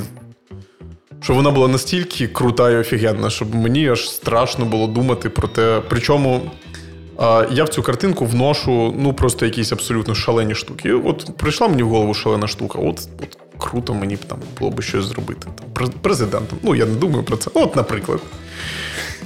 Щоб 1.22 1.36
вона 1.36 1.50
була 1.50 1.68
настільки 1.68 2.26
крута 2.26 2.70
і 2.70 2.76
офігенна, 2.76 3.30
щоб 3.30 3.54
мені 3.54 3.88
аж 3.88 4.10
страшно 4.10 4.64
було 4.64 4.86
думати 4.86 5.30
про 5.30 5.48
те. 5.48 5.82
Причому 5.88 6.50
я 7.50 7.64
в 7.64 7.68
цю 7.68 7.82
картинку 7.82 8.26
вношу 8.26 8.94
ну 8.98 9.12
просто 9.12 9.44
якісь 9.44 9.72
абсолютно 9.72 10.14
шалені 10.14 10.54
штуки. 10.54 10.92
От 10.92 11.36
прийшла 11.36 11.68
мені 11.68 11.82
в 11.82 11.88
голову 11.88 12.14
шалена 12.14 12.46
штука. 12.46 12.78
От 12.78 13.08
от 13.22 13.38
круто 13.58 13.94
мені 13.94 14.16
б 14.16 14.18
там 14.18 14.38
було 14.58 14.70
б 14.70 14.82
щось 14.82 15.04
зробити. 15.04 15.46
Там, 15.74 15.88
Президентом. 16.02 16.58
Ну, 16.62 16.74
я 16.74 16.86
не 16.86 16.94
думаю 16.94 17.24
про 17.24 17.36
це. 17.36 17.50
От, 17.54 17.76
наприклад. 17.76 18.20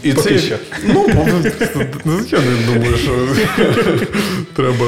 І 0.02 0.12
Поки 0.12 0.28
це 0.28 0.38
що. 0.38 0.56
Ну, 0.84 1.06
я 2.30 2.38
не 2.40 2.74
думаю, 2.74 2.96
що 2.96 3.12
треба 4.54 4.86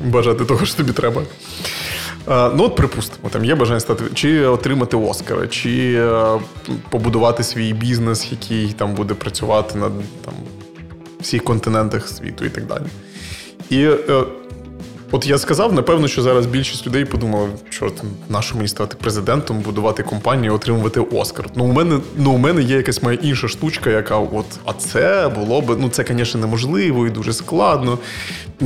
бажати 0.00 0.44
того, 0.44 0.66
що 0.66 0.76
тобі 0.76 0.92
треба. 0.92 1.22
Ну, 2.28 2.64
от 2.64 2.76
припустимо, 2.76 3.28
там 3.30 3.44
є 3.44 3.54
бажання 3.54 3.80
стати 3.80 4.04
чи 4.14 4.46
отримати 4.46 4.96
Оскара, 4.96 5.46
чи 5.46 5.94
е, 5.94 6.40
побудувати 6.90 7.42
свій 7.42 7.72
бізнес, 7.72 8.28
який 8.30 8.72
там 8.72 8.94
буде 8.94 9.14
працювати 9.14 9.78
на 9.78 9.90
там, 10.24 10.34
всіх 11.20 11.44
континентах 11.44 12.08
світу 12.08 12.44
і 12.44 12.48
так 12.48 12.66
далі. 12.66 12.84
І 13.70 13.84
е, 13.84 14.24
От 15.12 15.26
я 15.26 15.38
сказав, 15.38 15.72
напевно, 15.72 16.08
що 16.08 16.22
зараз 16.22 16.46
більшість 16.46 16.86
людей 16.86 17.04
подумали, 17.04 17.48
що 17.70 17.92
нащо 18.28 18.56
мені 18.56 18.68
стати 18.68 18.96
президентом, 19.00 19.60
будувати 19.60 20.02
компанію, 20.02 20.54
отримувати 20.54 21.00
Оскар. 21.00 21.46
Ну, 21.54 21.64
у 21.64 21.72
мене 21.72 21.98
ну, 22.16 22.30
у 22.32 22.38
мене 22.38 22.62
є 22.62 22.76
якась 22.76 23.02
моя 23.02 23.18
інша 23.22 23.48
штучка, 23.48 23.90
яка 23.90 24.16
от, 24.16 24.46
а 24.64 24.72
це 24.72 25.28
було 25.28 25.60
б, 25.60 25.76
ну 25.80 25.88
це, 25.88 26.04
звісно, 26.08 26.40
неможливо 26.40 27.06
і 27.06 27.10
дуже 27.10 27.32
складно. 27.32 27.98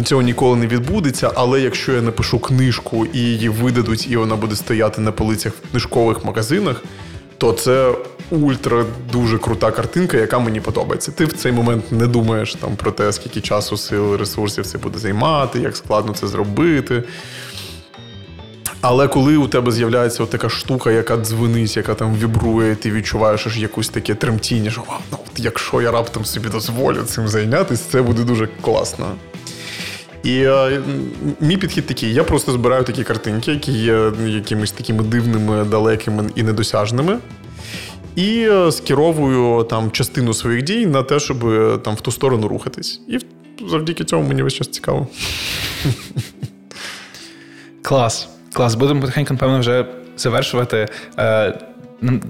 Цього 0.05 0.23
ніколи 0.23 0.57
не 0.57 0.67
відбудеться. 0.67 1.31
Але 1.35 1.61
якщо 1.61 1.93
я 1.93 2.03
напишу 2.03 2.39
книжку 2.39 3.07
і 3.13 3.19
її 3.19 3.49
видадуть, 3.49 4.11
і 4.11 4.17
вона 4.17 4.37
буде 4.37 4.57
стояти 4.57 5.01
на 5.01 5.13
полицях 5.13 5.53
в 5.53 5.71
книжкових 5.71 6.25
магазинах, 6.25 6.83
то 7.39 7.53
це 7.53 7.95
ультра 8.31 8.85
дуже 9.13 9.39
крута 9.39 9.71
картинка, 9.71 10.17
яка 10.17 10.39
мені 10.39 10.61
подобається. 10.61 11.13
Ти 11.13 11.25
в 11.25 11.33
цей 11.33 11.53
момент 11.53 11.93
не 11.93 12.07
думаєш 12.07 12.55
там 12.55 12.77
про 12.77 12.91
те, 12.91 13.13
скільки 13.13 13.41
часу, 13.41 13.77
сил, 13.77 14.17
ресурсів 14.17 14.67
це 14.67 14.79
буде 14.79 14.99
займати, 14.99 15.61
як 15.61 15.77
складно 15.77 16.15
це 16.15 16.27
зробити. 16.27 17.03
Але 18.81 19.09
коли 19.09 19.37
у 19.37 19.49
тебе 19.49 19.73
з'являється 19.73 20.23
от 20.23 20.31
така 20.31 20.49
штука, 20.49 20.91
яка 20.91 21.17
дзвонить, 21.17 21.77
яка 21.77 21.95
там 21.95 22.15
вібрує, 22.17 22.75
ти 22.75 22.91
відчуваєш 22.91 23.47
аж 23.47 23.59
якусь 23.59 23.89
таке 23.89 24.15
тремтіння, 24.15 24.71
що 24.71 24.83
ну, 25.13 25.19
от 25.27 25.41
якщо 25.41 25.83
я 25.83 25.91
раптом 25.91 26.25
собі 26.25 26.49
дозволю 26.49 27.03
цим 27.03 27.29
зайнятися, 27.29 27.85
це 27.91 28.03
буде 28.03 28.25
дуже 28.25 28.49
класно. 28.61 29.07
І 30.23 30.43
е, 30.43 30.83
мій 31.41 31.57
підхід 31.57 31.87
такий: 31.87 32.15
я 32.15 32.25
просто 32.25 32.53
збираю 32.53 32.85
такі 32.85 33.05
картинки, 33.05 33.53
які 33.53 33.73
є 33.73 34.13
якимись 34.27 34.73
такими 34.73 35.03
дивними, 35.03 35.65
далекими 35.65 36.25
і 36.35 36.43
недосяжними 36.43 37.19
і 38.17 38.49
е, 38.51 38.73
скеровую 38.73 39.65
там 39.65 39.91
частину 39.91 40.35
своїх 40.35 40.63
дій 40.63 40.87
на 40.87 41.03
те, 41.03 41.21
щоб 41.21 41.47
е, 41.47 41.79
там 41.79 41.95
в 41.95 42.01
ту 42.01 42.13
сторону 42.13 42.49
рухатись. 42.49 43.01
І 43.09 43.19
завдяки 43.69 44.05
цьому 44.05 44.29
мені 44.29 44.43
весь 44.43 44.55
час 44.55 44.69
цікаво. 44.69 45.07
Клас. 47.83 48.29
Клас. 48.53 48.75
Будемо 48.75 49.01
потихеньку, 49.01 49.35
напевно, 49.35 49.59
вже 49.59 49.87
завершувати. 50.17 50.89
Е, 51.19 51.59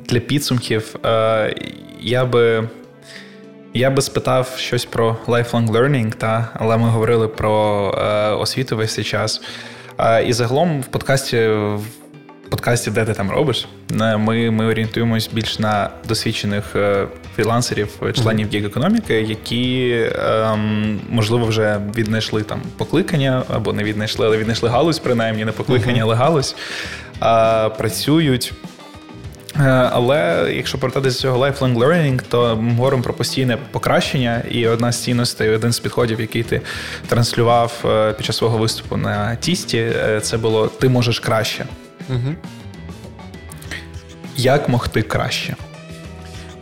для 0.08 0.20
підсумків 0.20 0.96
я 2.00 2.24
би. 2.24 2.68
Я 3.76 3.90
би 3.90 4.02
спитав 4.02 4.54
щось 4.56 4.84
про 4.84 5.16
lifelong 5.26 5.70
learning, 5.70 6.14
та, 6.14 6.48
але 6.54 6.76
ми 6.76 6.88
говорили 6.88 7.28
про 7.28 7.90
е, 7.98 8.30
освіту 8.30 8.76
весь 8.76 8.94
цей 8.94 9.04
час. 9.04 9.42
Е, 9.98 10.24
і 10.24 10.32
загалом 10.32 10.80
в 10.80 10.86
подкасті 10.86 11.50
подкасті, 12.54 12.90
де 12.90 13.04
ти 13.04 13.12
там 13.12 13.30
робиш, 13.30 13.66
е, 14.00 14.16
ми 14.16 14.50
ми 14.50 14.66
орієнтуємось 14.66 15.30
більш 15.32 15.58
на 15.58 15.90
досвідчених 16.08 16.64
е, 16.76 17.06
фрілансерів, 17.36 17.88
е, 18.02 18.12
членів 18.12 18.48
гіг 18.52 18.66
економіки, 18.66 19.14
які 19.14 19.96
ем, 20.18 21.00
можливо 21.10 21.46
вже 21.46 21.80
віднайшли 21.96 22.42
там 22.42 22.60
покликання 22.76 23.42
або 23.54 23.72
не 23.72 23.84
віднайшли, 23.84 24.26
але 24.26 24.36
віднайшли 24.36 24.68
галузь, 24.68 24.98
принаймні 24.98 25.44
не 25.44 25.52
покликання, 25.52 26.02
але 26.02 26.14
галузь, 26.14 26.56
а, 27.20 27.68
працюють. 27.78 28.52
Але 29.92 30.52
якщо 30.56 30.78
повертатися 30.78 31.16
до 31.16 31.22
цього 31.22 31.46
lifelong 31.46 31.78
learning, 31.78 32.20
то 32.28 32.56
ми 32.56 32.74
говоримо 32.74 33.02
про 33.02 33.14
постійне 33.14 33.58
покращення, 33.70 34.42
і 34.50 34.68
одна 34.68 34.92
з 34.92 35.02
цінностей, 35.02 35.50
один 35.50 35.72
з 35.72 35.78
підходів, 35.78 36.20
який 36.20 36.42
ти 36.42 36.60
транслював 37.08 37.84
під 38.16 38.26
час 38.26 38.36
свого 38.36 38.58
виступу 38.58 38.96
на 38.96 39.36
тісті, 39.36 39.92
це 40.22 40.36
було 40.36 40.66
ти 40.66 40.88
можеш 40.88 41.18
краще. 41.18 41.66
Угу. 42.08 42.34
Як 44.36 44.68
могти 44.68 45.02
краще? 45.02 45.56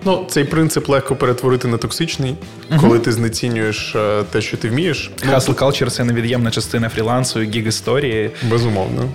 Ну, 0.04 0.26
цей 0.28 0.44
принцип 0.44 0.88
легко 0.88 1.16
перетворити 1.16 1.68
на 1.68 1.76
токсичний, 1.76 2.36
uh 2.70 2.80
коли 2.80 2.98
ти 2.98 3.12
знецінюєш 3.12 3.94
е, 3.94 4.22
те, 4.30 4.40
що 4.40 4.56
ти 4.56 4.68
вмієш. 4.68 5.10
Hustle 5.28 5.54
ну, 5.60 5.66
culture– 5.66 5.90
це 5.90 6.04
невід'ємна 6.04 6.50
частина 6.50 6.88
фрілансу 6.88 7.40
і 7.40 7.50
гіг-історії. 7.50 8.30
Безумовно. 8.50 9.08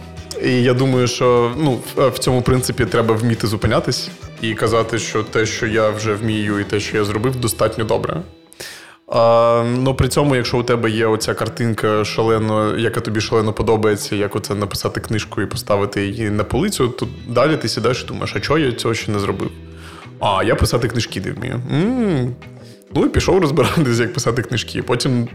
І 0.44 0.52
я 0.52 0.74
думаю, 0.74 1.08
що 1.08 1.56
ну, 1.58 1.80
в 1.96 2.20
цьому 2.20 2.42
принципі 2.42 2.86
треба 2.86 3.16
вміти 3.16 3.48
зупинятись 3.48 4.10
і 4.42 4.54
казати, 4.54 5.00
що 5.00 5.24
те, 5.24 5.46
що 5.46 5.68
я 5.68 5.90
вже 5.90 6.14
вмію, 6.14 6.60
і 6.60 6.64
те, 6.64 6.80
що 6.80 6.98
я 6.98 7.06
зробив, 7.06 7.36
достатньо 7.36 7.84
добре. 7.84 8.22
А, 9.08 9.64
Ну 9.78 9.96
при 9.96 10.08
цьому, 10.08 10.36
якщо 10.36 10.58
у 10.58 10.64
тебе 10.64 10.90
є 10.90 11.08
оця 11.08 11.34
картинка 11.34 12.06
шалено, 12.06 12.78
яка 12.78 13.02
тобі 13.02 13.22
шалено 13.22 13.54
подобається, 13.54 14.16
як 14.16 14.36
оце 14.36 14.56
написати 14.56 15.00
книжку 15.00 15.42
і 15.42 15.46
поставити 15.46 16.08
її 16.08 16.30
на 16.30 16.44
полицю, 16.44 16.88
то 16.88 17.08
далі 17.28 17.58
ти 17.58 17.70
сідаєш 17.70 18.04
і 18.04 18.08
думаєш, 18.08 18.34
а 18.36 18.40
чого 18.40 18.60
я 18.60 18.72
цього 18.72 18.94
ще 18.94 19.12
не 19.12 19.20
зробив? 19.20 19.52
А, 20.20 20.44
я 20.44 20.56
писати 20.56 20.88
книжки 20.88 21.22
не 21.22 21.32
вмію. 21.32 21.62
М-м-м. 21.72 22.36
Ну 22.96 23.06
і 23.06 23.10
пішов 23.10 23.40
розбиратися, 23.40 24.02
як 24.02 24.14
писати 24.14 24.42
книжки. 24.42 24.84
Потім 24.84 25.28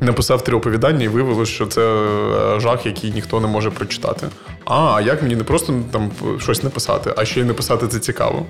написав 0.00 0.44
три 0.44 0.56
оповідання 0.56 1.04
і 1.04 1.08
виявилося, 1.08 1.52
що 1.52 1.66
це 1.66 1.80
е, 1.80 2.60
жах, 2.60 2.86
який 2.86 3.10
ніхто 3.10 3.40
не 3.40 3.46
може 3.46 3.70
прочитати. 3.70 4.26
А, 4.64 5.02
як 5.04 5.22
мені 5.22 5.36
не 5.36 5.44
просто 5.44 5.74
там 5.90 6.10
щось 6.38 6.62
написати, 6.62 7.12
а 7.16 7.24
ще 7.24 7.40
й 7.40 7.44
написати 7.44 7.88
це 7.88 7.98
цікаво. 7.98 8.46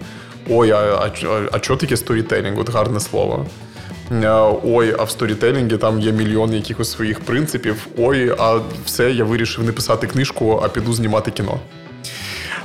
Ой, 0.51 0.71
а 0.71 0.77
а, 0.77 1.11
а, 1.29 1.41
а 1.53 1.59
чого 1.59 1.79
таке 1.79 1.97
сторітелінг? 1.97 2.59
От 2.59 2.71
гарне 2.71 3.01
слово. 3.01 3.47
Е, 4.13 4.59
ой, 4.65 4.95
а 4.99 5.05
в 5.05 5.11
сторітелінгі 5.11 5.77
там 5.77 6.01
є 6.01 6.13
мільйон 6.13 6.55
якихось 6.55 6.91
своїх 6.91 7.21
принципів. 7.21 7.87
Ой, 7.99 8.35
а 8.39 8.61
все, 8.85 9.11
я 9.13 9.25
вирішив 9.25 9.65
не 9.65 9.73
писати 9.73 10.07
книжку, 10.07 10.61
а 10.65 10.69
піду 10.69 10.93
знімати 10.93 11.31
кіно. 11.31 11.61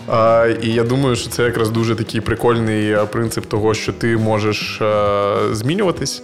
А, 0.07 0.47
І 0.61 0.73
я 0.73 0.83
думаю, 0.83 1.15
що 1.15 1.29
це 1.29 1.43
якраз 1.43 1.69
дуже 1.69 1.95
такий 1.95 2.21
прикольний 2.21 2.91
е, 2.91 3.05
принцип 3.05 3.45
того, 3.45 3.73
що 3.73 3.93
ти 3.93 4.17
можеш 4.17 4.81
е, 4.81 5.35
змінюватись, 5.51 6.23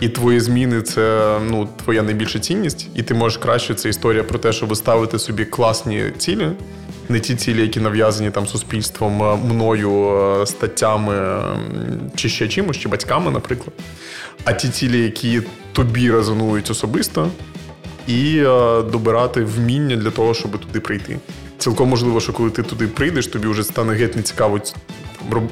і 0.00 0.08
твої 0.08 0.40
зміни 0.40 0.82
це 0.82 1.36
ну, 1.50 1.68
твоя 1.84 2.02
найбільша 2.02 2.38
цінність, 2.38 2.88
і 2.94 3.02
ти 3.02 3.14
можеш 3.14 3.38
краще 3.38 3.74
це 3.74 3.88
історія 3.88 4.22
про 4.22 4.38
те, 4.38 4.52
щоб 4.52 4.76
ставити 4.76 5.18
собі 5.18 5.44
класні 5.44 6.04
цілі. 6.18 6.48
Не 7.08 7.20
ті 7.20 7.34
цілі, 7.34 7.62
які 7.62 7.80
нав'язані 7.80 8.30
там 8.30 8.46
суспільством, 8.46 9.40
мною, 9.50 10.46
статтями 10.46 11.42
чи 12.16 12.28
ще 12.28 12.48
чимось, 12.48 12.76
чи 12.76 12.88
батьками, 12.88 13.30
наприклад 13.30 13.72
а 14.44 14.52
ті 14.52 14.68
цілі, 14.68 15.02
які 15.02 15.42
тобі 15.72 16.10
резонують 16.10 16.70
особисто, 16.70 17.30
і 18.06 18.42
добирати 18.92 19.44
вміння 19.44 19.96
для 19.96 20.10
того, 20.10 20.34
щоб 20.34 20.58
туди 20.58 20.80
прийти. 20.80 21.18
Цілком 21.58 21.88
можливо, 21.88 22.20
що 22.20 22.32
коли 22.32 22.50
ти 22.50 22.62
туди 22.62 22.86
прийдеш, 22.86 23.26
тобі 23.26 23.48
вже 23.48 23.64
стане 23.64 23.94
геть 23.94 24.16
нецікаво 24.16 24.60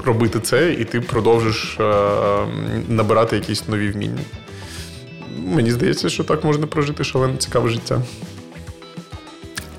робити 0.05 0.41
це, 0.41 0.73
і 0.73 0.85
ти 0.85 1.01
продовжиш 1.01 1.79
набирати 2.89 3.37
якісь 3.37 3.69
нові 3.69 3.91
вміння. 3.91 4.21
Мені 5.39 5.71
здається, 5.71 6.09
що 6.09 6.25
так 6.25 6.45
можна 6.45 6.67
прожити 6.67 7.05
шалено 7.05 7.37
цікаве 7.37 7.69
життя. 7.69 8.03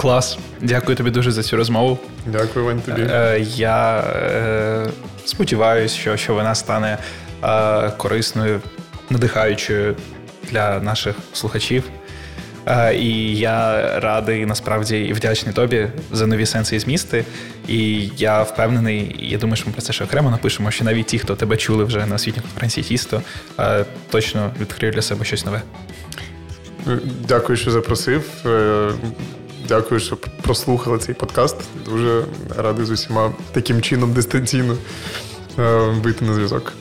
Клас. 0.04 0.38
Дякую 0.62 0.98
тобі 0.98 1.12
дуже 1.12 1.32
за 1.32 1.44
цю 1.44 1.58
розмову. 1.58 2.00
Дякую, 2.26 2.66
Вань, 2.66 2.82
тобі. 2.82 3.02
Е, 3.02 3.40
я 3.56 4.00
е, 4.00 4.88
сподіваюся, 5.26 5.96
що, 5.96 6.18
що 6.18 6.34
вона 6.34 6.56
стане 6.56 6.98
е, 7.44 7.92
корисною 7.98 8.62
надихаючою 9.10 9.96
для 10.52 10.80
наших 10.80 11.16
слухачів. 11.34 11.84
І 12.94 13.38
я 13.38 13.90
радий 14.00 14.46
насправді 14.46 15.00
і 15.00 15.14
вдячний 15.14 15.54
тобі 15.54 15.88
за 16.12 16.28
нові 16.28 16.46
сенси 16.46 16.76
і 16.76 16.80
змісти. 16.80 17.26
І 17.68 18.10
я 18.18 18.44
впевнений, 18.44 19.16
і 19.20 19.30
я 19.30 19.38
думаю, 19.38 19.56
що 19.56 19.68
ми 19.68 19.74
про 19.74 19.82
це 19.82 19.94
ще 19.94 20.04
окремо 20.04 20.30
напишемо, 20.30 20.72
що 20.72 20.86
навіть 20.86 21.06
ті, 21.06 21.20
хто 21.20 21.36
тебе 21.36 21.58
чули 21.58 21.84
вже 21.84 22.06
на 22.06 22.16
освітній 22.16 22.42
конференції 22.42 22.84
Тісто, 22.84 23.22
точно 24.10 24.52
відкриють 24.62 24.96
для 24.96 25.02
себе 25.02 25.26
щось 25.26 25.46
нове. 25.46 25.62
Дякую, 27.28 27.58
що 27.58 27.72
запросив. 27.72 28.24
Дякую, 29.68 30.00
що 30.00 30.18
прослухали 30.42 30.98
цей 30.98 31.16
подкаст. 31.16 31.56
Дуже 31.86 32.26
радий 32.58 32.86
з 32.86 32.90
усіма 32.90 33.32
таким 33.52 33.82
чином 33.82 34.14
дистанційно 34.14 34.78
е, 35.60 35.78
вийти 36.04 36.26
на 36.26 36.34
зв'язок. 36.34 36.74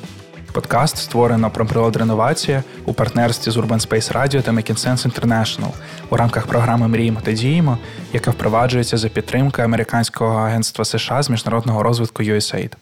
Подкаст 0.52 0.96
створено 0.96 1.50
про 1.50 1.66
природреновацію 1.66 2.62
у 2.84 2.92
партнерстві 2.92 3.50
з 3.50 3.56
Urban 3.56 3.88
Space 3.88 4.12
Radio 4.12 4.42
та 4.42 4.52
Making 4.52 4.86
Sense 4.86 5.08
International 5.08 5.70
у 6.10 6.16
рамках 6.16 6.46
програми 6.46 6.88
Мріємо 6.88 7.20
та 7.22 7.32
діємо, 7.32 7.78
яка 8.12 8.30
впроваджується 8.30 8.96
за 8.96 9.08
підтримки 9.08 9.62
американського 9.62 10.38
агентства 10.38 10.84
США 10.84 11.22
з 11.22 11.30
міжнародного 11.30 11.82
розвитку 11.82 12.22
USAID. 12.22 12.72